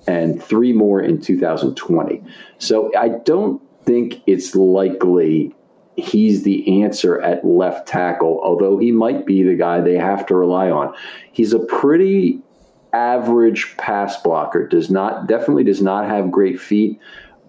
and 0.07 0.41
three 0.41 0.73
more 0.73 1.01
in 1.01 1.21
2020. 1.21 2.23
So 2.57 2.91
I 2.97 3.09
don't 3.09 3.61
think 3.85 4.21
it's 4.25 4.55
likely 4.55 5.53
he's 5.97 6.43
the 6.43 6.83
answer 6.83 7.19
at 7.21 7.43
left 7.43 7.87
tackle, 7.87 8.39
although 8.43 8.77
he 8.77 8.91
might 8.91 9.25
be 9.25 9.43
the 9.43 9.55
guy 9.55 9.81
they 9.81 9.97
have 9.97 10.25
to 10.27 10.35
rely 10.35 10.69
on. 10.69 10.93
He's 11.31 11.53
a 11.53 11.59
pretty 11.59 12.39
average 12.93 13.75
pass 13.77 14.21
blocker. 14.21 14.67
Does 14.67 14.89
not 14.89 15.27
definitely 15.27 15.63
does 15.63 15.81
not 15.81 16.05
have 16.05 16.31
great 16.31 16.61
feet. 16.61 16.99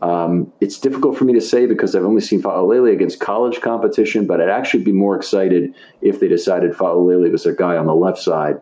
Um, 0.00 0.52
it's 0.60 0.78
difficult 0.78 1.18
for 1.18 1.24
me 1.24 1.32
to 1.34 1.40
say 1.40 1.66
because 1.66 1.94
I've 1.94 2.04
only 2.04 2.20
seen 2.20 2.40
Faalele 2.40 2.92
against 2.92 3.20
college 3.20 3.60
competition, 3.60 4.26
but 4.26 4.40
I'd 4.40 4.48
actually 4.48 4.84
be 4.84 4.92
more 4.92 5.16
excited 5.16 5.74
if 6.00 6.20
they 6.20 6.28
decided 6.28 6.72
Faalele 6.72 7.30
was 7.30 7.46
a 7.46 7.52
guy 7.52 7.76
on 7.76 7.86
the 7.86 7.94
left 7.94 8.18
side 8.18 8.60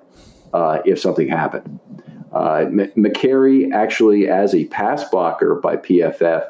uh, 0.52 0.78
if 0.84 0.98
something 0.98 1.28
happened. 1.28 1.78
Uh, 2.32 2.64
M- 2.66 2.92
Mekari 2.96 3.72
actually, 3.72 4.28
as 4.28 4.54
a 4.54 4.64
pass 4.66 5.08
blocker 5.10 5.54
by 5.56 5.76
PFF, 5.76 6.46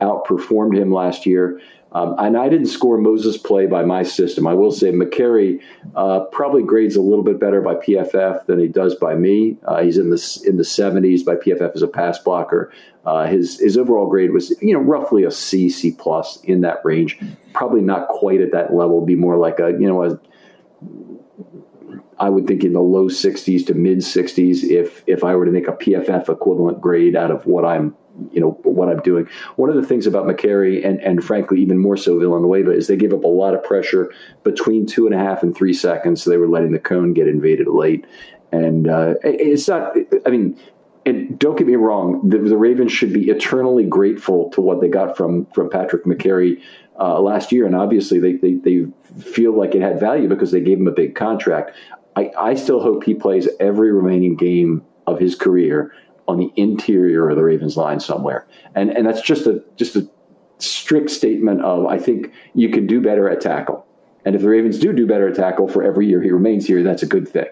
outperformed 0.00 0.76
him 0.76 0.92
last 0.92 1.26
year. 1.26 1.60
Um, 1.92 2.14
and 2.18 2.36
I 2.36 2.48
didn't 2.48 2.66
score 2.66 2.98
Moses' 2.98 3.36
play 3.36 3.66
by 3.66 3.82
my 3.82 4.02
system. 4.02 4.46
I 4.46 4.54
will 4.54 4.70
say 4.70 4.92
Mekari 4.92 5.60
uh, 5.96 6.20
probably 6.26 6.62
grades 6.62 6.94
a 6.94 7.00
little 7.00 7.24
bit 7.24 7.40
better 7.40 7.60
by 7.60 7.74
PFF 7.74 8.46
than 8.46 8.60
he 8.60 8.68
does 8.68 8.94
by 8.94 9.16
me. 9.16 9.56
Uh, 9.66 9.82
he's 9.82 9.98
in 9.98 10.10
the 10.10 10.42
in 10.46 10.56
the 10.56 10.62
70s 10.62 11.24
by 11.24 11.34
PFF 11.34 11.74
as 11.74 11.82
a 11.82 11.88
pass 11.88 12.18
blocker. 12.18 12.72
Uh, 13.04 13.26
his 13.26 13.58
his 13.58 13.76
overall 13.76 14.08
grade 14.08 14.32
was 14.32 14.50
you 14.62 14.72
know 14.72 14.80
roughly 14.80 15.24
a 15.24 15.30
C 15.30 15.68
C 15.68 15.90
plus 15.90 16.40
in 16.42 16.60
that 16.60 16.78
range. 16.84 17.18
Probably 17.54 17.80
not 17.80 18.08
quite 18.08 18.40
at 18.40 18.52
that 18.52 18.72
level. 18.72 19.04
Be 19.04 19.16
more 19.16 19.36
like 19.36 19.58
a 19.58 19.70
you 19.70 19.88
know 19.88 20.04
a 20.04 20.20
I 22.20 22.28
would 22.28 22.46
think 22.46 22.64
in 22.64 22.74
the 22.74 22.80
low 22.80 23.08
60s 23.08 23.66
to 23.66 23.74
mid 23.74 23.98
60s 23.98 24.62
if 24.62 25.02
if 25.06 25.24
I 25.24 25.34
were 25.34 25.46
to 25.46 25.50
make 25.50 25.66
a 25.66 25.72
PFF 25.72 26.28
equivalent 26.28 26.80
grade 26.80 27.16
out 27.16 27.30
of 27.30 27.46
what 27.46 27.64
I'm 27.64 27.96
you 28.32 28.40
know 28.40 28.58
what 28.62 28.88
I'm 28.88 29.00
doing. 29.00 29.28
One 29.56 29.70
of 29.70 29.76
the 29.76 29.86
things 29.86 30.06
about 30.06 30.26
Mekari 30.26 30.86
and 30.86 31.00
and 31.00 31.24
frankly 31.24 31.60
even 31.60 31.78
more 31.78 31.96
so 31.96 32.18
Villanueva 32.18 32.72
is 32.72 32.86
they 32.86 32.96
gave 32.96 33.12
up 33.12 33.24
a 33.24 33.28
lot 33.28 33.54
of 33.54 33.62
pressure 33.64 34.12
between 34.42 34.86
two 34.86 35.06
and 35.06 35.14
a 35.14 35.18
half 35.18 35.42
and 35.42 35.56
three 35.56 35.72
seconds. 35.72 36.22
So 36.22 36.30
they 36.30 36.36
were 36.36 36.48
letting 36.48 36.72
the 36.72 36.78
cone 36.78 37.12
get 37.12 37.28
invaded 37.28 37.68
late, 37.68 38.06
and 38.52 38.88
uh, 38.88 39.14
it's 39.22 39.68
not. 39.68 39.96
I 40.26 40.30
mean. 40.30 40.58
And 41.06 41.38
don't 41.38 41.56
get 41.56 41.66
me 41.66 41.76
wrong, 41.76 42.28
the, 42.28 42.36
the, 42.36 42.58
Ravens 42.58 42.92
should 42.92 43.14
be 43.14 43.30
eternally 43.30 43.84
grateful 43.84 44.50
to 44.50 44.60
what 44.60 44.82
they 44.82 44.88
got 44.88 45.16
from 45.16 45.46
from 45.46 45.70
Patrick 45.70 46.04
Mekari 46.04 46.60
uh, 47.00 47.18
last 47.18 47.52
year, 47.52 47.64
and 47.64 47.74
obviously 47.74 48.20
they, 48.20 48.34
they 48.34 48.56
they 48.56 48.84
feel 49.18 49.56
like 49.56 49.74
it 49.74 49.80
had 49.80 49.98
value 49.98 50.28
because 50.28 50.52
they 50.52 50.60
gave 50.60 50.78
him 50.78 50.86
a 50.86 50.92
big 50.92 51.14
contract. 51.14 51.74
I, 52.16 52.30
I 52.38 52.54
still 52.54 52.80
hope 52.80 53.04
he 53.04 53.14
plays 53.14 53.48
every 53.58 53.92
remaining 53.92 54.36
game 54.36 54.84
of 55.06 55.18
his 55.18 55.34
career 55.34 55.92
on 56.30 56.38
the 56.38 56.52
interior 56.56 57.28
of 57.28 57.36
the 57.36 57.42
Ravens 57.42 57.76
line 57.76 58.00
somewhere. 58.00 58.46
And 58.74 58.90
and 58.90 59.06
that's 59.06 59.20
just 59.20 59.46
a 59.46 59.62
just 59.76 59.96
a 59.96 60.08
strict 60.58 61.10
statement 61.10 61.62
of 61.62 61.86
I 61.86 61.98
think 61.98 62.32
you 62.54 62.70
can 62.70 62.86
do 62.86 63.00
better 63.00 63.28
at 63.28 63.40
tackle. 63.40 63.86
And 64.24 64.34
if 64.34 64.42
the 64.42 64.48
Ravens 64.48 64.78
do 64.78 64.92
do 64.92 65.06
better 65.06 65.28
at 65.28 65.34
tackle 65.34 65.66
for 65.66 65.82
every 65.82 66.06
year 66.06 66.22
he 66.22 66.30
remains 66.30 66.66
here, 66.66 66.82
that's 66.82 67.02
a 67.02 67.06
good 67.06 67.26
thing. 67.26 67.46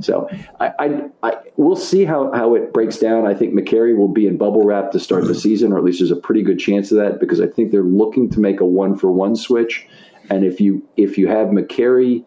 So 0.00 0.28
I, 0.60 0.72
I, 0.78 1.00
I, 1.22 1.36
we'll 1.56 1.76
see 1.76 2.04
how, 2.04 2.30
how 2.32 2.54
it 2.54 2.74
breaks 2.74 2.98
down. 2.98 3.26
I 3.26 3.32
think 3.32 3.54
Mekari 3.54 3.96
will 3.96 4.08
be 4.08 4.26
in 4.26 4.36
bubble 4.36 4.64
wrap 4.64 4.90
to 4.90 5.00
start 5.00 5.24
the 5.24 5.34
season, 5.34 5.72
or 5.72 5.78
at 5.78 5.84
least 5.84 6.00
there's 6.00 6.10
a 6.10 6.16
pretty 6.16 6.42
good 6.42 6.58
chance 6.58 6.90
of 6.90 6.98
that 6.98 7.20
because 7.20 7.40
I 7.40 7.46
think 7.46 7.70
they're 7.70 7.82
looking 7.82 8.28
to 8.30 8.40
make 8.40 8.60
a 8.60 8.66
one 8.66 8.98
for 8.98 9.10
one 9.10 9.34
switch. 9.34 9.86
And 10.28 10.44
if 10.44 10.60
you 10.60 10.86
if 10.96 11.16
you 11.16 11.28
have 11.28 11.48
Mekari 11.48 12.24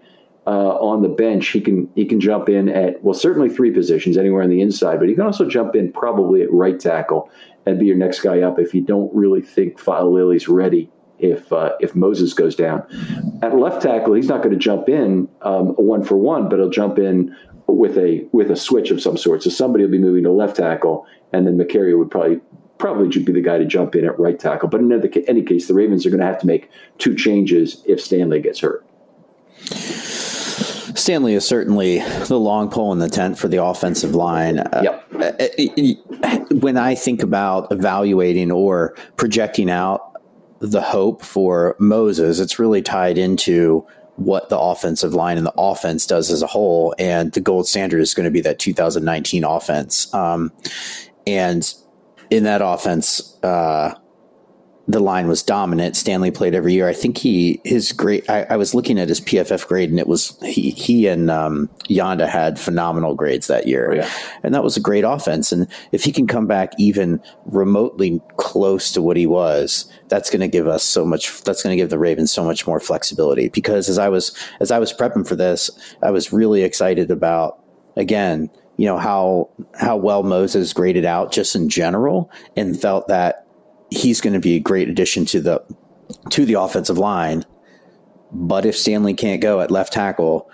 uh, 0.47 0.77
on 0.79 1.01
the 1.01 1.09
bench, 1.09 1.49
he 1.49 1.59
can 1.59 1.89
he 1.93 2.05
can 2.05 2.21
jump 2.21 2.47
in 2.47 2.69
at 2.69 3.03
well 3.03 3.13
certainly 3.13 3.49
three 3.49 3.69
positions 3.69 4.17
anywhere 4.17 4.41
on 4.41 4.49
the 4.49 4.61
inside, 4.61 4.97
but 4.97 5.09
he 5.09 5.13
can 5.13 5.25
also 5.25 5.47
jump 5.47 5.75
in 5.75 5.91
probably 5.91 6.41
at 6.41 6.51
right 6.53 6.79
tackle 6.79 7.29
and 7.65 7.77
be 7.77 7.85
your 7.85 7.97
next 7.97 8.21
guy 8.21 8.39
up 8.41 8.57
if 8.57 8.73
you 8.73 8.79
don't 8.79 9.13
really 9.13 9.41
think 9.41 9.77
Faalele's 9.77 10.47
ready 10.47 10.89
if 11.19 11.51
uh, 11.51 11.73
if 11.81 11.95
Moses 11.95 12.33
goes 12.33 12.55
down. 12.55 12.81
At 13.43 13.57
left 13.57 13.81
tackle, 13.81 14.13
he's 14.13 14.29
not 14.29 14.41
going 14.41 14.53
to 14.53 14.59
jump 14.59 14.87
in 14.87 15.27
um, 15.41 15.69
one 15.75 16.01
for 16.01 16.15
one, 16.15 16.47
but 16.47 16.59
he'll 16.59 16.69
jump 16.69 16.97
in 16.97 17.35
with 17.67 17.97
a 17.97 18.25
with 18.31 18.49
a 18.49 18.55
switch 18.55 18.89
of 18.89 19.01
some 19.01 19.17
sort. 19.17 19.43
So 19.43 19.49
somebody 19.49 19.83
will 19.83 19.91
be 19.91 19.99
moving 19.99 20.23
to 20.23 20.31
left 20.31 20.55
tackle, 20.55 21.05
and 21.33 21.45
then 21.45 21.57
Mekari 21.57 21.97
would 21.97 22.09
probably 22.09 22.39
probably 22.77 23.09
be 23.21 23.33
the 23.33 23.41
guy 23.41 23.57
to 23.57 23.65
jump 23.65 23.95
in 23.95 24.05
at 24.05 24.17
right 24.17 24.39
tackle. 24.39 24.69
But 24.69 24.79
in 24.79 24.93
any 25.27 25.43
case, 25.43 25.67
the 25.67 25.73
Ravens 25.73 26.05
are 26.05 26.09
going 26.09 26.21
to 26.21 26.25
have 26.25 26.39
to 26.39 26.47
make 26.47 26.69
two 26.99 27.15
changes 27.15 27.83
if 27.85 27.99
Stanley 27.99 28.39
gets 28.39 28.61
hurt. 28.61 28.85
Stanley 30.97 31.35
is 31.35 31.47
certainly 31.47 31.99
the 32.25 32.39
long 32.39 32.69
pole 32.69 32.91
in 32.91 32.99
the 32.99 33.09
tent 33.09 33.37
for 33.37 33.47
the 33.47 33.63
offensive 33.63 34.15
line. 34.15 34.59
Uh, 34.59 34.81
yep. 34.83 35.07
Uh, 35.13 36.39
when 36.55 36.77
I 36.77 36.95
think 36.95 37.21
about 37.21 37.71
evaluating 37.71 38.51
or 38.51 38.95
projecting 39.15 39.69
out 39.69 40.19
the 40.59 40.81
hope 40.81 41.21
for 41.21 41.75
Moses, 41.79 42.39
it's 42.39 42.57
really 42.57 42.81
tied 42.81 43.17
into 43.17 43.85
what 44.15 44.49
the 44.49 44.57
offensive 44.57 45.13
line 45.13 45.37
and 45.37 45.45
the 45.45 45.53
offense 45.57 46.07
does 46.07 46.31
as 46.31 46.41
a 46.41 46.47
whole. 46.47 46.95
And 46.97 47.31
the 47.31 47.41
gold 47.41 47.67
standard 47.67 48.01
is 48.01 48.15
going 48.15 48.25
to 48.25 48.31
be 48.31 48.41
that 48.41 48.57
2019 48.57 49.43
offense. 49.43 50.11
Um, 50.13 50.51
and 51.27 51.71
in 52.31 52.43
that 52.43 52.61
offense, 52.63 53.37
uh, 53.43 53.93
the 54.87 55.01
line 55.01 55.27
was 55.27 55.43
dominant. 55.43 55.97
Stanley 55.97 56.31
played 56.31 56.55
every 56.55 56.73
year. 56.73 56.87
I 56.87 56.93
think 56.93 57.17
he 57.17 57.59
his 57.65 57.91
great. 57.91 58.29
I, 58.29 58.43
I, 58.43 58.55
was 58.55 58.73
looking 58.73 58.97
at 58.97 59.09
his 59.09 59.19
PFF 59.19 59.67
grade, 59.67 59.89
and 59.89 59.99
it 59.99 60.07
was 60.07 60.37
he 60.41 60.71
he 60.71 61.07
and 61.07 61.29
um, 61.29 61.69
Yanda 61.89 62.27
had 62.27 62.57
phenomenal 62.57 63.13
grades 63.13 63.47
that 63.47 63.67
year, 63.67 63.91
oh, 63.91 63.95
yeah. 63.95 64.09
and 64.43 64.55
that 64.55 64.63
was 64.63 64.77
a 64.77 64.79
great 64.79 65.03
offense. 65.03 65.51
And 65.51 65.67
if 65.91 66.05
he 66.05 66.13
can 66.13 66.25
come 66.25 66.47
back 66.47 66.71
even 66.77 67.21
remotely 67.45 68.21
close 68.37 68.91
to 68.93 69.01
what 69.01 69.17
he 69.17 69.27
was, 69.27 69.91
that's 70.07 70.29
going 70.29 70.39
to 70.39 70.47
give 70.47 70.67
us 70.67 70.83
so 70.83 71.05
much. 71.05 71.43
That's 71.43 71.61
going 71.61 71.75
to 71.75 71.81
give 71.81 71.89
the 71.89 71.99
Ravens 71.99 72.31
so 72.31 72.45
much 72.45 72.65
more 72.65 72.79
flexibility. 72.79 73.49
Because 73.49 73.89
as 73.89 73.97
I 73.97 74.07
was 74.07 74.33
as 74.61 74.71
I 74.71 74.79
was 74.79 74.93
prepping 74.93 75.27
for 75.27 75.35
this, 75.35 75.69
I 76.01 76.11
was 76.11 76.31
really 76.31 76.63
excited 76.63 77.11
about 77.11 77.61
again. 77.97 78.49
You 78.77 78.85
know 78.85 78.99
how 78.99 79.49
how 79.73 79.97
well 79.97 80.23
Moses 80.23 80.71
graded 80.71 81.03
out 81.03 81.31
just 81.31 81.55
in 81.55 81.67
general, 81.67 82.31
and 82.55 82.79
felt 82.79 83.07
that 83.07 83.46
he's 83.89 84.21
going 84.21 84.33
to 84.33 84.39
be 84.39 84.55
a 84.55 84.59
great 84.59 84.89
addition 84.89 85.25
to 85.25 85.41
the 85.41 85.63
to 86.29 86.45
the 86.45 86.55
offensive 86.55 86.97
line. 86.97 87.45
But 88.31 88.65
if 88.65 88.77
Stanley 88.77 89.13
can't 89.13 89.41
go 89.41 89.61
at 89.61 89.71
left 89.71 89.93
tackle, 89.93 90.49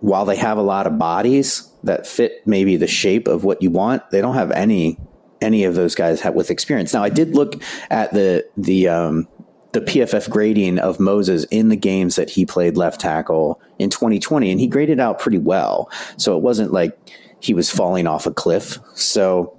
while 0.00 0.24
they 0.24 0.36
have 0.36 0.58
a 0.58 0.62
lot 0.62 0.86
of 0.86 0.98
bodies 0.98 1.70
that 1.84 2.06
fit 2.06 2.46
maybe 2.46 2.76
the 2.76 2.86
shape 2.86 3.28
of 3.28 3.44
what 3.44 3.62
you 3.62 3.70
want, 3.70 4.08
they 4.10 4.20
don't 4.20 4.34
have 4.34 4.50
any 4.52 4.98
any 5.40 5.64
of 5.64 5.74
those 5.74 5.94
guys 5.94 6.22
with 6.34 6.50
experience. 6.50 6.92
Now, 6.94 7.02
I 7.02 7.10
did 7.10 7.34
look 7.34 7.62
at 7.90 8.12
the 8.12 8.46
the 8.56 8.88
um, 8.88 9.28
the 9.72 9.80
PFF 9.80 10.30
grading 10.30 10.78
of 10.78 10.98
Moses 11.00 11.44
in 11.44 11.68
the 11.68 11.76
games 11.76 12.16
that 12.16 12.30
he 12.30 12.46
played 12.46 12.76
left 12.76 13.00
tackle 13.00 13.60
in 13.78 13.90
2020, 13.90 14.50
and 14.50 14.60
he 14.60 14.66
graded 14.66 15.00
out 15.00 15.18
pretty 15.18 15.38
well. 15.38 15.90
So 16.16 16.36
it 16.36 16.42
wasn't 16.42 16.72
like 16.72 16.96
he 17.40 17.54
was 17.54 17.70
falling 17.70 18.06
off 18.06 18.26
a 18.26 18.32
cliff. 18.32 18.78
So 18.94 19.54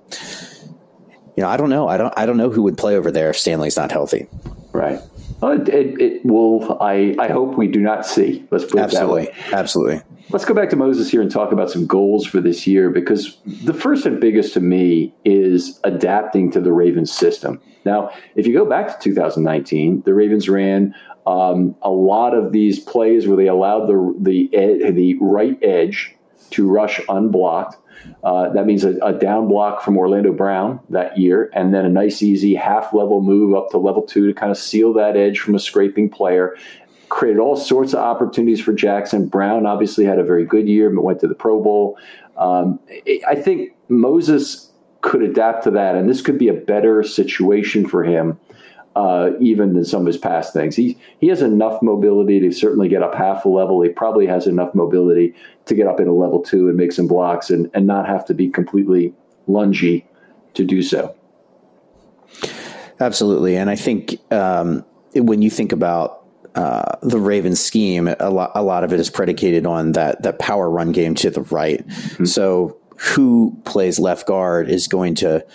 you 1.38 1.44
know, 1.44 1.50
I 1.50 1.56
don't 1.56 1.70
know. 1.70 1.88
I 1.88 1.98
don't. 1.98 2.14
I 2.18 2.26
don't 2.26 2.38
know 2.38 2.50
who 2.50 2.64
would 2.64 2.78
play 2.78 2.98
over 2.98 3.12
there 3.12 3.30
if 3.30 3.38
Stanley's 3.38 3.78
not 3.78 3.92
healthy. 3.92 4.28
Right. 4.74 5.00
Well, 5.40 5.52
it, 5.52 5.70
it, 5.70 6.02
it, 6.02 6.26
will. 6.26 6.82
I, 6.82 7.16
I 7.20 7.28
hope 7.28 7.56
we 7.56 7.68
do 7.68 7.80
not 7.80 8.08
see. 8.08 8.44
Let's 8.50 8.66
put 8.66 8.80
Absolutely. 8.80 9.24
it 9.24 9.36
that 9.36 9.52
way. 9.52 9.54
Absolutely. 9.54 10.02
Let's 10.32 10.46
go 10.46 10.56
back 10.56 10.72
to 10.72 10.76
Moses 10.76 11.12
here 11.12 11.22
and 11.22 11.30
talk 11.30 11.52
about 11.52 11.70
some 11.70 11.86
goals 11.86 12.26
for 12.26 12.42
this 12.42 12.66
year 12.66 12.90
because 12.90 13.38
the 13.46 13.74
first 13.74 14.08
and 14.08 14.20
biggest 14.20 14.56
to 14.56 14.60
me 14.60 15.14
is 15.26 15.80
adapting 15.84 16.52
to 16.52 16.60
the 16.60 16.74
Ravens 16.74 17.14
system. 17.14 17.62
Now, 17.86 18.10
if 18.36 18.48
you 18.48 18.54
go 18.54 18.66
back 18.66 19.00
to 19.00 19.10
2019, 19.10 20.02
the 20.06 20.16
Ravens 20.16 20.50
ran 20.50 20.96
um, 21.28 21.76
a 21.84 21.92
lot 21.92 22.34
of 22.34 22.52
these 22.52 22.80
plays 22.80 23.28
where 23.28 23.38
they 23.38 23.48
allowed 23.48 23.86
the 23.86 24.16
the 24.20 24.50
the 24.92 25.18
right 25.22 25.58
edge 25.62 26.16
to 26.50 26.68
rush 26.68 27.00
unblocked 27.10 27.78
uh, 28.24 28.50
that 28.50 28.66
means 28.66 28.84
a, 28.84 28.98
a, 28.98 29.14
down 29.14 29.48
block 29.48 29.82
from 29.82 29.98
Orlando 29.98 30.32
Brown 30.32 30.80
that 30.90 31.18
year, 31.18 31.50
and 31.54 31.74
then 31.74 31.86
a 31.86 31.90
nice, 31.90 32.22
easy 32.22 32.56
half 32.56 32.94
level 32.94 33.22
move 33.22 33.56
up 33.56 33.70
to 33.72 33.78
level 33.78 34.02
two 34.02 34.28
to 34.28 34.34
kind 34.34 34.52
of 34.52 34.58
seal 34.58 34.94
that 34.94 35.16
edge 35.16 35.40
from 35.40 35.56
a 35.56 35.60
scraping 35.60 36.10
player. 36.10 36.56
Created 37.10 37.40
all 37.40 37.56
sorts 37.56 37.94
of 37.94 38.00
opportunities 38.00 38.60
for 38.60 38.74
Jackson. 38.74 39.28
Brown 39.28 39.66
obviously 39.66 40.06
had 40.06 40.20
a 40.20 40.24
very 40.24 40.46
good 40.46 40.68
year, 40.68 40.90
but 40.90 41.04
went 41.04 41.20
to 41.22 41.28
the 41.28 41.36
Pro 41.36 41.62
Bowl. 41.62 41.98
Um, 42.36 42.80
I 43.28 43.36
think 43.36 43.72
Moses 43.88 44.72
could 45.02 45.22
adapt 45.22 45.64
to 45.64 45.72
that, 45.72 45.96
and 45.96 46.10
this 46.10 46.22
could 46.22 46.38
be 46.38 46.50
a 46.50 46.54
better 46.54 47.04
situation 47.04 47.88
for 47.88 48.04
him 48.04 48.40
uh, 48.98 49.30
even 49.40 49.76
than 49.76 49.86
some 49.86 50.02
of 50.02 50.08
his 50.08 50.18
past 50.18 50.54
things. 50.54 50.76
He 50.76 50.98
he 51.20 51.28
has 51.28 51.44
enough 51.44 51.84
mobility 51.84 52.40
to 52.40 52.52
certainly 52.52 52.90
get 52.90 53.04
up 53.04 53.14
half 53.14 53.46
a 53.46 53.50
level. 53.50 53.80
He 53.84 53.90
probably 53.90 54.26
has 54.26 54.48
enough 54.48 54.74
mobility 54.74 55.36
to 55.66 55.76
get 55.76 55.86
up 55.86 56.00
in 56.00 56.08
a 56.08 56.14
level 56.14 56.42
two 56.42 56.68
and 56.68 56.76
make 56.76 56.92
some 56.92 57.08
blocks 57.08 57.52
and, 57.52 57.70
and 57.76 57.86
not 57.86 58.08
have 58.08 58.26
to 58.26 58.34
be 58.34 58.50
completely 58.50 59.14
lungy 59.48 60.04
to 60.56 60.66
do 60.66 60.82
so. 60.82 61.16
Absolutely, 63.00 63.56
and 63.56 63.70
I 63.70 63.76
think 63.76 64.20
um, 64.34 64.84
when 65.14 65.44
you 65.44 65.52
think 65.52 65.72
about 65.72 66.26
uh, 66.56 66.96
the 67.04 67.20
Ravens 67.20 67.60
scheme, 67.60 68.08
a 68.20 68.32
lot 68.32 68.52
a 68.56 68.64
lot 68.64 68.84
of 68.84 68.92
it 68.94 69.00
is 69.00 69.12
predicated 69.12 69.68
on 69.68 69.92
that 69.92 70.24
that 70.24 70.40
power 70.40 70.72
run 70.72 70.92
game 70.92 71.14
to 71.16 71.30
the 71.30 71.42
right. 71.42 71.88
Mm-hmm. 71.88 72.26
So 72.26 72.76
who 72.98 73.56
plays 73.64 74.00
left 74.00 74.26
guard 74.26 74.72
is 74.72 74.88
going 74.88 75.14
to 75.16 75.46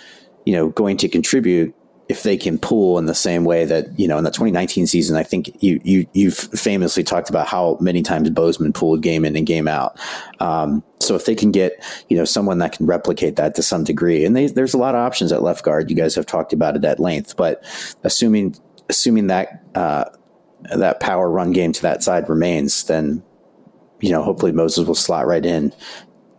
you 0.45 0.53
know 0.53 0.69
going 0.69 0.95
to 0.95 1.09
contribute 1.09 1.75
if 2.09 2.23
they 2.23 2.35
can 2.35 2.57
pull 2.57 2.97
in 2.99 3.05
the 3.05 3.15
same 3.15 3.45
way 3.45 3.63
that 3.65 3.97
you 3.97 4.07
know 4.07 4.17
in 4.17 4.23
the 4.23 4.31
2019 4.31 4.87
season, 4.87 5.15
I 5.15 5.23
think 5.23 5.63
you 5.63 5.79
you 5.83 6.05
you've 6.13 6.37
famously 6.37 7.03
talked 7.03 7.29
about 7.29 7.47
how 7.47 7.77
many 7.79 8.01
times 8.01 8.29
Bozeman 8.29 8.73
pulled 8.73 9.01
game 9.01 9.23
in 9.23 9.35
and 9.35 9.45
game 9.45 9.67
out. 9.67 9.97
Um, 10.39 10.83
so 10.99 11.15
if 11.15 11.25
they 11.25 11.35
can 11.35 11.51
get 11.51 11.83
you 12.09 12.17
know 12.17 12.25
someone 12.25 12.57
that 12.59 12.73
can 12.73 12.85
replicate 12.85 13.37
that 13.37 13.55
to 13.55 13.63
some 13.63 13.83
degree, 13.83 14.25
and 14.25 14.35
they, 14.35 14.47
there's 14.47 14.73
a 14.73 14.77
lot 14.77 14.95
of 14.95 14.99
options 14.99 15.31
at 15.31 15.43
left 15.43 15.63
guard. 15.63 15.89
You 15.89 15.95
guys 15.95 16.15
have 16.15 16.25
talked 16.25 16.51
about 16.51 16.75
it 16.75 16.83
at 16.83 16.99
length, 16.99 17.37
but 17.37 17.63
assuming 18.03 18.55
assuming 18.89 19.27
that 19.27 19.63
uh, 19.75 20.05
that 20.75 20.99
power 20.99 21.29
run 21.29 21.51
game 21.53 21.71
to 21.71 21.81
that 21.83 22.03
side 22.03 22.27
remains, 22.27 22.83
then 22.83 23.23
you 24.01 24.11
know 24.11 24.23
hopefully 24.23 24.51
Moses 24.51 24.85
will 24.85 24.95
slot 24.95 25.25
right 25.25 25.45
in 25.45 25.73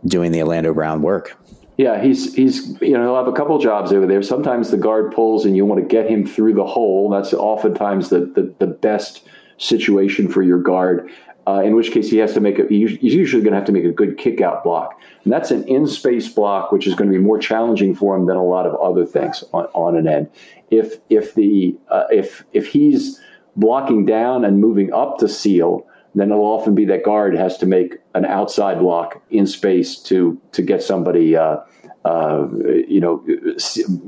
doing 0.06 0.32
the 0.32 0.42
Orlando 0.42 0.74
Brown 0.74 1.00
work. 1.00 1.38
Yeah, 1.76 2.00
he's 2.00 2.34
he's 2.34 2.80
you 2.80 2.92
know 2.92 3.02
he'll 3.02 3.16
have 3.16 3.26
a 3.26 3.32
couple 3.32 3.58
jobs 3.58 3.92
over 3.92 4.06
there. 4.06 4.22
Sometimes 4.22 4.70
the 4.70 4.76
guard 4.76 5.12
pulls 5.12 5.44
and 5.44 5.56
you 5.56 5.64
want 5.64 5.80
to 5.80 5.86
get 5.86 6.08
him 6.08 6.26
through 6.26 6.54
the 6.54 6.66
hole. 6.66 7.10
That's 7.10 7.34
oftentimes 7.34 8.10
the 8.10 8.20
the, 8.20 8.54
the 8.58 8.66
best 8.66 9.26
situation 9.58 10.28
for 10.28 10.42
your 10.42 10.60
guard. 10.60 11.10
Uh, 11.46 11.60
in 11.60 11.76
which 11.76 11.90
case 11.90 12.10
he 12.10 12.16
has 12.16 12.32
to 12.32 12.40
make 12.40 12.58
a 12.58 12.66
he's 12.68 12.98
usually 13.02 13.42
going 13.42 13.52
to 13.52 13.58
have 13.58 13.66
to 13.66 13.72
make 13.72 13.84
a 13.84 13.92
good 13.92 14.16
kick 14.16 14.40
out 14.40 14.64
block 14.64 14.98
and 15.24 15.32
that's 15.32 15.50
an 15.50 15.62
in 15.68 15.86
space 15.86 16.26
block 16.26 16.72
which 16.72 16.86
is 16.86 16.94
going 16.94 17.06
to 17.06 17.14
be 17.14 17.22
more 17.22 17.38
challenging 17.38 17.94
for 17.94 18.16
him 18.16 18.24
than 18.24 18.38
a 18.38 18.42
lot 18.42 18.64
of 18.64 18.74
other 18.76 19.04
things 19.04 19.44
on, 19.52 19.66
on 19.74 19.94
an 19.94 20.08
end 20.08 20.30
if 20.70 20.94
if 21.10 21.34
the 21.34 21.76
uh, 21.88 22.04
if 22.10 22.46
if 22.54 22.68
he's 22.68 23.20
blocking 23.56 24.06
down 24.06 24.42
and 24.42 24.58
moving 24.58 24.90
up 24.94 25.18
to 25.18 25.28
seal 25.28 25.86
then 26.14 26.30
it'll 26.30 26.44
often 26.44 26.74
be 26.74 26.84
that 26.84 27.04
guard 27.04 27.34
has 27.34 27.56
to 27.58 27.66
make 27.66 27.98
an 28.14 28.24
outside 28.24 28.78
block 28.78 29.22
in 29.30 29.46
space 29.46 29.96
to 29.96 30.40
to 30.52 30.62
get 30.62 30.82
somebody 30.82 31.36
uh, 31.36 31.58
uh, 32.04 32.46
you 32.86 33.00
know 33.00 33.24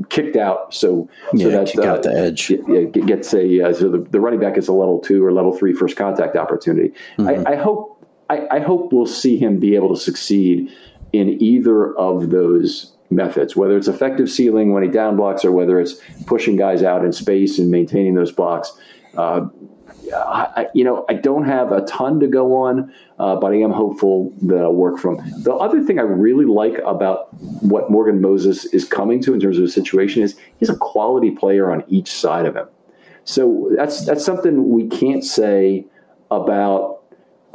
kicked 0.08 0.36
out 0.36 0.72
so 0.74 1.08
yeah, 1.32 1.44
so 1.44 1.50
that 1.50 1.66
kick 1.68 1.84
out 1.84 2.02
the 2.02 2.10
uh, 2.10 2.24
edge 2.24 2.50
yeah, 2.50 2.82
gets 2.82 3.32
a 3.34 3.62
uh, 3.62 3.72
so 3.72 3.90
the, 3.90 3.98
the 4.10 4.20
running 4.20 4.40
back 4.40 4.56
is 4.56 4.68
a 4.68 4.72
level 4.72 5.00
two 5.00 5.24
or 5.24 5.32
level 5.32 5.52
three 5.56 5.72
first 5.72 5.96
contact 5.96 6.36
opportunity 6.36 6.92
mm-hmm. 7.18 7.46
I, 7.46 7.52
I, 7.52 7.56
hope 7.56 8.06
I, 8.28 8.46
I 8.50 8.60
hope 8.60 8.92
we'll 8.92 9.06
see 9.06 9.38
him 9.38 9.58
be 9.58 9.74
able 9.74 9.94
to 9.94 10.00
succeed 10.00 10.70
in 11.12 11.40
either 11.42 11.96
of 11.96 12.30
those 12.30 12.96
methods, 13.10 13.56
whether 13.56 13.76
it's 13.76 13.88
effective 13.88 14.30
sealing 14.30 14.72
when 14.72 14.82
he 14.82 14.88
down 14.88 15.16
blocks 15.16 15.44
or 15.44 15.52
whether 15.52 15.80
it's 15.80 15.94
pushing 16.26 16.56
guys 16.56 16.82
out 16.82 17.04
in 17.04 17.12
space 17.12 17.58
and 17.58 17.70
maintaining 17.70 18.14
those 18.14 18.32
blocks. 18.32 18.72
Uh, 19.16 19.46
I, 20.14 20.66
you 20.74 20.84
know, 20.84 21.04
I 21.08 21.14
don't 21.14 21.44
have 21.44 21.72
a 21.72 21.82
ton 21.82 22.20
to 22.20 22.26
go 22.26 22.54
on, 22.54 22.92
uh, 23.18 23.36
but 23.36 23.52
I 23.52 23.56
am 23.56 23.70
hopeful 23.70 24.32
that 24.42 24.58
I'll 24.58 24.72
work 24.72 24.98
from. 24.98 25.16
The 25.42 25.54
other 25.54 25.82
thing 25.82 25.98
I 25.98 26.02
really 26.02 26.44
like 26.44 26.78
about 26.84 27.32
what 27.62 27.90
Morgan 27.90 28.20
Moses 28.20 28.64
is 28.66 28.84
coming 28.84 29.22
to 29.22 29.34
in 29.34 29.40
terms 29.40 29.58
of 29.58 29.64
the 29.64 29.70
situation 29.70 30.22
is 30.22 30.36
he's 30.58 30.68
a 30.68 30.76
quality 30.76 31.30
player 31.30 31.70
on 31.70 31.84
each 31.88 32.10
side 32.10 32.46
of 32.46 32.56
him. 32.56 32.68
So 33.24 33.70
that's 33.76 34.06
that's 34.06 34.24
something 34.24 34.70
we 34.70 34.86
can't 34.86 35.24
say 35.24 35.86
about 36.30 36.95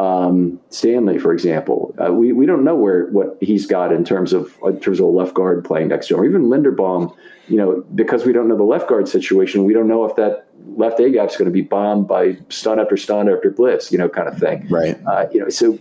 um, 0.01 0.59
Stanley, 0.69 1.19
for 1.19 1.31
example. 1.31 1.93
Uh, 2.03 2.11
we, 2.11 2.33
we 2.33 2.47
don't 2.47 2.63
know 2.63 2.75
where 2.75 3.07
what 3.07 3.37
he's 3.39 3.67
got 3.67 3.93
in 3.93 4.03
terms 4.03 4.33
of 4.33 4.57
in 4.65 4.79
terms 4.79 4.99
of 4.99 5.05
a 5.05 5.09
left 5.09 5.35
guard 5.35 5.63
playing 5.63 5.89
next 5.89 6.07
to 6.07 6.15
him, 6.15 6.21
or 6.21 6.25
even 6.25 6.43
Linderbaum. 6.45 7.15
You 7.47 7.57
know, 7.57 7.85
because 7.93 8.25
we 8.25 8.33
don't 8.33 8.47
know 8.47 8.57
the 8.57 8.63
left 8.63 8.87
guard 8.87 9.07
situation, 9.07 9.65
we 9.65 9.73
don't 9.73 9.87
know 9.87 10.05
if 10.05 10.15
that 10.15 10.47
left 10.75 10.99
A 10.99 11.09
gap 11.09 11.29
is 11.29 11.35
going 11.35 11.45
to 11.45 11.51
be 11.51 11.61
bombed 11.61 12.07
by 12.07 12.37
stun 12.49 12.79
after 12.79 12.95
stun 12.97 13.29
after 13.29 13.51
blitz, 13.51 13.91
you 13.91 13.97
know, 13.97 14.09
kind 14.09 14.27
of 14.27 14.37
thing. 14.37 14.67
Right. 14.69 14.97
Uh, 15.05 15.27
you 15.31 15.41
know, 15.41 15.49
so 15.49 15.77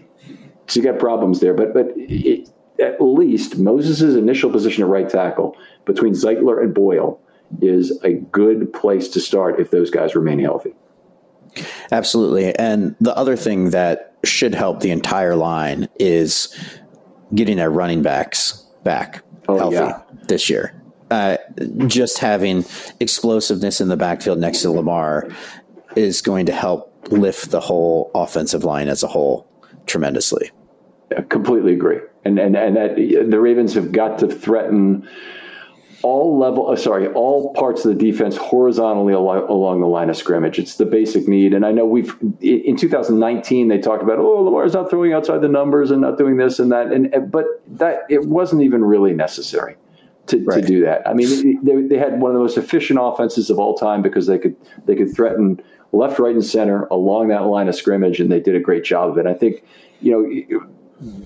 so 0.66 0.81
you 0.81 0.83
got 0.83 0.99
problems 0.99 1.41
there, 1.41 1.55
but 1.55 1.73
but 1.73 1.93
it, 1.97 2.51
at 2.79 3.01
least 3.01 3.59
Moses's 3.59 4.16
initial 4.16 4.51
position 4.51 4.83
at 4.83 4.91
right 4.91 5.09
tackle 5.09 5.57
between 5.87 6.12
Zeitler 6.12 6.62
and 6.62 6.75
Boyle 6.75 7.21
is 7.62 7.99
a 8.05 8.14
good 8.14 8.73
place 8.73 9.09
to 9.11 9.21
start 9.21 9.61
if 9.61 9.71
those 9.71 9.91
guys 9.91 10.14
remain 10.14 10.41
healthy. 10.41 10.75
Absolutely. 11.93 12.55
And 12.57 12.95
the 13.01 13.16
other 13.16 13.37
thing 13.37 13.71
that 13.71 14.10
should 14.25 14.55
help 14.55 14.81
the 14.81 14.91
entire 14.91 15.37
line 15.37 15.89
is 15.99 16.55
getting 17.35 17.61
our 17.61 17.71
running 17.71 18.03
backs 18.03 18.66
back 18.85 19.23
oh, 19.49 19.59
healthy 19.59 19.77
yeah. 19.77 20.03
this 20.29 20.51
year. 20.51 20.75
Uh, 21.11 21.37
just 21.87 22.18
having 22.18 22.64
explosiveness 23.01 23.81
in 23.81 23.89
the 23.89 23.97
backfield 23.97 24.39
next 24.39 24.62
to 24.62 24.71
Lamar 24.71 25.29
is 25.97 26.23
going 26.23 26.47
to 26.47 26.53
help 26.53 26.91
lift 27.11 27.51
the 27.51 27.61
whole 27.61 28.11
offensive 28.14 28.62
line 28.62 28.89
as 28.89 29.03
a 29.03 29.09
whole 29.09 29.49
tremendously. 29.87 30.51
I 31.16 31.23
completely 31.23 31.73
agree. 31.73 31.99
And 32.25 32.39
and 32.39 32.57
and 32.57 32.77
that, 32.77 32.97
the 32.97 33.41
Ravens 33.41 33.75
have 33.75 33.91
got 33.91 34.18
to 34.18 34.29
threaten 34.29 35.09
all 36.03 36.39
level, 36.39 36.71
uh, 36.71 36.77
sorry, 36.77 37.09
all 37.09 37.53
parts 37.55 37.85
of 37.85 37.97
the 37.97 38.05
defense 38.05 38.37
horizontally 38.37 39.13
along, 39.13 39.49
along, 39.49 39.81
the 39.81 39.87
line 39.87 40.09
of 40.09 40.17
scrimmage. 40.17 40.59
It's 40.59 40.77
the 40.77 40.87
basic 40.87 41.29
need. 41.29 41.53
And 41.53 41.65
I 41.65 41.73
know 41.73 41.85
we've 41.85 42.15
in 42.41 42.77
2019 42.77 43.69
they 43.69 43.79
talked 43.79 44.03
about 44.03 44.19
oh 44.19 44.43
Lamar's 44.43 44.73
not 44.73 44.89
throwing 44.89 45.13
outside 45.13 45.41
the 45.41 45.49
numbers 45.49 45.91
and 45.91 46.01
not 46.01 46.17
doing 46.17 46.37
this 46.37 46.59
and 46.59 46.73
that, 46.73 46.93
and 46.93 47.31
but 47.31 47.47
that 47.67 48.03
it 48.09 48.27
wasn't 48.27 48.63
even 48.63 48.85
really 48.85 49.13
necessary. 49.13 49.77
To, 50.27 50.39
right. 50.45 50.61
to 50.61 50.67
do 50.67 50.81
that, 50.83 51.09
I 51.09 51.13
mean, 51.15 51.65
they, 51.65 51.83
they 51.83 51.99
had 51.99 52.21
one 52.21 52.31
of 52.31 52.35
the 52.35 52.41
most 52.41 52.57
efficient 52.57 53.01
offenses 53.03 53.51
of 53.51 53.59
all 53.59 53.75
time 53.75 54.01
because 54.01 54.27
they 54.27 54.39
could 54.39 54.55
they 54.87 54.95
could 54.95 55.13
threaten 55.13 55.61
left, 55.91 56.21
right, 56.21 56.35
and 56.35 56.45
center 56.45 56.85
along 56.85 57.29
that 57.29 57.47
line 57.47 57.69
of 57.69 57.75
scrimmage, 57.75 58.21
and 58.21 58.31
they 58.31 58.39
did 58.39 58.55
a 58.55 58.61
great 58.61 58.85
job 58.85 59.11
of 59.11 59.19
it. 59.19 59.27
I 59.27 59.35
think 59.35 59.65
you 60.01 60.13
know 60.13 60.69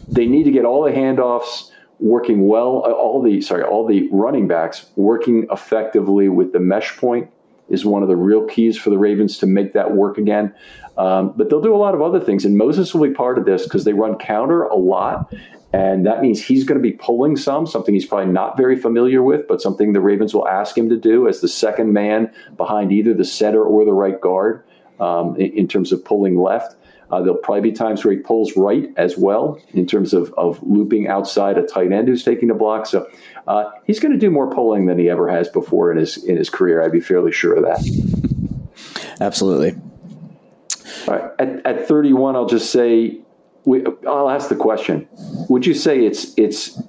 they 0.09 0.27
need 0.27 0.45
to 0.45 0.51
get 0.51 0.64
all 0.64 0.85
the 0.85 0.93
handoffs 0.93 1.70
working 1.99 2.47
well. 2.47 2.84
Uh, 2.84 2.92
all 2.92 3.22
the 3.22 3.40
sorry, 3.40 3.62
all 3.62 3.86
the 3.86 4.09
running 4.11 4.49
backs 4.49 4.86
working 4.97 5.47
effectively 5.51 6.28
with 6.28 6.53
the 6.53 6.61
mesh 6.61 6.97
point 6.97 7.30
is 7.68 7.84
one 7.84 8.03
of 8.03 8.09
the 8.09 8.16
real 8.16 8.45
keys 8.45 8.76
for 8.76 8.90
the 8.90 8.99
Ravens 8.99 9.38
to 9.38 9.47
make 9.47 9.72
that 9.72 9.92
work 9.92 10.18
again. 10.18 10.55
Um, 10.97 11.32
but 11.36 11.51
they'll 11.51 11.62
do 11.62 11.74
a 11.74 11.78
lot 11.78 11.95
of 11.95 12.03
other 12.03 12.20
things, 12.20 12.45
and 12.45 12.57
Moses 12.57 12.95
will 12.95 13.07
be 13.07 13.14
part 13.14 13.38
of 13.38 13.47
this 13.47 13.64
because 13.64 13.84
they 13.84 13.92
run 13.92 14.16
counter 14.16 14.64
a 14.64 14.76
lot. 14.76 15.32
And 15.72 16.07
that 16.07 16.22
means 16.22 16.40
he's 16.40 16.62
going 16.62 16.80
to 16.80 16.82
be 16.82 16.92
pulling 16.92 17.36
some, 17.36 17.66
something 17.66 17.95
he's 17.95 18.07
probably 18.07 18.32
not 18.32 18.57
very 18.57 18.76
familiar 18.76 19.24
with, 19.24 19.49
but 19.49 19.61
something 19.61 19.92
the 19.92 20.01
Ravens 20.01 20.32
will 20.32 20.47
ask 20.47 20.78
him 20.78 20.88
to 20.88 20.97
do 20.97 21.26
as 21.26 21.40
the 21.40 21.49
second 21.49 21.92
man 21.92 22.32
behind 22.57 22.92
either 22.92 23.12
the 23.12 23.24
center 23.24 23.64
or 23.64 23.84
the 23.84 23.92
right 23.92 24.20
guard 24.20 24.62
um, 25.01 25.34
in, 25.34 25.53
in 25.53 25.66
terms 25.66 25.90
of 25.90 26.05
pulling 26.05 26.38
left. 26.38 26.76
Uh, 27.11 27.20
there'll 27.20 27.38
probably 27.38 27.70
be 27.70 27.72
times 27.72 28.05
where 28.05 28.14
he 28.14 28.20
pulls 28.20 28.57
right 28.57 28.90
as 28.96 29.16
well 29.16 29.61
in 29.72 29.86
terms 29.86 30.12
of, 30.12 30.32
of 30.36 30.62
looping 30.62 31.07
outside 31.09 31.59
a 31.59 31.62
tight 31.62 31.92
end 31.92 32.09
who's 32.09 32.24
taking 32.24 32.48
the 32.48 32.55
block. 32.55 32.86
So 32.86 33.09
uh, 33.46 33.70
he's 33.84 34.00
going 34.00 34.12
to 34.12 34.18
do 34.18 34.30
more 34.30 34.50
pulling 34.50 34.86
than 34.86 34.98
he 34.98 35.09
ever 35.11 35.28
has 35.28 35.48
before 35.48 35.90
in 35.90 35.98
his 35.98 36.22
in 36.24 36.36
his 36.36 36.50
career. 36.50 36.82
I'd 36.82 36.92
be 36.92 37.00
fairly 37.00 37.32
sure 37.32 37.55
of 37.55 37.62
that. 37.64 39.16
Absolutely. 39.20 39.80
All 41.07 41.14
right. 41.14 41.30
At, 41.38 41.66
at 41.66 41.88
31, 41.88 42.36
I'll 42.36 42.46
just 42.46 42.70
say, 42.70 43.18
we, 43.64 43.84
I'll 44.07 44.30
ask 44.30 44.48
the 44.48 44.57
question: 44.57 45.09
Would 45.48 45.66
you 45.66 45.74
say 45.74 46.05
it's 46.05 46.34
it's 46.36 46.80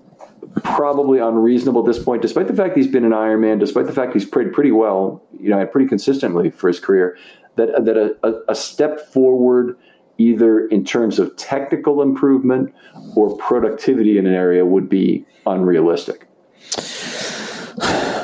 probably 0.63 1.19
unreasonable 1.19 1.81
at 1.81 1.87
this 1.87 2.03
point, 2.03 2.21
despite 2.21 2.47
the 2.47 2.53
fact 2.53 2.77
he's 2.77 2.87
been 2.87 3.05
an 3.05 3.11
Ironman, 3.11 3.59
despite 3.59 3.85
the 3.85 3.93
fact 3.93 4.13
he's 4.13 4.25
played 4.25 4.53
pretty 4.53 4.71
well, 4.71 5.21
you 5.39 5.49
know, 5.49 5.59
and 5.59 5.69
pretty 5.69 5.87
consistently 5.87 6.49
for 6.49 6.67
his 6.67 6.79
career, 6.79 7.17
that 7.55 7.85
that 7.85 7.97
a, 7.97 8.51
a 8.51 8.55
step 8.55 8.99
forward 8.99 9.77
either 10.17 10.67
in 10.67 10.85
terms 10.85 11.19
of 11.19 11.35
technical 11.35 12.01
improvement 12.01 12.73
or 13.15 13.35
productivity 13.37 14.17
in 14.17 14.25
an 14.25 14.33
area 14.33 14.65
would 14.65 14.89
be 14.89 15.25
unrealistic? 15.45 16.27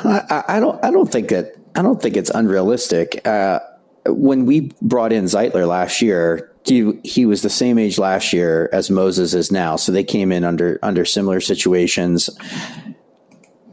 I, 0.04 0.44
I 0.48 0.60
don't. 0.60 0.82
I 0.84 0.90
don't 0.90 1.10
think 1.10 1.28
that. 1.28 1.54
I 1.74 1.82
don't 1.82 2.00
think 2.00 2.16
it's 2.16 2.30
unrealistic. 2.30 3.26
Uh, 3.26 3.60
when 4.06 4.46
we 4.46 4.72
brought 4.80 5.12
in 5.12 5.24
Zeitler 5.24 5.66
last 5.66 6.02
year, 6.02 6.50
he, 6.64 6.92
he 7.04 7.26
was 7.26 7.42
the 7.42 7.50
same 7.50 7.78
age 7.78 7.98
last 7.98 8.32
year 8.32 8.68
as 8.72 8.90
Moses 8.90 9.34
is 9.34 9.50
now. 9.50 9.76
So 9.76 9.92
they 9.92 10.04
came 10.04 10.32
in 10.32 10.44
under 10.44 10.78
under 10.82 11.04
similar 11.04 11.40
situations. 11.40 12.30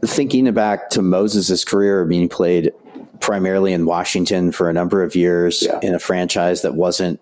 Thinking 0.02 0.50
back 0.52 0.90
to 0.90 1.02
Moses's 1.02 1.64
career, 1.64 2.04
being 2.06 2.28
played 2.28 2.72
primarily 3.20 3.72
in 3.72 3.84
Washington 3.84 4.50
for 4.50 4.70
a 4.70 4.72
number 4.72 5.02
of 5.02 5.14
years 5.14 5.62
yeah. 5.62 5.78
in 5.82 5.94
a 5.94 5.98
franchise 5.98 6.62
that 6.62 6.74
wasn't 6.74 7.20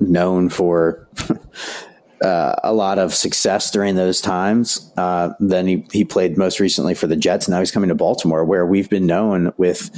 known 0.00 0.48
for 0.48 1.06
uh, 2.22 2.54
a 2.62 2.72
lot 2.72 2.98
of 2.98 3.14
success 3.14 3.70
during 3.70 3.94
those 3.94 4.20
times. 4.20 4.92
Uh, 4.96 5.30
then 5.40 5.66
he, 5.66 5.86
he 5.92 6.04
played 6.04 6.36
most 6.36 6.60
recently 6.60 6.94
for 6.94 7.06
the 7.06 7.16
Jets. 7.16 7.48
Now 7.48 7.60
he's 7.60 7.70
coming 7.70 7.88
to 7.88 7.94
Baltimore, 7.94 8.44
where 8.44 8.66
we've 8.66 8.90
been 8.90 9.06
known 9.06 9.52
with 9.56 9.90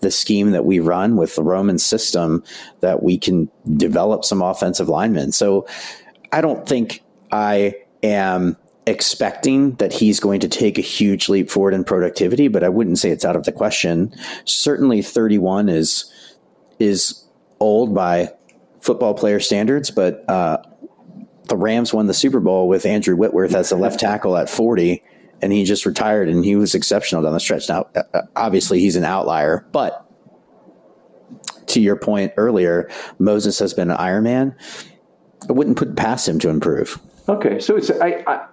the 0.00 0.10
scheme 0.10 0.50
that 0.50 0.64
we 0.64 0.80
run 0.80 1.16
with 1.16 1.36
the 1.36 1.42
Roman 1.42 1.78
system 1.78 2.44
that 2.80 3.02
we 3.02 3.16
can 3.16 3.50
develop 3.76 4.24
some 4.24 4.42
offensive 4.42 4.88
linemen. 4.88 5.32
So 5.32 5.66
I 6.32 6.40
don't 6.40 6.68
think 6.68 7.02
I 7.32 7.74
am 8.02 8.56
expecting 8.86 9.74
that 9.76 9.92
he's 9.92 10.20
going 10.20 10.40
to 10.40 10.48
take 10.48 10.78
a 10.78 10.82
huge 10.82 11.28
leap 11.28 11.50
forward 11.50 11.74
in 11.74 11.84
productivity, 11.84 12.48
but 12.48 12.64
I 12.64 12.68
wouldn't 12.68 12.98
say 12.98 13.10
it's 13.10 13.24
out 13.24 13.36
of 13.36 13.44
the 13.44 13.52
question. 13.52 14.12
Certainly 14.44 15.02
31 15.02 15.68
is 15.68 16.12
is 16.78 17.24
old 17.60 17.94
by 17.94 18.30
football 18.80 19.14
player 19.14 19.40
standards, 19.40 19.90
but 19.90 20.28
uh, 20.28 20.58
the 21.48 21.56
Rams 21.56 21.92
won 21.92 22.06
the 22.06 22.14
Super 22.14 22.40
Bowl 22.40 22.68
with 22.68 22.86
Andrew 22.86 23.16
Whitworth 23.16 23.54
as 23.54 23.70
the 23.70 23.76
left 23.76 24.00
tackle 24.00 24.36
at 24.36 24.48
40, 24.48 25.02
and 25.42 25.52
he 25.52 25.64
just 25.64 25.86
retired, 25.86 26.28
and 26.28 26.44
he 26.44 26.56
was 26.56 26.74
exceptional 26.74 27.22
down 27.22 27.32
the 27.32 27.40
stretch. 27.40 27.68
Now, 27.68 27.88
uh, 27.94 28.02
uh, 28.14 28.22
obviously, 28.36 28.80
he's 28.80 28.96
an 28.96 29.04
outlier, 29.04 29.66
but 29.72 30.06
to 31.66 31.80
your 31.80 31.96
point 31.96 32.32
earlier, 32.36 32.90
Moses 33.18 33.58
has 33.58 33.74
been 33.74 33.90
an 33.90 33.96
Iron 33.96 34.24
Man. 34.24 34.56
I 35.48 35.52
wouldn't 35.52 35.76
put 35.76 35.96
past 35.96 36.28
him 36.28 36.38
to 36.40 36.48
improve. 36.48 37.00
Okay, 37.28 37.60
so 37.60 37.76
it's 37.76 37.90
I, 37.90 38.24
I 38.26 38.46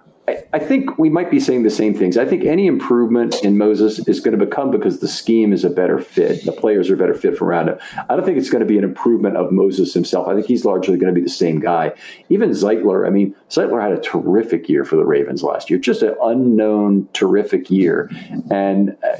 I, 0.52 0.58
think 0.58 0.98
we 0.98 1.08
might 1.08 1.30
be 1.30 1.40
saying 1.40 1.62
the 1.62 1.70
same 1.70 1.94
things. 1.94 2.16
I 2.16 2.24
think 2.24 2.44
any 2.44 2.66
improvement 2.66 3.42
in 3.44 3.56
Moses 3.56 3.98
is 4.08 4.20
going 4.20 4.38
to 4.38 4.44
become 4.44 4.70
because 4.70 5.00
the 5.00 5.08
scheme 5.08 5.52
is 5.52 5.64
a 5.64 5.70
better 5.70 5.98
fit. 5.98 6.44
The 6.44 6.52
players 6.52 6.90
are 6.90 6.96
better 6.96 7.14
fit 7.14 7.36
for 7.36 7.46
around 7.46 7.68
him. 7.68 7.78
I 8.08 8.16
don't 8.16 8.24
think 8.24 8.38
it's 8.38 8.50
going 8.50 8.60
to 8.60 8.66
be 8.66 8.78
an 8.78 8.84
improvement 8.84 9.36
of 9.36 9.52
Moses 9.52 9.94
himself. 9.94 10.28
I 10.28 10.34
think 10.34 10.46
he's 10.46 10.64
largely 10.64 10.96
going 10.98 11.12
to 11.12 11.18
be 11.18 11.24
the 11.24 11.30
same 11.30 11.60
guy. 11.60 11.92
Even 12.28 12.50
Zeitler, 12.50 13.06
I 13.06 13.10
mean, 13.10 13.34
Zeitler 13.48 13.80
had 13.80 13.92
a 13.92 14.00
terrific 14.00 14.68
year 14.68 14.84
for 14.84 14.96
the 14.96 15.04
Ravens 15.04 15.42
last 15.42 15.70
year, 15.70 15.78
just 15.78 16.02
an 16.02 16.14
unknown, 16.22 17.08
terrific 17.12 17.70
year. 17.70 18.10
And, 18.50 18.96
uh, 19.02 19.16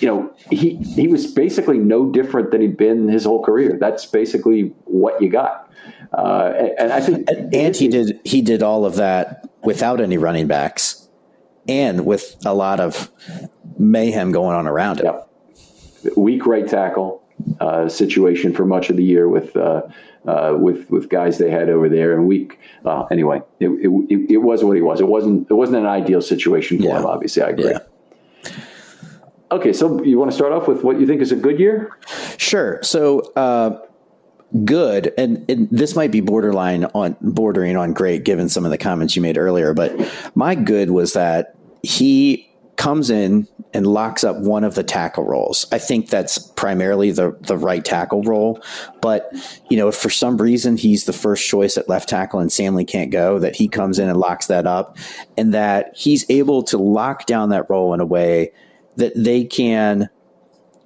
you 0.00 0.06
know, 0.08 0.32
he, 0.50 0.76
he 0.76 1.08
was 1.08 1.26
basically 1.26 1.78
no 1.78 2.10
different 2.10 2.50
than 2.50 2.60
he'd 2.60 2.76
been 2.76 3.08
his 3.08 3.24
whole 3.24 3.42
career. 3.42 3.76
That's 3.78 4.06
basically 4.06 4.74
what 4.84 5.20
you 5.22 5.28
got. 5.28 5.68
Uh, 6.12 6.52
and, 6.56 6.72
and, 6.78 6.92
I 6.92 7.00
think, 7.00 7.28
and 7.52 7.76
he 7.76 7.88
did 7.88 8.18
he 8.24 8.40
did 8.40 8.62
all 8.62 8.86
of 8.86 8.96
that 8.96 9.48
without 9.68 10.00
any 10.00 10.16
running 10.16 10.46
backs 10.46 11.10
and 11.68 12.06
with 12.06 12.36
a 12.46 12.54
lot 12.54 12.80
of 12.80 13.10
mayhem 13.78 14.32
going 14.32 14.56
on 14.56 14.66
around 14.66 14.98
it. 14.98 15.04
Yep. 15.04 16.16
Weak 16.16 16.46
right 16.46 16.66
tackle 16.66 17.22
uh, 17.60 17.86
situation 17.86 18.54
for 18.54 18.64
much 18.64 18.88
of 18.88 18.96
the 18.96 19.04
year 19.04 19.28
with 19.28 19.54
uh, 19.54 19.82
uh, 20.26 20.56
with 20.58 20.90
with 20.90 21.10
guys 21.10 21.36
they 21.36 21.50
had 21.50 21.68
over 21.68 21.86
there, 21.90 22.14
and 22.14 22.26
weak. 22.26 22.58
anyway, 23.10 23.42
it, 23.60 23.68
it, 23.68 24.30
it, 24.30 24.36
was 24.38 24.64
what 24.64 24.74
he 24.74 24.82
was. 24.82 25.00
It 25.00 25.08
wasn't 25.08 25.50
it 25.50 25.54
wasn't 25.54 25.76
an 25.76 25.86
ideal 25.86 26.22
situation 26.22 26.78
for 26.78 26.84
yeah. 26.84 27.00
him. 27.00 27.04
Obviously, 27.04 27.42
I 27.42 27.48
agree. 27.48 27.72
Yeah. 27.72 28.52
Okay, 29.50 29.74
so 29.74 30.02
you 30.02 30.18
want 30.18 30.30
to 30.30 30.34
start 30.34 30.52
off 30.52 30.66
with 30.66 30.82
what 30.82 30.98
you 30.98 31.06
think 31.06 31.20
is 31.20 31.30
a 31.30 31.36
good 31.36 31.60
year? 31.60 31.90
Sure. 32.38 32.78
So 32.82 33.20
uh, 33.36 33.80
good, 34.64 35.12
and, 35.18 35.44
and, 35.50 35.68
this 35.70 35.94
might 35.94 36.10
be 36.10 36.20
borderline 36.20 36.84
on 36.94 37.16
bordering 37.20 37.76
on 37.76 37.92
great, 37.92 38.24
given 38.24 38.48
some 38.48 38.64
of 38.64 38.70
the 38.70 38.78
comments 38.78 39.14
you 39.14 39.22
made 39.22 39.36
earlier. 39.36 39.74
But 39.74 39.94
my 40.34 40.54
good 40.54 40.90
was 40.90 41.12
that 41.12 41.54
he 41.82 42.48
comes 42.76 43.10
in 43.10 43.46
and 43.74 43.86
locks 43.86 44.24
up 44.24 44.38
one 44.38 44.64
of 44.64 44.74
the 44.74 44.82
tackle 44.82 45.24
roles. 45.24 45.66
I 45.72 45.78
think 45.78 46.08
that's 46.08 46.38
primarily 46.38 47.10
the 47.10 47.36
the 47.40 47.58
right 47.58 47.84
tackle 47.84 48.22
role. 48.22 48.62
But 49.02 49.30
you 49.68 49.76
know, 49.76 49.88
if 49.88 49.96
for 49.96 50.10
some 50.10 50.38
reason 50.38 50.76
he's 50.76 51.04
the 51.04 51.12
first 51.12 51.46
choice 51.46 51.76
at 51.76 51.88
left 51.88 52.08
tackle 52.08 52.40
and 52.40 52.50
Stanley 52.50 52.84
can't 52.84 53.10
go, 53.10 53.38
that 53.40 53.56
he 53.56 53.68
comes 53.68 53.98
in 53.98 54.08
and 54.08 54.18
locks 54.18 54.46
that 54.46 54.66
up, 54.66 54.96
and 55.36 55.52
that 55.52 55.92
he's 55.94 56.24
able 56.30 56.62
to 56.64 56.78
lock 56.78 57.26
down 57.26 57.50
that 57.50 57.68
role 57.68 57.92
in 57.92 58.00
a 58.00 58.06
way 58.06 58.52
that 58.96 59.12
they 59.14 59.44
can 59.44 60.08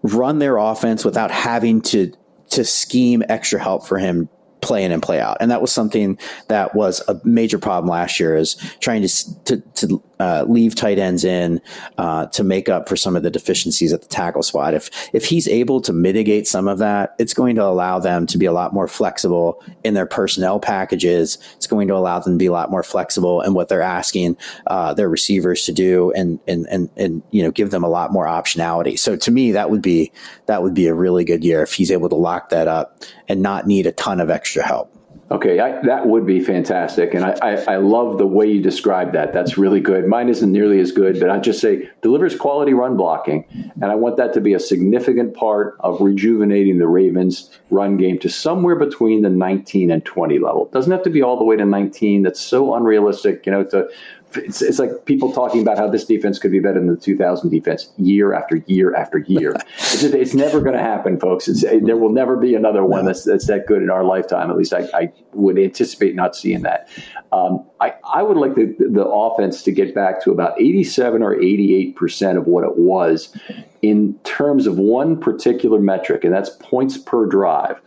run 0.02 0.38
their 0.40 0.56
offense 0.56 1.04
without 1.04 1.30
having 1.30 1.80
to 1.80 2.12
to 2.52 2.64
scheme 2.64 3.22
extra 3.28 3.60
help 3.60 3.86
for 3.86 3.98
him 3.98 4.28
play 4.62 4.84
in 4.84 4.92
and 4.92 5.02
play 5.02 5.20
out. 5.20 5.36
And 5.40 5.50
that 5.50 5.60
was 5.60 5.72
something 5.72 6.16
that 6.48 6.74
was 6.74 7.02
a 7.08 7.20
major 7.24 7.58
problem 7.58 7.90
last 7.90 8.18
year 8.18 8.36
is 8.36 8.54
trying 8.80 9.02
to, 9.02 9.44
to, 9.44 9.56
to 9.74 10.02
uh, 10.20 10.44
leave 10.48 10.76
tight 10.76 11.00
ends 11.00 11.24
in 11.24 11.60
uh, 11.98 12.26
to 12.26 12.44
make 12.44 12.68
up 12.68 12.88
for 12.88 12.94
some 12.96 13.16
of 13.16 13.24
the 13.24 13.30
deficiencies 13.30 13.92
at 13.92 14.02
the 14.02 14.08
tackle 14.08 14.42
spot. 14.42 14.72
If, 14.72 14.88
if 15.12 15.24
he's 15.24 15.48
able 15.48 15.80
to 15.80 15.92
mitigate 15.92 16.46
some 16.46 16.68
of 16.68 16.78
that, 16.78 17.16
it's 17.18 17.34
going 17.34 17.56
to 17.56 17.64
allow 17.64 17.98
them 17.98 18.26
to 18.28 18.38
be 18.38 18.46
a 18.46 18.52
lot 18.52 18.72
more 18.72 18.86
flexible 18.86 19.60
in 19.82 19.94
their 19.94 20.06
personnel 20.06 20.60
packages. 20.60 21.38
It's 21.56 21.66
going 21.66 21.88
to 21.88 21.94
allow 21.94 22.20
them 22.20 22.34
to 22.34 22.38
be 22.38 22.46
a 22.46 22.52
lot 22.52 22.70
more 22.70 22.84
flexible 22.84 23.40
in 23.40 23.54
what 23.54 23.68
they're 23.68 23.82
asking 23.82 24.36
uh, 24.68 24.94
their 24.94 25.08
receivers 25.08 25.64
to 25.64 25.72
do 25.72 26.12
and, 26.12 26.38
and, 26.46 26.66
and, 26.70 26.88
and, 26.96 27.22
you 27.32 27.42
know, 27.42 27.50
give 27.50 27.72
them 27.72 27.82
a 27.82 27.88
lot 27.88 28.12
more 28.12 28.26
optionality. 28.26 28.96
So 28.96 29.16
to 29.16 29.30
me, 29.32 29.50
that 29.52 29.70
would 29.70 29.82
be, 29.82 30.12
that 30.46 30.62
would 30.62 30.74
be 30.74 30.86
a 30.86 30.94
really 30.94 31.24
good 31.24 31.42
year 31.42 31.64
if 31.64 31.72
he's 31.72 31.90
able 31.90 32.08
to 32.10 32.14
lock 32.14 32.50
that 32.50 32.68
up 32.68 33.02
and 33.32 33.42
not 33.42 33.66
need 33.66 33.86
a 33.86 33.92
ton 33.92 34.20
of 34.20 34.30
extra 34.30 34.64
help. 34.64 34.94
Okay, 35.32 35.60
I, 35.60 35.80
that 35.86 36.06
would 36.08 36.26
be 36.26 36.40
fantastic. 36.40 37.14
And 37.14 37.24
I, 37.24 37.34
I, 37.40 37.52
I, 37.64 37.76
love 37.76 38.18
the 38.18 38.26
way 38.26 38.46
you 38.46 38.60
describe 38.60 39.14
that. 39.14 39.32
That's 39.32 39.56
really 39.56 39.80
good. 39.80 40.06
Mine 40.06 40.28
isn't 40.28 40.52
nearly 40.52 40.78
as 40.78 40.92
good, 40.92 41.18
but 41.18 41.30
I 41.30 41.38
just 41.38 41.58
say 41.58 41.88
delivers 42.02 42.36
quality 42.36 42.74
run 42.74 42.98
blocking. 42.98 43.46
And 43.80 43.86
I 43.86 43.94
want 43.94 44.18
that 44.18 44.34
to 44.34 44.42
be 44.42 44.52
a 44.52 44.60
significant 44.60 45.34
part 45.34 45.78
of 45.80 46.02
rejuvenating 46.02 46.76
the 46.76 46.86
Ravens 46.86 47.50
run 47.70 47.96
game 47.96 48.18
to 48.18 48.28
somewhere 48.28 48.76
between 48.76 49.22
the 49.22 49.30
19 49.30 49.90
and 49.90 50.04
20 50.04 50.38
level. 50.38 50.66
It 50.66 50.72
doesn't 50.72 50.92
have 50.92 51.02
to 51.04 51.10
be 51.10 51.22
all 51.22 51.38
the 51.38 51.44
way 51.44 51.56
to 51.56 51.64
19. 51.64 52.24
That's 52.24 52.40
so 52.40 52.74
unrealistic, 52.74 53.46
you 53.46 53.52
know, 53.52 53.64
to 53.64 53.88
it's, 54.36 54.62
it's 54.62 54.78
like 54.78 55.04
people 55.04 55.32
talking 55.32 55.62
about 55.62 55.78
how 55.78 55.88
this 55.88 56.04
defense 56.04 56.38
could 56.38 56.50
be 56.50 56.60
better 56.60 56.78
than 56.78 56.88
the 56.88 56.96
2000 56.96 57.50
defense 57.50 57.90
year 57.96 58.32
after 58.32 58.56
year 58.66 58.94
after 58.94 59.18
year. 59.18 59.54
it's, 59.78 60.00
just, 60.02 60.14
it's 60.14 60.34
never 60.34 60.60
going 60.60 60.76
to 60.76 60.82
happen, 60.82 61.18
folks. 61.18 61.48
It's, 61.48 61.62
there 61.62 61.96
will 61.96 62.12
never 62.12 62.36
be 62.36 62.54
another 62.54 62.84
one 62.84 63.04
that's, 63.04 63.24
that's 63.24 63.46
that 63.46 63.66
good 63.66 63.82
in 63.82 63.90
our 63.90 64.04
lifetime. 64.04 64.50
At 64.50 64.56
least 64.56 64.72
I, 64.72 64.88
I 64.94 65.12
would 65.32 65.58
anticipate 65.58 66.14
not 66.14 66.36
seeing 66.36 66.62
that. 66.62 66.88
Um, 67.32 67.64
I, 67.80 67.94
I 68.04 68.22
would 68.22 68.36
like 68.36 68.54
the, 68.54 68.74
the 68.78 69.04
offense 69.04 69.62
to 69.64 69.72
get 69.72 69.94
back 69.94 70.22
to 70.24 70.30
about 70.30 70.60
87 70.60 71.22
or 71.22 71.36
88% 71.36 72.36
of 72.36 72.46
what 72.46 72.64
it 72.64 72.76
was 72.76 73.36
in 73.82 74.18
terms 74.24 74.66
of 74.66 74.78
one 74.78 75.18
particular 75.18 75.80
metric, 75.80 76.24
and 76.24 76.32
that's 76.32 76.50
points 76.50 76.96
per 76.96 77.26
drive. 77.26 77.80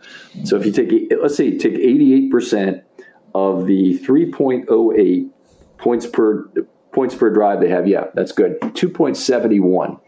So 0.44 0.56
if 0.56 0.66
you 0.66 0.72
take, 0.72 1.12
let's 1.20 1.36
say, 1.36 1.56
take 1.56 1.74
88% 1.74 2.82
of 3.34 3.66
the 3.66 3.98
3.08 3.98 5.30
points 5.78 6.06
per 6.06 6.48
points 6.92 7.14
per 7.14 7.30
drive 7.30 7.60
they 7.60 7.68
have. 7.68 7.86
Yeah, 7.86 8.06
that's 8.14 8.32
good. 8.32 8.58
2.71 8.60 10.00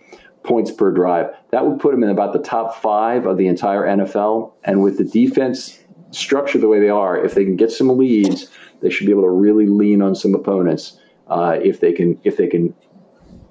points 0.43 0.71
per 0.71 0.91
drive. 0.91 1.27
That 1.51 1.67
would 1.67 1.79
put 1.79 1.93
them 1.93 2.03
in 2.03 2.09
about 2.09 2.33
the 2.33 2.39
top 2.39 2.75
five 2.81 3.27
of 3.27 3.37
the 3.37 3.47
entire 3.47 3.83
NFL. 3.83 4.53
And 4.65 4.83
with 4.83 4.97
the 4.97 5.05
defense 5.05 5.79
structured 6.11 6.63
the 6.63 6.69
way 6.69 6.81
they 6.81 6.89
are, 6.89 7.23
if 7.23 7.35
they 7.35 7.45
can 7.45 7.57
get 7.57 7.71
some 7.71 7.97
leads, 7.99 8.49
they 8.81 8.91
should 8.91 9.07
be 9.07 9.13
able 9.13 9.23
to 9.23 9.31
really 9.31 9.67
lean 9.67 10.01
on 10.01 10.15
some 10.15 10.35
opponents. 10.35 10.99
Uh, 11.27 11.59
if 11.63 11.81
they 11.81 11.93
can, 11.93 12.19
if 12.25 12.39
they 12.39 12.47
can, 12.47 12.75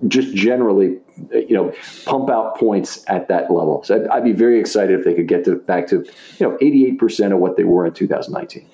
just 0.08 0.34
generally, 0.34 0.98
you 1.32 1.54
know, 1.54 1.72
pump 2.06 2.30
out 2.32 2.58
points 2.58 3.04
at 3.08 3.28
that 3.28 3.52
level. 3.52 3.84
So 3.84 3.96
I'd, 3.96 4.08
I'd 4.08 4.24
be 4.24 4.32
very 4.32 4.60
excited 4.60 4.98
if 4.98 5.06
they 5.06 5.14
could 5.14 5.28
get 5.28 5.46
to 5.46 5.56
back 5.58 5.88
to, 5.88 5.98
you 5.98 6.50
know, 6.50 6.58
88% 6.58 7.34
of 7.34 7.40
what 7.40 7.58
they 7.58 7.64
were 7.64 7.86
in 7.86 7.94
2019. 7.94 8.68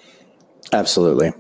Absolutely. 0.72 1.34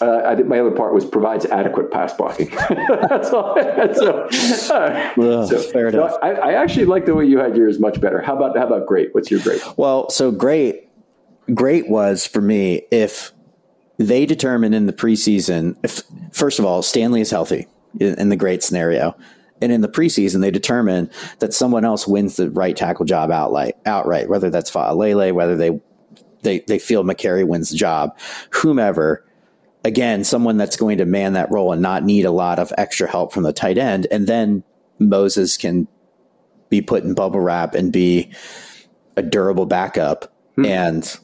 Uh, 0.00 0.22
I 0.24 0.36
think 0.36 0.48
my 0.48 0.60
other 0.60 0.70
part 0.70 0.94
was 0.94 1.04
provides 1.04 1.44
adequate 1.46 1.90
pass 1.90 2.14
blocking. 2.14 2.48
That's 2.88 3.30
all. 3.30 3.56
so, 3.94 4.28
uh, 4.74 5.12
Ugh, 5.16 5.48
so, 5.48 5.58
fair 5.72 5.88
enough. 5.88 6.16
I, 6.22 6.32
I, 6.32 6.52
actually 6.52 6.84
like 6.84 7.06
the 7.06 7.14
way 7.14 7.24
you 7.24 7.38
had 7.38 7.56
yours 7.56 7.80
much 7.80 8.00
better. 8.00 8.20
How 8.20 8.36
about 8.36 8.56
how 8.56 8.66
about 8.66 8.86
great? 8.86 9.14
What's 9.14 9.30
your 9.30 9.40
great? 9.40 9.60
Well, 9.76 10.08
so 10.10 10.30
great, 10.30 10.88
great 11.52 11.88
was 11.88 12.26
for 12.26 12.40
me 12.40 12.82
if 12.90 13.32
they 13.96 14.24
determine 14.24 14.72
in 14.72 14.86
the 14.86 14.92
preseason 14.92 15.76
if 15.82 16.02
first 16.32 16.58
of 16.58 16.64
all 16.64 16.82
Stanley 16.82 17.20
is 17.20 17.30
healthy 17.30 17.66
in, 17.98 18.18
in 18.18 18.28
the 18.28 18.36
great 18.36 18.62
scenario. 18.62 19.16
And 19.60 19.72
in 19.72 19.80
the 19.80 19.88
preseason, 19.88 20.40
they 20.40 20.52
determine 20.52 21.10
that 21.40 21.52
someone 21.52 21.84
else 21.84 22.06
wins 22.06 22.36
the 22.36 22.48
right 22.50 22.76
tackle 22.76 23.04
job 23.04 23.32
outright, 23.32 23.74
outright, 23.86 24.28
whether 24.28 24.50
that's 24.50 24.70
Faalele, 24.70 25.32
whether 25.32 25.56
they, 25.56 25.80
they, 26.42 26.60
they 26.60 26.78
feel 26.78 27.02
Mekari 27.02 27.44
wins 27.44 27.70
the 27.70 27.76
job, 27.76 28.16
whomever 28.50 29.24
again, 29.84 30.24
someone 30.24 30.56
that's 30.56 30.76
going 30.76 30.98
to 30.98 31.04
man 31.04 31.34
that 31.34 31.50
role 31.50 31.72
and 31.72 31.82
not 31.82 32.04
need 32.04 32.24
a 32.24 32.30
lot 32.30 32.58
of 32.58 32.72
extra 32.76 33.08
help 33.08 33.32
from 33.32 33.42
the 33.42 33.52
tight 33.52 33.78
end. 33.78 34.06
And 34.10 34.26
then 34.26 34.64
Moses 34.98 35.56
can 35.56 35.88
be 36.68 36.82
put 36.82 37.04
in 37.04 37.14
bubble 37.14 37.40
wrap 37.40 37.74
and 37.74 37.92
be 37.92 38.32
a 39.16 39.22
durable 39.22 39.66
backup. 39.66 40.32
Hmm. 40.56 40.64
And 40.66 41.18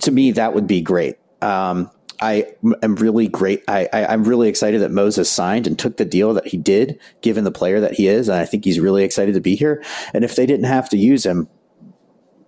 to 0.00 0.10
me, 0.10 0.32
that 0.32 0.54
would 0.54 0.66
be 0.66 0.80
great. 0.80 1.16
Um, 1.42 1.90
I 2.20 2.46
am 2.82 2.96
really 2.96 3.28
great. 3.28 3.62
I, 3.68 3.88
I, 3.92 4.12
am 4.12 4.24
really 4.24 4.48
excited 4.48 4.80
that 4.80 4.90
Moses 4.90 5.30
signed 5.30 5.68
and 5.68 5.78
took 5.78 5.98
the 5.98 6.04
deal 6.04 6.34
that 6.34 6.48
he 6.48 6.56
did, 6.56 6.98
given 7.20 7.44
the 7.44 7.52
player 7.52 7.78
that 7.78 7.94
he 7.94 8.08
is. 8.08 8.28
And 8.28 8.40
I 8.40 8.44
think 8.44 8.64
he's 8.64 8.80
really 8.80 9.04
excited 9.04 9.34
to 9.34 9.40
be 9.40 9.54
here. 9.54 9.84
And 10.12 10.24
if 10.24 10.34
they 10.34 10.44
didn't 10.44 10.66
have 10.66 10.88
to 10.90 10.98
use 10.98 11.24
him, 11.24 11.48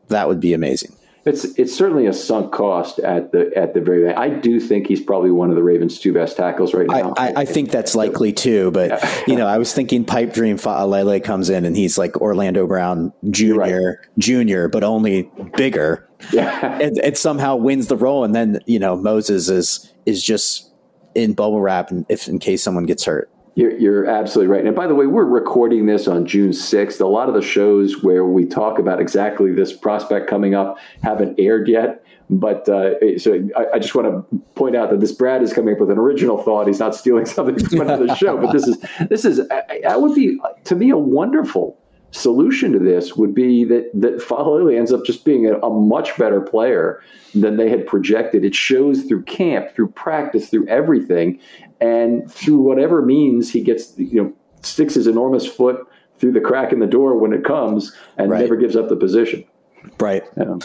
that 0.08 0.26
would 0.26 0.40
be 0.40 0.54
amazing. 0.54 0.96
It's 1.24 1.44
it's 1.58 1.74
certainly 1.74 2.06
a 2.06 2.12
sunk 2.12 2.52
cost 2.52 2.98
at 3.00 3.32
the 3.32 3.52
at 3.56 3.74
the 3.74 3.80
very. 3.80 4.08
I 4.12 4.30
do 4.30 4.58
think 4.58 4.86
he's 4.86 5.02
probably 5.02 5.30
one 5.30 5.50
of 5.50 5.56
the 5.56 5.62
Ravens' 5.62 5.98
two 5.98 6.12
best 6.12 6.36
tackles 6.36 6.72
right 6.72 6.86
now. 6.86 7.14
I, 7.16 7.28
I, 7.28 7.32
I 7.36 7.44
think 7.44 7.70
that's 7.70 7.94
likely 7.94 8.32
too, 8.32 8.70
but 8.70 8.90
yeah. 8.90 9.22
you 9.26 9.36
know, 9.36 9.46
I 9.46 9.58
was 9.58 9.74
thinking 9.74 10.04
pipe 10.04 10.32
dream 10.32 10.56
Faalele 10.56 11.22
comes 11.22 11.50
in 11.50 11.64
and 11.64 11.76
he's 11.76 11.98
like 11.98 12.20
Orlando 12.20 12.66
Brown 12.66 13.12
Jr. 13.30 13.54
Right. 13.54 13.96
Jr. 14.18 14.68
but 14.68 14.82
only 14.82 15.30
bigger. 15.56 16.08
Yeah, 16.32 16.78
and, 16.80 16.98
and, 16.98 17.16
somehow 17.16 17.56
wins 17.56 17.88
the 17.88 17.96
role, 17.96 18.24
and 18.24 18.34
then 18.34 18.60
you 18.66 18.78
know 18.78 18.96
Moses 18.96 19.48
is 19.48 19.92
is 20.06 20.22
just 20.22 20.72
in 21.14 21.34
bubble 21.34 21.60
wrap, 21.60 21.90
and 21.90 22.06
if 22.08 22.28
in 22.28 22.38
case 22.38 22.62
someone 22.62 22.84
gets 22.84 23.04
hurt. 23.04 23.29
You're, 23.54 23.76
you're, 23.78 24.06
absolutely 24.06 24.54
right. 24.54 24.64
And 24.64 24.76
by 24.76 24.86
the 24.86 24.94
way, 24.94 25.06
we're 25.06 25.24
recording 25.24 25.86
this 25.86 26.06
on 26.06 26.24
June 26.24 26.50
6th. 26.50 27.00
A 27.00 27.06
lot 27.06 27.28
of 27.28 27.34
the 27.34 27.42
shows 27.42 28.02
where 28.02 28.24
we 28.24 28.46
talk 28.46 28.78
about 28.78 29.00
exactly 29.00 29.52
this 29.52 29.72
prospect 29.72 30.28
coming 30.28 30.54
up 30.54 30.78
haven't 31.02 31.38
aired 31.38 31.68
yet. 31.68 32.04
But 32.30 32.68
uh, 32.68 33.18
so 33.18 33.48
I, 33.56 33.66
I, 33.74 33.78
just 33.80 33.92
want 33.96 34.06
to 34.06 34.38
point 34.54 34.76
out 34.76 34.90
that 34.90 35.00
this 35.00 35.10
Brad 35.10 35.42
is 35.42 35.52
coming 35.52 35.74
up 35.74 35.80
with 35.80 35.90
an 35.90 35.98
original 35.98 36.40
thought. 36.40 36.68
He's 36.68 36.78
not 36.78 36.94
stealing 36.94 37.26
something 37.26 37.58
from 37.66 37.80
another 37.80 38.14
show. 38.16 38.36
But 38.36 38.52
this 38.52 38.68
is 38.68 38.78
this 39.08 39.24
is 39.24 39.48
that 39.48 40.00
would 40.00 40.14
be 40.14 40.38
to 40.64 40.76
me 40.76 40.90
a 40.90 40.96
wonderful 40.96 41.76
solution 42.12 42.72
to 42.72 42.78
this 42.78 43.16
would 43.16 43.34
be 43.34 43.64
that 43.64 43.90
that 43.94 44.18
Faalele 44.18 44.76
ends 44.76 44.92
up 44.92 45.04
just 45.04 45.24
being 45.24 45.46
a, 45.46 45.58
a, 45.58 45.70
much 45.70 46.16
better 46.16 46.40
player 46.40 47.02
than 47.34 47.56
they 47.56 47.68
had 47.68 47.84
projected. 47.86 48.44
It 48.44 48.54
shows 48.54 49.02
through 49.02 49.24
camp, 49.24 49.74
through 49.74 49.88
practice, 49.88 50.50
through 50.50 50.68
everything, 50.68 51.40
and 51.80 52.30
through 52.30 52.58
whatever 52.58 53.02
means 53.02 53.52
he 53.52 53.62
gets, 53.62 53.98
you 53.98 54.22
know, 54.22 54.32
sticks 54.62 54.94
his 54.94 55.06
enormous 55.06 55.46
foot 55.46 55.86
through 56.18 56.32
the 56.32 56.40
crack 56.40 56.72
in 56.72 56.80
the 56.80 56.86
door 56.86 57.16
when 57.18 57.32
it 57.32 57.44
comes, 57.44 57.96
and 58.18 58.30
right. 58.30 58.40
never 58.40 58.56
gives 58.56 58.76
up 58.76 58.88
the 58.88 58.96
position. 58.96 59.44
Right. 59.98 60.22
Yeah. 60.36 60.58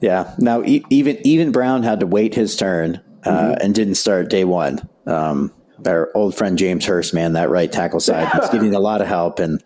yeah. 0.00 0.34
Now, 0.38 0.62
e- 0.62 0.84
even 0.90 1.18
even 1.24 1.52
Brown 1.52 1.82
had 1.82 2.00
to 2.00 2.06
wait 2.06 2.34
his 2.34 2.56
turn 2.56 3.00
uh, 3.24 3.30
mm-hmm. 3.30 3.60
and 3.62 3.74
didn't 3.74 3.94
start 3.94 4.28
day 4.28 4.44
one. 4.44 4.86
Um, 5.06 5.52
our 5.86 6.10
old 6.14 6.34
friend 6.34 6.58
James 6.58 6.84
Hurst, 6.86 7.14
man, 7.14 7.34
that 7.34 7.50
right 7.50 7.70
tackle 7.70 8.00
side 8.00 8.28
was 8.38 8.48
getting 8.52 8.74
a 8.74 8.80
lot 8.80 9.00
of 9.00 9.06
help. 9.06 9.38
And 9.38 9.62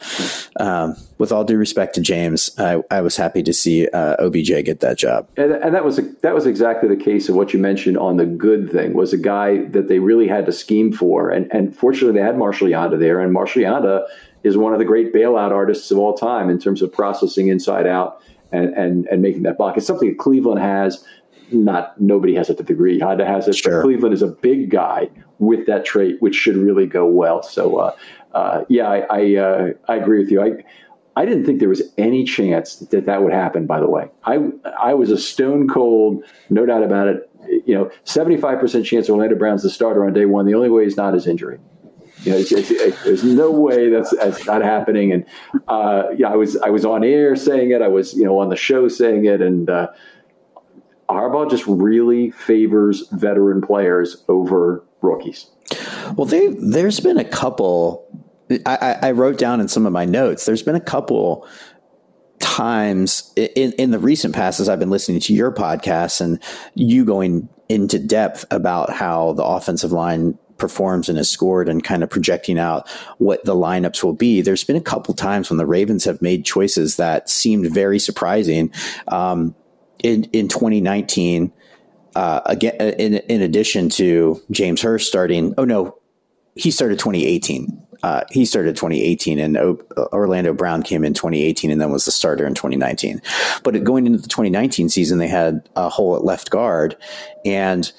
um, 0.59 0.97
with 1.19 1.33
all 1.33 1.45
due 1.45 1.57
respect 1.57 1.95
to 1.97 2.01
James, 2.01 2.51
I, 2.59 2.83
I 2.91 3.01
was 3.01 3.17
happy 3.17 3.43
to 3.43 3.53
see 3.53 3.89
uh, 3.89 4.17
OBJ 4.19 4.65
get 4.65 4.81
that 4.81 4.99
job. 4.99 5.29
And, 5.37 5.53
and, 5.53 5.75
that 5.75 5.85
was 5.85 5.99
a, 5.99 6.03
that 6.23 6.35
was 6.35 6.47
exactly 6.47 6.89
the 6.89 7.03
case 7.03 7.29
of 7.29 7.35
what 7.35 7.53
you 7.53 7.59
mentioned 7.59 7.99
on 7.99 8.17
the 8.17 8.27
good 8.27 8.71
thing 8.71 8.95
was 8.95 9.13
a 9.13 9.19
guy 9.19 9.65
that 9.67 9.89
they 9.89 9.99
really 9.99 10.29
had 10.29 10.47
to 10.47 10.53
scheme 10.53 10.93
for. 10.93 11.31
And 11.31 11.51
and 11.53 11.77
fortunately, 11.77 12.19
they 12.19 12.25
had 12.25 12.39
Marshall 12.39 12.69
Yanda 12.69 12.99
there, 12.99 13.21
and 13.21 13.33
Marshall 13.33 13.63
Yanda 13.63 14.07
is 14.43 14.57
one 14.57 14.73
of 14.73 14.79
the 14.79 14.85
great 14.85 15.13
bailout 15.13 15.51
artists 15.51 15.91
of 15.91 15.99
all 15.99 16.15
time 16.15 16.49
in 16.49 16.59
terms 16.59 16.83
of 16.83 16.93
processing 16.93 17.49
inside 17.49 17.87
out 17.87 18.23
and 18.53 18.73
and, 18.75 19.07
and 19.07 19.23
making 19.23 19.43
that 19.43 19.59
block. 19.59 19.77
It's 19.77 19.87
something 19.87 20.09
that 20.09 20.19
Cleveland 20.19 20.61
has 20.61 21.05
not 21.51 21.99
nobody 22.01 22.35
has 22.35 22.51
it 22.51 22.57
to 22.59 22.63
the 22.63 22.67
degree 22.67 23.01
Yanda 23.01 23.27
has 23.27 23.49
it. 23.49 23.57
Sure. 23.57 23.83
Cleveland 23.83 24.15
is 24.15 24.23
a 24.23 24.29
big 24.29 24.71
guy 24.71 25.09
with 25.39 25.67
that 25.67 25.85
trait, 25.85 26.21
which 26.21 26.35
should 26.35 26.57
really 26.57 26.87
go 26.87 27.07
well. 27.07 27.43
So, 27.43 27.77
uh, 27.77 27.97
uh, 28.33 28.65
yeah, 28.69 28.89
I 28.89 28.99
I, 29.11 29.37
uh, 29.37 29.69
I, 29.89 29.97
agree 29.97 30.19
with 30.19 30.31
you. 30.31 30.43
I 30.43 30.65
I 31.17 31.25
didn't 31.25 31.47
think 31.47 31.61
there 31.61 31.69
was 31.69 31.83
any 31.97 32.25
chance 32.25 32.77
that 32.77 33.07
that 33.07 33.23
would 33.23 33.33
happen. 33.33 33.67
By 33.67 33.81
the 33.81 33.89
way, 33.89 34.09
I 34.25 34.39
I 34.79 34.95
was 34.95 35.11
a 35.11 35.19
stone 35.19 35.69
cold, 35.69 36.25
no 36.51 36.67
doubt 36.67 36.83
about 36.83 37.09
it. 37.09 37.31
You 37.67 37.75
know, 37.75 37.91
seventy 38.05 38.37
five 38.37 38.61
percent 38.61 38.85
chance 38.87 39.09
Orlando 39.09 39.37
Brown's 39.37 39.63
the 39.63 39.71
starter 39.71 40.05
on 40.05 40.13
day 40.13 40.27
one. 40.27 40.47
The 40.47 40.55
only 40.55 40.71
way 40.71 40.85
is 40.85 40.97
not 40.97 41.15
his 41.15 41.27
injury. 41.27 41.59
You 42.25 42.33
know, 42.33 42.39
it's, 42.39 42.51
it's, 42.51 42.71
it, 42.71 42.97
there's 43.05 43.23
no 43.23 43.51
way 43.51 43.91
that's, 43.91 44.11
that's 44.11 44.45
not 44.45 44.61
happening. 44.61 45.13
And 45.13 45.25
uh, 45.69 46.09
yeah, 46.17 46.29
I 46.29 46.37
was 46.37 46.57
I 46.57 46.71
was 46.71 46.85
on 46.85 47.05
air 47.05 47.37
saying 47.37 47.71
it. 47.71 47.81
I 47.81 47.89
was 47.89 48.15
you 48.15 48.25
know 48.25 48.39
on 48.39 48.49
the 48.49 48.57
show 48.57 48.89
saying 48.89 49.25
it, 49.25 49.41
and 49.41 49.71
uh, 49.71 49.89
Harbaugh 51.09 51.49
just 51.49 51.65
really 51.67 52.31
favors 52.31 53.09
veteran 53.13 53.61
players 53.61 54.25
over 54.29 54.85
rookies. 55.01 55.47
Well, 56.17 56.27
they 56.27 56.49
there's 56.49 57.01
been 57.01 57.19
a 57.19 57.25
couple. 57.25 58.07
I, 58.65 58.97
I 59.03 59.11
wrote 59.11 59.39
down 59.39 59.61
in 59.61 59.69
some 59.69 59.85
of 59.85 59.93
my 59.93 60.07
notes. 60.07 60.47
There's 60.47 60.63
been 60.63 60.75
a 60.75 60.81
couple 60.81 61.47
times 62.41 63.33
in, 63.37 63.73
in 63.73 63.91
the 63.91 63.99
recent 63.99 64.35
past, 64.35 64.59
as 64.59 64.69
I've 64.69 64.79
been 64.79 64.91
listening 64.91 65.21
to 65.21 65.35
your 65.35 65.53
podcast 65.53 66.21
and 66.21 66.43
you 66.75 67.05
going 67.05 67.49
into 67.69 67.99
depth 67.99 68.47
about 68.51 68.91
how 68.91 69.35
the 69.35 69.45
offensive 69.45 69.93
line 69.93 70.39
performs 70.57 71.09
and 71.09 71.19
has 71.19 71.31
scored 71.31 71.69
and 71.69 71.85
kind 71.85 72.03
of 72.03 72.11
projecting 72.11 72.59
out 72.59 72.89
what 73.19 73.45
the 73.45 73.55
lineups 73.55 74.03
will 74.03 74.13
be. 74.13 74.41
There's 74.41 74.65
been 74.65 74.77
a 74.77 74.81
couple 74.81 75.15
times 75.15 75.51
when 75.51 75.57
the 75.57 75.67
Ravens 75.67 76.05
have 76.05 76.21
made 76.21 76.45
choices 76.45 76.97
that 76.97 77.29
seemed 77.29 77.71
very 77.73 77.99
surprising. 77.99 78.73
Um, 79.07 79.55
in 80.03 80.25
in 80.33 80.49
2019, 80.49 81.53
uh, 82.19 82.43
again, 82.47 82.75
in 82.75 83.15
in 83.15 83.43
addition 83.43 83.89
to 83.91 84.43
James 84.51 84.83
Hurst 84.83 85.07
starting, 85.07 85.55
oh 85.57 85.65
no, 85.65 85.97
he 86.57 86.73
started 86.73 86.99
2018. 86.99 87.87
Uh, 88.03 88.25
he 88.33 88.45
started 88.45 88.75
2018 88.75 89.39
and 89.39 89.57
o- 89.57 89.81
Orlando 90.13 90.53
Brown 90.53 90.83
came 90.83 91.05
in 91.05 91.15
2018 91.15 91.71
and 91.71 91.81
then 91.81 91.93
was 91.93 92.07
the 92.07 92.11
starter 92.11 92.45
in 92.45 92.55
2019. 92.55 93.23
But 93.63 93.85
going 93.85 94.07
into 94.07 94.19
the 94.19 94.29
2019 94.29 94.89
season, 94.89 95.19
they 95.19 95.29
had 95.29 95.69
a 95.77 95.89
hole 95.89 96.17
at 96.17 96.25
left 96.25 96.51
guard 96.51 96.97
and 97.45 97.91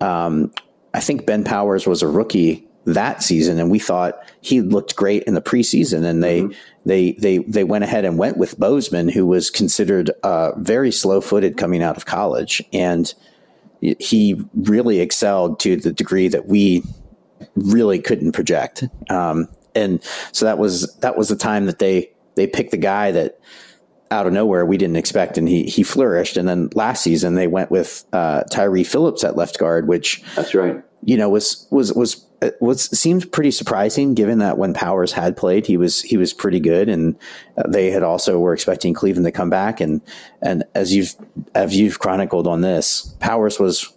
um, 0.00 0.52
I 0.92 0.98
think 0.98 1.24
Ben 1.24 1.44
Powers 1.44 1.86
was 1.86 2.02
a 2.02 2.08
rookie 2.08 2.66
that 2.86 3.22
season, 3.22 3.60
and 3.60 3.70
we 3.70 3.78
thought 3.78 4.18
he 4.40 4.62
looked 4.62 4.96
great 4.96 5.22
in 5.24 5.34
the 5.34 5.42
preseason. 5.42 6.04
And 6.04 6.24
they 6.24 6.42
mm-hmm. 6.42 6.58
they 6.86 7.12
they 7.12 7.38
they 7.38 7.62
went 7.62 7.84
ahead 7.84 8.04
and 8.04 8.18
went 8.18 8.36
with 8.36 8.58
Bozeman, 8.58 9.10
who 9.10 9.26
was 9.26 9.50
considered 9.50 10.10
uh, 10.24 10.52
very 10.58 10.90
slow 10.90 11.20
footed 11.20 11.56
coming 11.56 11.82
out 11.82 11.96
of 11.96 12.06
college, 12.06 12.62
and 12.72 13.14
he 13.80 14.40
really 14.54 15.00
excelled 15.00 15.60
to 15.60 15.76
the 15.76 15.92
degree 15.92 16.28
that 16.28 16.46
we 16.46 16.82
really 17.54 17.98
couldn't 17.98 18.32
project. 18.32 18.84
Um, 19.08 19.48
and 19.74 20.02
so 20.32 20.44
that 20.44 20.58
was 20.58 20.94
that 20.96 21.16
was 21.16 21.28
the 21.28 21.36
time 21.36 21.66
that 21.66 21.78
they 21.78 22.10
they 22.34 22.46
picked 22.46 22.70
the 22.70 22.76
guy 22.76 23.10
that 23.12 23.40
out 24.10 24.26
of 24.26 24.32
nowhere 24.32 24.66
we 24.66 24.76
didn't 24.76 24.96
expect, 24.96 25.38
and 25.38 25.48
he 25.48 25.64
he 25.64 25.82
flourished. 25.82 26.36
And 26.36 26.48
then 26.48 26.70
last 26.74 27.02
season 27.02 27.34
they 27.34 27.46
went 27.46 27.70
with 27.70 28.04
uh, 28.12 28.42
Tyre 28.44 28.84
Phillips 28.84 29.24
at 29.24 29.36
left 29.36 29.58
guard, 29.58 29.88
which 29.88 30.22
that's 30.34 30.54
right. 30.54 30.82
You 31.02 31.16
know 31.16 31.28
was 31.28 31.66
was 31.70 31.92
was 31.92 32.26
was 32.60 32.98
seemed 32.98 33.30
pretty 33.32 33.50
surprising 33.50 34.14
given 34.14 34.38
that 34.38 34.58
when 34.58 34.74
Powers 34.74 35.12
had 35.12 35.36
played, 35.36 35.66
he 35.66 35.76
was 35.76 36.02
he 36.02 36.16
was 36.16 36.32
pretty 36.32 36.60
good, 36.60 36.88
and 36.88 37.16
uh, 37.56 37.64
they 37.68 37.90
had 37.90 38.02
also 38.02 38.38
were 38.38 38.54
expecting 38.54 38.94
Cleveland 38.94 39.26
to 39.26 39.32
come 39.32 39.50
back. 39.50 39.80
And 39.80 40.00
and 40.42 40.64
as 40.74 40.94
you've 40.94 41.14
as 41.54 41.76
you've 41.76 41.98
chronicled 41.98 42.46
on 42.46 42.60
this, 42.60 43.14
Powers 43.20 43.58
was 43.58 43.92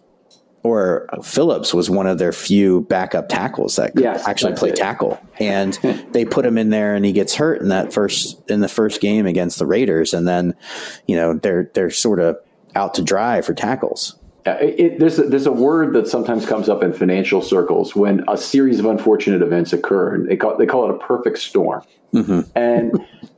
or 0.63 1.09
Phillips 1.21 1.73
was 1.73 1.89
one 1.89 2.07
of 2.07 2.17
their 2.17 2.31
few 2.31 2.81
backup 2.81 3.27
tackles 3.27 3.75
that 3.75 3.93
could 3.93 4.03
yes, 4.03 4.25
actually 4.25 4.53
play 4.53 4.69
it. 4.69 4.77
tackle. 4.77 5.21
And 5.39 5.73
they 6.11 6.23
put 6.23 6.45
him 6.45 6.57
in 6.57 6.69
there 6.69 6.95
and 6.95 7.05
he 7.05 7.11
gets 7.11 7.35
hurt 7.35 7.61
in 7.61 7.69
that 7.69 7.93
first 7.93 8.49
in 8.49 8.61
the 8.61 8.69
first 8.69 9.01
game 9.01 9.25
against 9.25 9.59
the 9.59 9.65
Raiders 9.65 10.13
and 10.13 10.27
then, 10.27 10.55
you 11.05 11.17
know, 11.17 11.33
they're 11.33 11.69
they're 11.73 11.89
sort 11.89 12.19
of 12.19 12.37
out 12.75 12.95
to 12.95 13.01
dry 13.01 13.41
for 13.41 13.53
tackles. 13.53 14.17
Uh, 14.45 14.57
it, 14.59 14.99
there's 14.99 15.19
a, 15.19 15.23
there's 15.23 15.45
a 15.45 15.51
word 15.51 15.93
that 15.93 16.07
sometimes 16.07 16.45
comes 16.45 16.67
up 16.67 16.83
in 16.83 16.91
financial 16.91 17.41
circles 17.41 17.95
when 17.95 18.23
a 18.27 18.37
series 18.37 18.77
of 18.77 18.85
unfortunate 18.85 19.41
events 19.41 19.71
occur. 19.71 20.13
And 20.13 20.27
they 20.27 20.35
call 20.35 20.57
they 20.57 20.65
call 20.65 20.89
it 20.89 20.95
a 20.95 20.97
perfect 20.99 21.37
storm, 21.39 21.81
mm-hmm. 22.13 22.41
and 22.55 22.91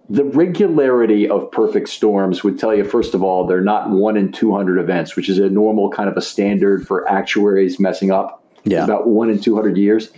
the 0.10 0.24
regularity 0.24 1.28
of 1.28 1.52
perfect 1.52 1.90
storms 1.90 2.44
would 2.44 2.60
tell 2.60 2.76
you, 2.76 2.84
first 2.84 3.14
of 3.14 3.24
all, 3.24 3.46
they're 3.48 3.62
not 3.62 3.90
one 3.90 4.18
in 4.18 4.32
200 4.32 4.80
events, 4.80 5.16
which 5.16 5.30
is 5.30 5.40
a 5.40 5.50
normal 5.50 5.90
kind 5.90 6.10
of 6.10 6.18
a 6.18 6.22
standard 6.22 6.86
for 6.88 7.10
actuaries 7.10 7.80
messing 7.80 8.12
up. 8.12 8.44
Yeah. 8.66 8.84
about 8.84 9.08
one 9.08 9.30
in 9.30 9.40
200 9.40 9.78
years. 9.78 10.10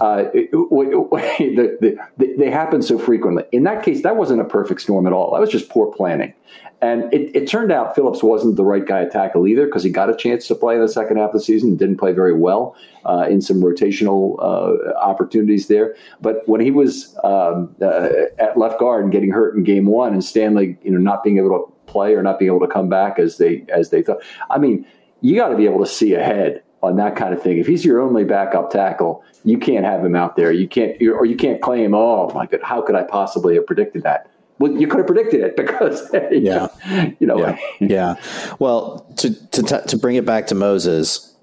Uh, 0.00 0.24
it, 0.34 0.50
it, 0.52 0.52
the, 1.80 1.98
the, 2.18 2.34
they 2.36 2.50
happen 2.50 2.82
so 2.82 2.98
frequently. 2.98 3.44
In 3.52 3.62
that 3.62 3.84
case, 3.84 4.02
that 4.02 4.16
wasn't 4.16 4.40
a 4.40 4.44
perfect 4.44 4.80
storm 4.80 5.06
at 5.06 5.12
all. 5.12 5.32
That 5.32 5.40
was 5.40 5.50
just 5.50 5.68
poor 5.68 5.92
planning. 5.92 6.34
And 6.82 7.14
it, 7.14 7.30
it, 7.36 7.46
turned 7.46 7.70
out 7.70 7.94
Phillips 7.94 8.24
wasn't 8.24 8.56
the 8.56 8.64
right 8.64 8.84
guy 8.84 9.04
to 9.04 9.08
tackle 9.08 9.46
either 9.46 9.66
because 9.66 9.84
he 9.84 9.90
got 9.90 10.10
a 10.10 10.16
chance 10.16 10.48
to 10.48 10.56
play 10.56 10.74
in 10.74 10.80
the 10.80 10.88
second 10.88 11.16
half 11.16 11.28
of 11.28 11.34
the 11.34 11.40
season 11.40 11.70
and 11.70 11.78
didn't 11.78 11.96
play 11.96 12.10
very 12.10 12.34
well 12.34 12.74
uh, 13.04 13.24
in 13.30 13.40
some 13.40 13.62
rotational 13.62 14.36
uh, 14.40 14.92
opportunities 14.98 15.68
there. 15.68 15.94
But 16.20 16.42
when 16.48 16.60
he 16.60 16.72
was 16.72 17.16
um, 17.22 17.72
uh, 17.80 18.08
at 18.40 18.58
left 18.58 18.80
guard 18.80 19.04
and 19.04 19.12
getting 19.12 19.30
hurt 19.30 19.54
in 19.54 19.62
game 19.62 19.86
one 19.86 20.12
and 20.12 20.24
Stanley, 20.24 20.76
you 20.82 20.90
know, 20.90 20.98
not 20.98 21.22
being 21.22 21.38
able 21.38 21.50
to 21.50 21.72
play 21.86 22.14
or 22.14 22.22
not 22.22 22.40
being 22.40 22.50
able 22.50 22.66
to 22.66 22.72
come 22.72 22.88
back 22.88 23.20
as 23.20 23.38
they 23.38 23.64
as 23.68 23.90
they 23.90 24.02
thought, 24.02 24.20
I 24.50 24.58
mean, 24.58 24.84
you 25.20 25.36
got 25.36 25.50
to 25.50 25.56
be 25.56 25.66
able 25.66 25.78
to 25.78 25.90
see 25.90 26.14
ahead 26.14 26.64
on 26.82 26.96
that 26.96 27.16
kind 27.16 27.32
of 27.32 27.42
thing. 27.42 27.58
If 27.58 27.66
he's 27.66 27.84
your 27.84 28.00
only 28.00 28.24
backup 28.24 28.70
tackle, 28.70 29.24
you 29.44 29.58
can't 29.58 29.84
have 29.84 30.04
him 30.04 30.16
out 30.16 30.36
there. 30.36 30.52
You 30.52 30.68
can't, 30.68 31.00
or 31.02 31.24
you 31.24 31.36
can't 31.36 31.60
claim, 31.60 31.94
"Oh 31.94 32.30
my 32.34 32.46
God, 32.46 32.60
how 32.62 32.82
could 32.82 32.94
I 32.94 33.02
possibly 33.02 33.54
have 33.56 33.66
predicted 33.66 34.02
that?" 34.02 34.28
well, 34.62 34.72
you 34.72 34.86
could 34.86 34.98
have 34.98 35.06
predicted 35.06 35.40
it 35.40 35.56
because 35.56 36.08
yeah, 36.30 36.68
you 37.18 37.26
know, 37.26 37.38
yeah. 37.38 37.58
yeah. 37.80 38.14
Well, 38.58 39.06
to 39.16 39.34
to 39.50 39.82
to 39.86 39.98
bring 39.98 40.16
it 40.16 40.24
back 40.24 40.46
to 40.48 40.54
Moses, 40.54 41.34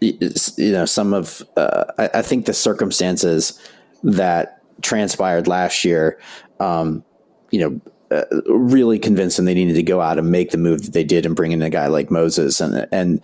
you 0.00 0.72
know, 0.72 0.84
some 0.84 1.14
of 1.14 1.42
uh, 1.56 1.84
I, 1.98 2.10
I, 2.14 2.22
think 2.22 2.46
the 2.46 2.52
circumstances 2.52 3.58
that 4.02 4.62
transpired 4.82 5.48
last 5.48 5.84
year, 5.84 6.20
um, 6.60 7.04
you 7.50 7.60
know. 7.60 7.80
Uh, 8.08 8.22
really 8.46 9.00
convinced 9.00 9.36
them 9.36 9.46
they 9.46 9.52
needed 9.52 9.74
to 9.74 9.82
go 9.82 10.00
out 10.00 10.16
and 10.16 10.30
make 10.30 10.52
the 10.52 10.56
move 10.56 10.84
that 10.84 10.92
they 10.92 11.02
did 11.02 11.26
and 11.26 11.34
bring 11.34 11.50
in 11.50 11.60
a 11.60 11.68
guy 11.68 11.88
like 11.88 12.08
Moses 12.08 12.60
and 12.60 12.86
and 12.92 13.20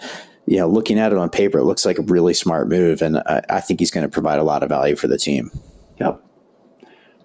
you 0.47 0.57
know 0.59 0.69
looking 0.69 0.99
at 0.99 1.13
it 1.13 1.19
on 1.19 1.31
paper 1.31 1.59
it 1.59 1.65
looks 1.65 1.85
like 1.85 1.99
a 1.99 2.03
really 2.03 2.35
smart 2.35 2.69
move 2.69 3.03
and 3.03 3.19
I, 3.19 3.43
I 3.49 3.61
think 3.61 3.81
he's 3.81 3.91
going 3.91 4.05
to 4.05 4.11
provide 4.11 4.39
a 4.39 4.45
lot 4.45 4.63
of 4.63 4.69
value 4.69 4.97
for 4.97 5.09
the 5.09 5.19
team. 5.19 5.51
Yep. 6.01 6.23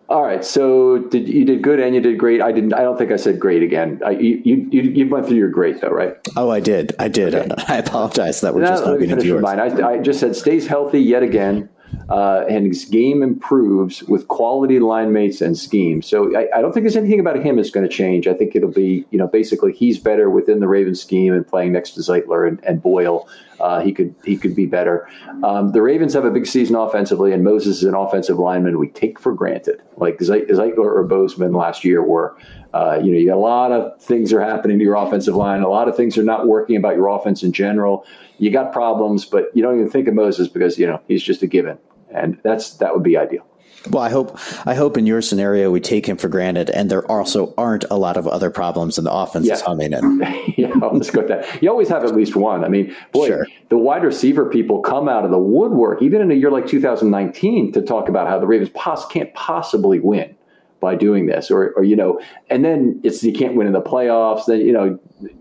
All 0.10 0.24
right. 0.24 0.44
So 0.46 1.00
did 1.00 1.28
you 1.28 1.44
did 1.44 1.62
good 1.62 1.82
and 1.82 1.94
you 1.94 2.00
did 2.00 2.18
great. 2.18 2.42
I 2.42 2.54
didn't. 2.54 2.74
I 2.74 2.82
don't 2.82 2.98
think 2.98 3.12
I 3.12 3.18
said 3.18 3.40
great 3.40 3.62
again. 3.62 4.02
I, 4.06 4.12
you, 4.12 4.42
you 4.46 4.82
you 4.82 5.10
went 5.10 5.28
through 5.28 5.36
your 5.36 5.50
great 5.50 5.82
though, 5.82 5.90
right? 5.90 6.16
Oh, 6.38 6.50
I 6.50 6.62
did. 6.62 6.96
I 6.98 7.10
did. 7.10 7.36
Okay. 7.36 7.52
I 7.68 7.78
apologize 7.78 8.40
that 8.42 8.56
we're 8.56 8.62
no, 8.62 8.68
just 8.68 8.84
talking 8.86 9.10
into 9.10 9.26
yours. 9.26 9.42
Mine. 9.42 9.60
I, 9.60 9.88
I 9.88 9.98
just 9.98 10.22
said 10.22 10.36
stays 10.36 10.66
healthy 10.66 11.02
yet 11.02 11.24
again 11.24 11.70
uh, 12.10 12.46
and 12.50 12.66
his 12.66 12.86
game 12.86 13.22
improves 13.22 14.02
with 14.04 14.28
quality 14.28 14.80
line 14.80 15.12
mates 15.12 15.42
and 15.42 15.58
scheme. 15.58 16.02
So 16.02 16.36
I, 16.38 16.48
I 16.58 16.62
don't 16.62 16.72
think 16.72 16.86
there's 16.86 16.96
anything 16.96 17.20
about 17.20 17.38
him 17.44 17.58
that's 17.58 17.70
going 17.70 17.88
to 17.88 17.94
change. 17.94 18.28
I 18.28 18.34
think 18.34 18.56
it'll 18.56 18.72
be, 18.72 19.06
you 19.12 19.18
know, 19.18 19.28
basically 19.28 19.74
he's 19.74 20.00
better 20.00 20.30
within 20.30 20.60
the 20.60 20.68
Ravens 20.68 21.02
scheme 21.02 21.34
and 21.34 21.46
playing 21.46 21.74
next 21.74 21.92
to 21.92 22.02
Zeitler 22.02 22.48
and, 22.48 22.64
and 22.64 22.82
Boyle. 22.82 23.28
Uh, 23.60 23.82
he 23.82 23.92
could 23.92 24.14
he 24.24 24.38
could 24.38 24.56
be 24.56 24.68
better. 24.68 25.10
Um, 25.44 25.72
the 25.72 25.82
Ravens 25.82 26.14
have 26.14 26.26
a 26.26 26.32
big 26.32 26.46
season 26.46 26.76
offensively, 26.76 27.34
and 27.34 27.44
Moses 27.44 27.78
is 27.78 27.84
an 27.86 27.96
offensive 27.96 28.38
lineman 28.38 28.78
we 28.78 28.88
take 28.88 29.20
for 29.20 29.34
granted, 29.34 29.82
like 29.98 30.20
Zeitler 30.20 30.78
or 30.78 31.04
Bozeman 31.04 31.54
last 31.54 31.84
year 31.84 32.04
were. 32.04 32.38
Uh, 32.74 33.00
you 33.02 33.12
know, 33.12 33.18
you 33.18 33.28
got 33.28 33.38
a 33.38 33.40
lot 33.40 33.72
of 33.72 34.00
things 34.00 34.32
are 34.32 34.42
happening 34.42 34.78
to 34.78 34.84
your 34.84 34.96
offensive 34.96 35.36
line. 35.36 35.64
A 35.64 35.70
lot 35.70 35.88
of 35.88 35.98
things 35.98 36.18
are 36.18 36.24
not 36.24 36.48
working 36.48 36.76
about 36.76 36.96
your 36.96 37.08
offense 37.08 37.42
in 37.42 37.52
general. 37.52 38.06
You 38.38 38.52
got 38.52 38.72
problems, 38.72 39.26
but 39.26 39.46
you 39.56 39.64
don't 39.64 39.76
even 39.76 39.90
think 39.90 40.08
of 40.08 40.14
Moses 40.14 40.48
because 40.48 40.78
you 40.78 40.86
know 40.86 41.02
he's 41.08 41.24
just 41.24 41.42
a 41.42 41.48
given 41.48 41.80
and 42.24 42.38
that's 42.44 42.78
that 42.78 42.94
would 42.94 43.04
be 43.04 43.18
ideal. 43.18 43.46
Well, 43.90 44.04
I 44.04 44.10
hope 44.10 44.38
I 44.66 44.74
hope 44.74 44.98
in 44.98 45.06
your 45.06 45.22
scenario 45.22 45.72
we 45.72 45.80
take 45.80 46.06
him 46.06 46.18
for 46.18 46.28
granted, 46.28 46.70
and 46.70 46.90
there 46.90 47.10
also 47.10 47.54
aren't 47.58 47.86
a 47.90 47.96
lot 47.96 48.18
of 48.18 48.28
other 48.28 48.50
problems, 48.50 48.98
and 48.98 49.08
the 49.08 49.14
offense 49.14 49.46
yeah. 49.46 49.54
is 49.54 49.62
humming 49.62 49.94
in. 49.94 50.20
yeah, 50.58 50.74
let's 50.92 51.10
go 51.10 51.22
with 51.22 51.30
that. 51.30 51.62
You 51.62 51.70
always 51.70 51.90
have 51.90 52.04
at 52.04 52.16
least 52.16 52.36
one. 52.36 52.64
I 52.64 52.68
mean, 52.68 52.94
boy, 53.12 53.28
sure. 53.28 53.48
the 53.70 53.78
wide 53.78 54.04
receiver 54.04 54.50
people 54.50 54.82
come 54.82 55.08
out 55.08 55.26
of 55.26 55.32
the 55.32 55.38
woodwork, 55.38 56.02
even 56.02 56.22
in 56.22 56.32
a 56.32 56.36
year 56.36 56.52
like 56.52 56.68
2019, 56.68 57.72
to 57.74 57.82
talk 57.82 58.10
about 58.10 58.28
how 58.28 58.40
the 58.40 58.48
Ravens 58.48 58.70
pos- 58.74 59.06
can't 59.06 59.34
possibly 59.34 60.00
win 60.00 60.36
by 60.80 60.96
doing 60.96 61.26
this, 61.26 61.50
or, 61.50 61.72
or 61.72 61.84
you 61.84 61.96
know, 61.96 62.20
and 62.50 62.66
then 62.66 63.00
it's 63.04 63.24
you 63.24 63.34
can't 63.34 63.56
win 63.56 63.68
in 63.68 63.74
the 63.74 63.82
playoffs. 63.82 64.46
Then 64.48 64.62
you 64.62 64.74
know, 64.74 65.00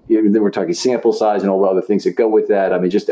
then 0.08 0.42
we're 0.42 0.50
talking 0.50 0.74
sample 0.74 1.12
size 1.12 1.42
and 1.42 1.50
all 1.50 1.62
the 1.62 1.68
other 1.68 1.82
things 1.82 2.04
that 2.04 2.12
go 2.12 2.28
with 2.28 2.48
that. 2.48 2.72
I 2.72 2.78
mean, 2.78 2.90
just 2.90 3.10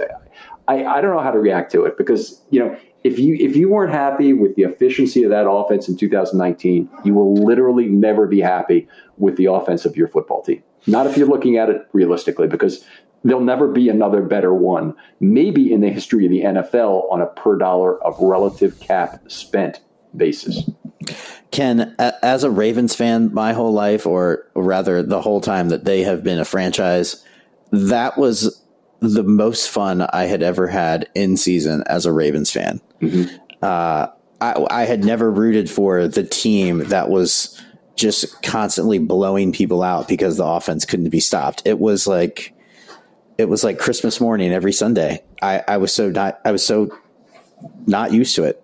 I, 0.69 0.85
I 0.85 1.01
don't 1.01 1.15
know 1.15 1.23
how 1.23 1.31
to 1.31 1.39
react 1.39 1.73
to 1.73 1.85
it 1.85 1.99
because 1.99 2.41
you 2.51 2.61
know 2.61 2.77
if 3.05 3.19
you 3.19 3.37
if 3.39 3.55
you 3.55 3.69
weren't 3.69 3.93
happy 3.93 4.33
with 4.33 4.57
the 4.57 4.63
efficiency 4.63 5.23
of 5.23 5.31
that 5.31 5.49
offense 5.49 5.89
in 5.89 5.97
2019, 5.97 6.89
you 7.05 7.15
will 7.15 7.35
literally 7.35 7.87
never 7.87 8.27
be 8.27 8.41
happy 8.41 8.89
with 9.19 9.37
the 9.37 9.45
offense 9.47 9.85
of 9.85 9.97
your 9.97 10.09
football 10.09 10.43
team. 10.43 10.63
Not 10.87 11.07
if 11.07 11.17
you're 11.17 11.29
looking 11.29 11.57
at 11.57 11.69
it 11.69 11.87
realistically, 11.93 12.49
because 12.49 12.85
there'll 13.23 13.45
never 13.45 13.69
be 13.69 13.89
another 13.89 14.23
better 14.23 14.53
one, 14.55 14.95
maybe 15.21 15.73
in 15.73 15.83
the 15.83 15.91
history 15.91 16.25
of 16.25 16.31
the 16.31 16.41
NFL 16.41 17.11
on 17.13 17.21
a 17.21 17.27
per 17.27 17.57
dollar 17.57 18.03
of 18.03 18.19
relative 18.19 18.81
cap 18.81 19.23
spent 19.29 19.81
basis. 20.17 20.69
Ken, 21.51 21.95
as 21.99 22.43
a 22.43 22.51
Ravens 22.51 22.95
fan, 22.95 23.33
my 23.33 23.53
whole 23.53 23.73
life, 23.73 24.07
or 24.07 24.47
rather 24.55 25.03
the 25.03 25.21
whole 25.21 25.41
time 25.41 25.69
that 25.69 25.85
they 25.85 26.03
have 26.03 26.25
been 26.25 26.39
a 26.39 26.45
franchise, 26.45 27.25
that 27.71 28.17
was 28.19 28.64
the 29.13 29.23
most 29.23 29.69
fun 29.69 30.03
I 30.03 30.25
had 30.25 30.43
ever 30.43 30.67
had 30.67 31.09
in 31.15 31.37
season 31.37 31.83
as 31.87 32.07
a 32.07 32.13
Ravens 32.13 32.51
fan. 32.51 32.81
Mm-hmm. 33.01 33.35
Uh, 33.63 34.09
I, 34.41 34.67
I 34.71 34.85
had 34.85 35.05
never 35.05 35.31
rooted 35.31 35.71
for 35.71 36.09
the 36.09 36.25
team 36.25 36.79
that 36.89 37.09
was 37.09 37.61
just 37.97 38.43
constantly 38.43 38.99
blowing 38.99 39.53
people 39.53 39.83
out 39.83 40.09
because 40.09 40.37
the 40.37 40.45
offense 40.45 40.85
couldn't 40.85 41.11
be 41.11 41.21
stopped. 41.21 41.63
It 41.65 41.79
was 41.79 42.07
like 42.07 42.55
it 43.39 43.49
was 43.49 43.65
like 43.65 43.79
Christmas 43.79 44.21
morning 44.21 44.53
every 44.53 44.73
Sunday. 44.73 45.23
I, 45.43 45.63
I 45.67 45.77
was 45.79 45.93
so 45.93 46.11
not 46.11 46.41
I 46.45 46.53
was 46.53 46.65
so 46.65 46.97
not 47.87 48.13
used 48.13 48.35
to 48.37 48.45
it. 48.45 48.61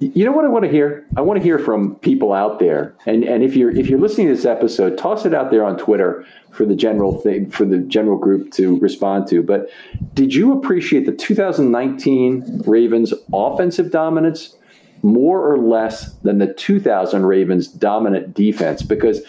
You 0.00 0.24
know 0.24 0.32
what 0.32 0.44
I 0.44 0.48
want 0.48 0.64
to 0.64 0.70
hear? 0.70 1.04
I 1.16 1.22
want 1.22 1.38
to 1.38 1.42
hear 1.42 1.58
from 1.58 1.96
people 1.96 2.32
out 2.32 2.60
there. 2.60 2.94
And 3.04 3.24
and 3.24 3.42
if 3.42 3.56
you're 3.56 3.70
if 3.70 3.88
you're 3.88 3.98
listening 3.98 4.28
to 4.28 4.34
this 4.34 4.44
episode, 4.44 4.96
toss 4.96 5.26
it 5.26 5.34
out 5.34 5.50
there 5.50 5.64
on 5.64 5.76
Twitter 5.76 6.24
for 6.58 6.66
the 6.66 6.74
general 6.74 7.20
thing 7.20 7.48
for 7.48 7.64
the 7.64 7.78
general 7.78 8.18
group 8.18 8.50
to 8.50 8.76
respond 8.80 9.28
to. 9.28 9.44
But 9.44 9.70
did 10.14 10.34
you 10.34 10.52
appreciate 10.52 11.06
the 11.06 11.12
2019 11.12 12.62
Ravens 12.66 13.14
offensive 13.32 13.92
dominance 13.92 14.56
more 15.02 15.48
or 15.48 15.56
less 15.56 16.14
than 16.24 16.38
the 16.38 16.52
2000 16.52 17.24
Ravens 17.24 17.68
dominant 17.68 18.34
defense? 18.34 18.82
Because 18.82 19.22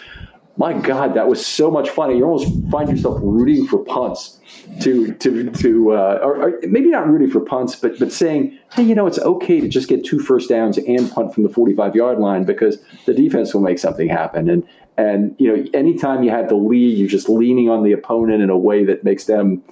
my 0.56 0.72
God, 0.72 1.14
that 1.14 1.28
was 1.28 1.46
so 1.46 1.70
much 1.70 1.88
fun. 1.88 2.14
You 2.16 2.24
almost 2.24 2.48
find 2.68 2.90
yourself 2.90 3.20
rooting 3.22 3.66
for 3.66 3.78
punts 3.84 4.40
to 4.80 5.14
to 5.14 5.50
to 5.50 5.92
uh, 5.92 6.18
or, 6.20 6.42
or, 6.42 6.60
maybe 6.68 6.90
not 6.90 7.06
rooting 7.08 7.30
for 7.30 7.40
punts, 7.40 7.76
but 7.76 7.96
but 8.00 8.12
saying, 8.12 8.58
hey, 8.74 8.82
you 8.82 8.96
know, 8.96 9.06
it's 9.06 9.20
okay 9.20 9.60
to 9.60 9.68
just 9.68 9.88
get 9.88 10.04
two 10.04 10.18
first 10.18 10.48
downs 10.48 10.76
and 10.78 11.10
punt 11.12 11.32
from 11.32 11.44
the 11.44 11.48
45 11.48 11.94
yard 11.94 12.18
line 12.18 12.44
because 12.44 12.78
the 13.06 13.14
defense 13.14 13.54
will 13.54 13.62
make 13.62 13.78
something 13.78 14.08
happen. 14.08 14.50
And 14.50 14.66
and 14.96 15.34
you 15.38 15.48
know, 15.48 15.64
anytime 15.72 16.22
you 16.22 16.30
have 16.30 16.48
the 16.48 16.56
lead, 16.56 16.98
you're 16.98 17.08
just 17.08 17.28
leaning 17.28 17.70
on 17.70 17.82
the 17.82 17.92
opponent 17.92 18.42
in 18.42 18.50
a 18.50 18.58
way 18.58 18.84
that 18.84 19.04
makes 19.04 19.24
them 19.24 19.62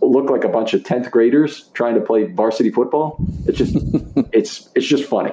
look 0.00 0.30
like 0.30 0.44
a 0.44 0.48
bunch 0.48 0.74
of 0.74 0.82
10th 0.82 1.10
graders 1.10 1.68
trying 1.74 1.94
to 1.94 2.00
play 2.00 2.24
varsity 2.24 2.70
football. 2.70 3.16
It's 3.46 3.58
just 3.58 3.74
it's 4.32 4.68
it's 4.74 4.86
just 4.86 5.04
funny. 5.04 5.32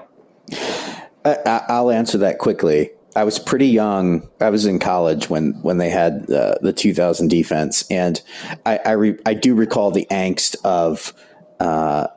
I'll 1.26 1.92
answer 1.92 2.20
that 2.20 2.38
quickly. 2.38 2.92
I 3.16 3.24
was 3.24 3.40
pretty 3.40 3.68
young. 3.68 4.30
I 4.42 4.50
was 4.50 4.66
in 4.66 4.80
college 4.80 5.30
when 5.30 5.54
when 5.62 5.78
they 5.78 5.90
had 5.90 6.30
uh, 6.30 6.56
the 6.62 6.74
2000 6.74 7.30
defense, 7.30 7.86
and 7.90 8.22
I 8.66 8.80
I, 8.86 8.92
re, 8.92 9.18
I, 9.26 9.34
do 9.34 9.56
recall 9.56 9.92
the 9.92 10.08
angst 10.12 10.56
of. 10.64 11.14
Uh, 11.60 12.08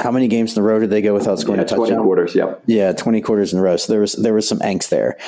how 0.00 0.10
many 0.10 0.26
games 0.26 0.56
in 0.56 0.62
a 0.62 0.66
row 0.66 0.78
did 0.80 0.90
they 0.90 1.02
go 1.02 1.12
without 1.12 1.38
scoring 1.38 1.58
yeah, 1.58 1.64
a 1.64 1.68
touchdown? 1.68 1.86
Twenty 1.88 2.02
quarters, 2.02 2.34
yeah, 2.34 2.54
yeah, 2.66 2.92
twenty 2.92 3.20
quarters 3.20 3.52
in 3.52 3.58
a 3.58 3.62
row. 3.62 3.76
So 3.76 3.92
there 3.92 4.00
was 4.00 4.14
there 4.14 4.32
was 4.32 4.48
some 4.48 4.58
angst 4.60 4.88
there. 4.88 5.18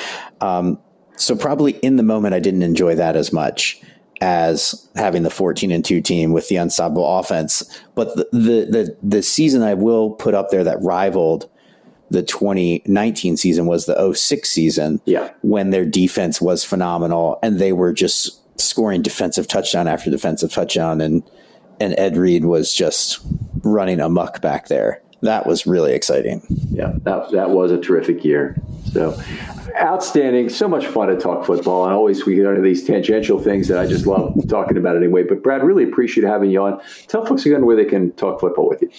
Um, 0.41 0.79
so 1.19 1.35
probably 1.35 1.73
in 1.73 1.97
the 1.97 2.03
moment, 2.03 2.33
I 2.33 2.39
didn't 2.39 2.63
enjoy 2.63 2.95
that 2.95 3.15
as 3.15 3.33
much 3.33 3.81
as 4.21 4.89
having 4.95 5.23
the 5.23 5.29
14 5.29 5.71
and 5.71 5.83
2 5.83 6.01
team 6.01 6.31
with 6.31 6.47
the 6.47 6.55
unstoppable 6.55 7.19
offense. 7.19 7.63
But 7.95 8.15
the, 8.15 8.27
the, 8.31 8.39
the, 8.39 8.97
the 9.01 9.23
season 9.23 9.61
I 9.61 9.73
will 9.73 10.11
put 10.11 10.33
up 10.33 10.49
there 10.49 10.63
that 10.63 10.81
rivaled 10.81 11.49
the 12.09 12.23
2019 12.23 13.37
season 13.37 13.65
was 13.65 13.85
the 13.85 14.13
06 14.13 14.49
season 14.49 14.99
yeah. 15.05 15.31
when 15.41 15.69
their 15.69 15.85
defense 15.85 16.41
was 16.41 16.63
phenomenal 16.63 17.37
and 17.43 17.59
they 17.59 17.71
were 17.71 17.93
just 17.93 18.39
scoring 18.59 19.01
defensive 19.01 19.47
touchdown 19.47 19.87
after 19.87 20.09
defensive 20.09 20.51
touchdown 20.51 21.01
and 21.01 21.23
and 21.81 21.97
Ed 21.97 22.17
Reed 22.17 22.43
was 22.43 22.73
just 22.73 23.19
running 23.63 24.01
amuck 24.01 24.41
back 24.41 24.67
there. 24.67 25.01
That 25.21 25.45
was 25.45 25.67
really 25.67 25.93
exciting. 25.93 26.41
Yeah, 26.71 26.93
that, 27.03 27.31
that 27.31 27.49
was 27.49 27.71
a 27.71 27.79
terrific 27.79 28.23
year. 28.23 28.61
So 28.93 29.19
outstanding. 29.75 30.49
So 30.49 30.67
much 30.67 30.87
fun 30.87 31.09
to 31.09 31.17
talk 31.17 31.45
football. 31.45 31.85
And 31.85 31.93
always 31.93 32.25
we 32.25 32.35
get 32.35 32.45
into 32.45 32.61
these 32.61 32.85
tangential 32.85 33.39
things 33.39 33.67
that 33.67 33.77
I 33.77 33.85
just 33.85 34.05
love 34.05 34.35
talking 34.47 34.77
about 34.77 34.97
anyway. 34.97 35.23
But 35.23 35.43
Brad, 35.43 35.63
really 35.63 35.83
appreciate 35.83 36.25
having 36.25 36.51
you 36.51 36.63
on. 36.63 36.81
Tell 37.07 37.25
folks 37.25 37.45
again 37.45 37.65
where 37.65 37.75
they 37.75 37.85
can 37.85 38.11
talk 38.13 38.39
football 38.39 38.69
with 38.69 38.81
you. 38.81 38.89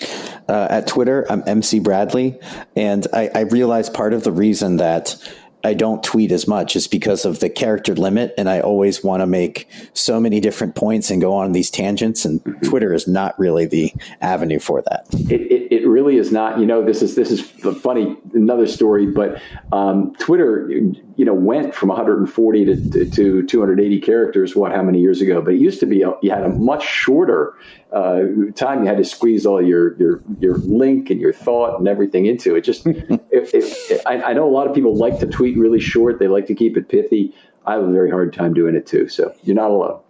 Uh, 0.48 0.68
at 0.70 0.86
Twitter, 0.86 1.26
I'm 1.30 1.42
MC 1.46 1.80
Bradley. 1.80 2.38
And 2.76 3.06
I, 3.12 3.30
I 3.34 3.40
realize 3.40 3.90
part 3.90 4.14
of 4.14 4.24
the 4.24 4.32
reason 4.32 4.76
that 4.78 5.16
I 5.62 5.74
don't 5.74 6.02
tweet 6.02 6.32
as 6.32 6.48
much 6.48 6.76
is 6.76 6.86
because 6.86 7.24
of 7.24 7.40
the 7.40 7.50
character 7.50 7.94
limit, 7.94 8.34
and 8.38 8.48
I 8.48 8.60
always 8.60 9.04
want 9.04 9.20
to 9.20 9.26
make 9.26 9.68
so 9.92 10.18
many 10.18 10.40
different 10.40 10.74
points 10.74 11.10
and 11.10 11.20
go 11.20 11.34
on 11.34 11.52
these 11.52 11.70
tangents. 11.70 12.24
And 12.24 12.42
mm-hmm. 12.42 12.68
Twitter 12.68 12.94
is 12.94 13.06
not 13.06 13.38
really 13.38 13.66
the 13.66 13.92
avenue 14.20 14.58
for 14.58 14.82
that. 14.82 15.06
It, 15.30 15.40
it, 15.40 15.72
it, 15.72 15.86
really 15.86 16.16
is 16.16 16.32
not. 16.32 16.58
You 16.58 16.66
know, 16.66 16.84
this 16.84 17.02
is 17.02 17.14
this 17.14 17.30
is 17.30 17.42
funny. 17.80 18.16
Another 18.32 18.66
story, 18.66 19.06
but 19.06 19.40
um, 19.72 20.14
Twitter, 20.18 20.70
you 21.20 21.26
know, 21.26 21.34
went 21.34 21.74
from 21.74 21.90
140 21.90 22.64
to, 22.64 22.90
to, 22.92 23.10
to 23.10 23.46
280 23.46 24.00
characters. 24.00 24.56
What? 24.56 24.72
How 24.72 24.82
many 24.82 25.00
years 25.00 25.20
ago? 25.20 25.42
But 25.42 25.52
it 25.52 25.60
used 25.60 25.78
to 25.80 25.86
be 25.86 25.96
you 25.98 26.30
had 26.30 26.44
a 26.44 26.48
much 26.48 26.82
shorter 26.82 27.54
uh, 27.92 28.22
time 28.54 28.84
you 28.84 28.88
had 28.88 28.96
to 28.96 29.04
squeeze 29.04 29.44
all 29.44 29.60
your 29.60 29.98
your 29.98 30.22
your 30.38 30.56
link 30.56 31.10
and 31.10 31.20
your 31.20 31.34
thought 31.34 31.78
and 31.78 31.86
everything 31.86 32.24
into 32.24 32.56
it. 32.56 32.62
Just 32.62 32.86
it, 32.86 33.20
it, 33.30 34.00
I, 34.06 34.22
I, 34.22 34.32
know 34.32 34.48
a 34.48 34.50
lot 34.50 34.66
of 34.66 34.74
people 34.74 34.96
like 34.96 35.18
to 35.18 35.26
tweet 35.26 35.58
really 35.58 35.78
short. 35.78 36.20
They 36.20 36.26
like 36.26 36.46
to 36.46 36.54
keep 36.54 36.78
it 36.78 36.88
pithy. 36.88 37.34
I 37.66 37.74
have 37.74 37.82
a 37.82 37.92
very 37.92 38.10
hard 38.10 38.32
time 38.32 38.54
doing 38.54 38.74
it 38.74 38.86
too. 38.86 39.06
So 39.10 39.34
you're 39.42 39.56
not 39.56 39.70
alone. 39.70 40.00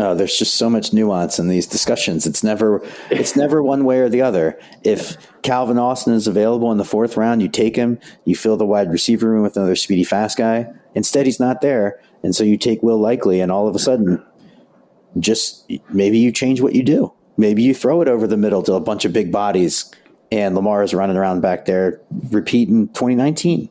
Oh, 0.00 0.14
there's 0.14 0.36
just 0.36 0.54
so 0.54 0.70
much 0.70 0.92
nuance 0.92 1.40
in 1.40 1.48
these 1.48 1.66
discussions. 1.66 2.24
It's 2.24 2.44
never 2.44 2.80
it's 3.10 3.34
never 3.34 3.60
one 3.60 3.84
way 3.84 3.98
or 3.98 4.08
the 4.08 4.22
other. 4.22 4.56
If 4.84 5.16
Calvin 5.42 5.76
Austin 5.76 6.12
is 6.12 6.28
available 6.28 6.70
in 6.70 6.78
the 6.78 6.84
fourth 6.84 7.16
round, 7.16 7.42
you 7.42 7.48
take 7.48 7.74
him. 7.74 7.98
You 8.24 8.36
fill 8.36 8.56
the 8.56 8.64
wide 8.64 8.92
receiver 8.92 9.28
room 9.28 9.42
with 9.42 9.56
another 9.56 9.74
speedy 9.74 10.04
fast 10.04 10.38
guy. 10.38 10.68
Instead, 10.94 11.26
he's 11.26 11.40
not 11.40 11.62
there, 11.62 12.00
and 12.22 12.32
so 12.32 12.44
you 12.44 12.56
take 12.56 12.80
Will 12.80 12.98
Likely, 12.98 13.40
and 13.40 13.50
all 13.50 13.66
of 13.66 13.74
a 13.74 13.80
sudden, 13.80 14.24
just 15.18 15.68
maybe 15.90 16.18
you 16.18 16.30
change 16.30 16.60
what 16.60 16.76
you 16.76 16.84
do. 16.84 17.12
Maybe 17.36 17.62
you 17.62 17.74
throw 17.74 18.00
it 18.00 18.08
over 18.08 18.28
the 18.28 18.36
middle 18.36 18.62
to 18.64 18.74
a 18.74 18.80
bunch 18.80 19.04
of 19.04 19.12
big 19.12 19.32
bodies, 19.32 19.92
and 20.30 20.54
Lamar 20.54 20.84
is 20.84 20.94
running 20.94 21.16
around 21.16 21.40
back 21.40 21.64
there 21.64 22.00
repeating 22.30 22.86
2019. 22.88 23.68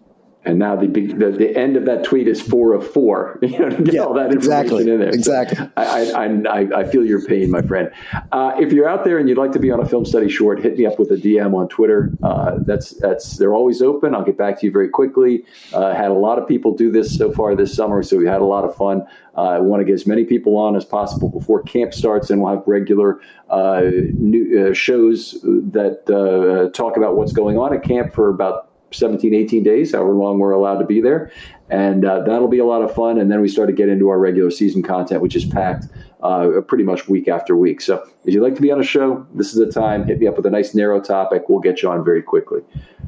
And 0.47 0.59
now 0.59 0.77
the, 0.77 0.87
the, 0.87 1.31
the 1.31 1.57
end 1.57 1.75
of 1.75 1.85
that 1.85 2.05
tweet 2.05 2.25
is 2.25 2.41
four 2.41 2.73
of 2.73 2.89
four. 2.89 3.39
You 3.47 3.59
know, 3.59 3.69
to 3.69 3.81
get 3.81 3.93
yeah, 3.93 4.01
all 4.01 4.13
that 4.13 4.33
information 4.33 4.65
exactly, 4.65 4.91
in 4.91 4.99
there. 4.99 5.09
Exactly. 5.09 5.57
So 5.57 5.71
I, 5.77 6.27
I, 6.49 6.79
I, 6.81 6.83
feel 6.83 7.05
your 7.05 7.23
pain, 7.25 7.49
my 7.49 7.61
friend. 7.61 7.89
Uh, 8.33 8.51
if 8.59 8.73
you're 8.73 8.87
out 8.87 9.05
there 9.05 9.17
and 9.17 9.29
you'd 9.29 9.37
like 9.37 9.53
to 9.53 9.59
be 9.59 9.71
on 9.71 9.79
a 9.79 9.85
film 9.85 10.05
study 10.05 10.27
short, 10.27 10.59
hit 10.61 10.77
me 10.77 10.85
up 10.85 10.99
with 10.99 11.11
a 11.11 11.15
DM 11.15 11.55
on 11.55 11.69
Twitter. 11.69 12.11
Uh, 12.21 12.57
that's 12.65 12.91
that's 12.99 13.37
they're 13.37 13.53
always 13.53 13.81
open. 13.81 14.13
I'll 14.13 14.25
get 14.25 14.37
back 14.37 14.59
to 14.59 14.65
you 14.65 14.71
very 14.71 14.89
quickly. 14.89 15.45
Uh, 15.73 15.95
had 15.95 16.11
a 16.11 16.15
lot 16.15 16.37
of 16.37 16.47
people 16.47 16.75
do 16.75 16.91
this 16.91 17.17
so 17.17 17.31
far 17.31 17.55
this 17.55 17.73
summer, 17.73 18.03
so 18.03 18.17
we 18.17 18.25
had 18.25 18.41
a 18.41 18.45
lot 18.45 18.65
of 18.65 18.75
fun. 18.75 19.03
Uh, 19.35 19.41
I 19.41 19.59
want 19.59 19.79
to 19.81 19.85
get 19.85 19.93
as 19.93 20.05
many 20.05 20.25
people 20.25 20.57
on 20.57 20.75
as 20.75 20.83
possible 20.83 21.29
before 21.29 21.63
camp 21.63 21.93
starts, 21.93 22.29
and 22.29 22.41
we'll 22.41 22.55
have 22.55 22.63
regular 22.67 23.21
uh, 23.49 23.81
new 24.13 24.67
uh, 24.67 24.73
shows 24.73 25.39
that 25.43 26.71
talk 26.73 26.97
about 26.97 27.15
what's 27.15 27.33
going 27.33 27.57
on 27.57 27.73
at 27.73 27.83
camp 27.83 28.13
for 28.13 28.29
about 28.29 28.66
17, 28.91 29.33
18 29.33 29.63
days, 29.63 29.93
however 29.93 30.13
long 30.13 30.39
we're 30.39 30.51
allowed 30.51 30.79
to 30.79 30.85
be 30.85 31.01
there. 31.01 31.31
And 31.69 32.05
uh, 32.05 32.21
that'll 32.21 32.47
be 32.47 32.59
a 32.59 32.65
lot 32.65 32.81
of 32.81 32.93
fun. 32.93 33.17
And 33.19 33.31
then 33.31 33.41
we 33.41 33.49
start 33.49 33.67
to 33.67 33.73
get 33.73 33.89
into 33.89 34.09
our 34.09 34.19
regular 34.19 34.49
season 34.49 34.83
content, 34.83 35.21
which 35.21 35.35
is 35.35 35.45
packed 35.45 35.87
uh, 36.23 36.61
pretty 36.67 36.83
much 36.83 37.07
week 37.07 37.27
after 37.27 37.55
week. 37.55 37.81
So 37.81 38.07
if 38.23 38.33
you'd 38.33 38.43
like 38.43 38.55
to 38.55 38.61
be 38.61 38.71
on 38.71 38.79
a 38.79 38.83
show, 38.83 39.25
this 39.33 39.47
is 39.47 39.55
the 39.55 39.71
time. 39.71 40.05
Hit 40.05 40.19
me 40.19 40.27
up 40.27 40.37
with 40.37 40.45
a 40.45 40.49
nice 40.49 40.73
narrow 40.73 41.01
topic. 41.01 41.49
We'll 41.49 41.59
get 41.59 41.81
you 41.81 41.89
on 41.89 42.05
very 42.05 42.21
quickly. 42.21 42.61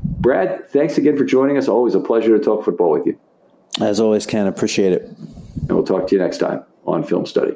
Brad, 0.04 0.70
thanks 0.70 0.98
again 0.98 1.18
for 1.18 1.24
joining 1.24 1.58
us. 1.58 1.68
Always 1.68 1.96
a 1.96 2.00
pleasure 2.00 2.38
to 2.38 2.44
talk 2.44 2.66
football 2.66 2.92
with 2.92 3.06
you. 3.06 3.18
As 3.80 4.00
always, 4.00 4.26
Ken, 4.26 4.48
appreciate 4.48 4.92
it. 4.92 5.04
And 5.04 5.72
we'll 5.72 5.84
talk 5.84 6.08
to 6.08 6.16
you 6.16 6.22
next 6.22 6.40
time 6.40 6.64
on 6.86 7.04
Film 7.04 7.26
Study. 7.26 7.56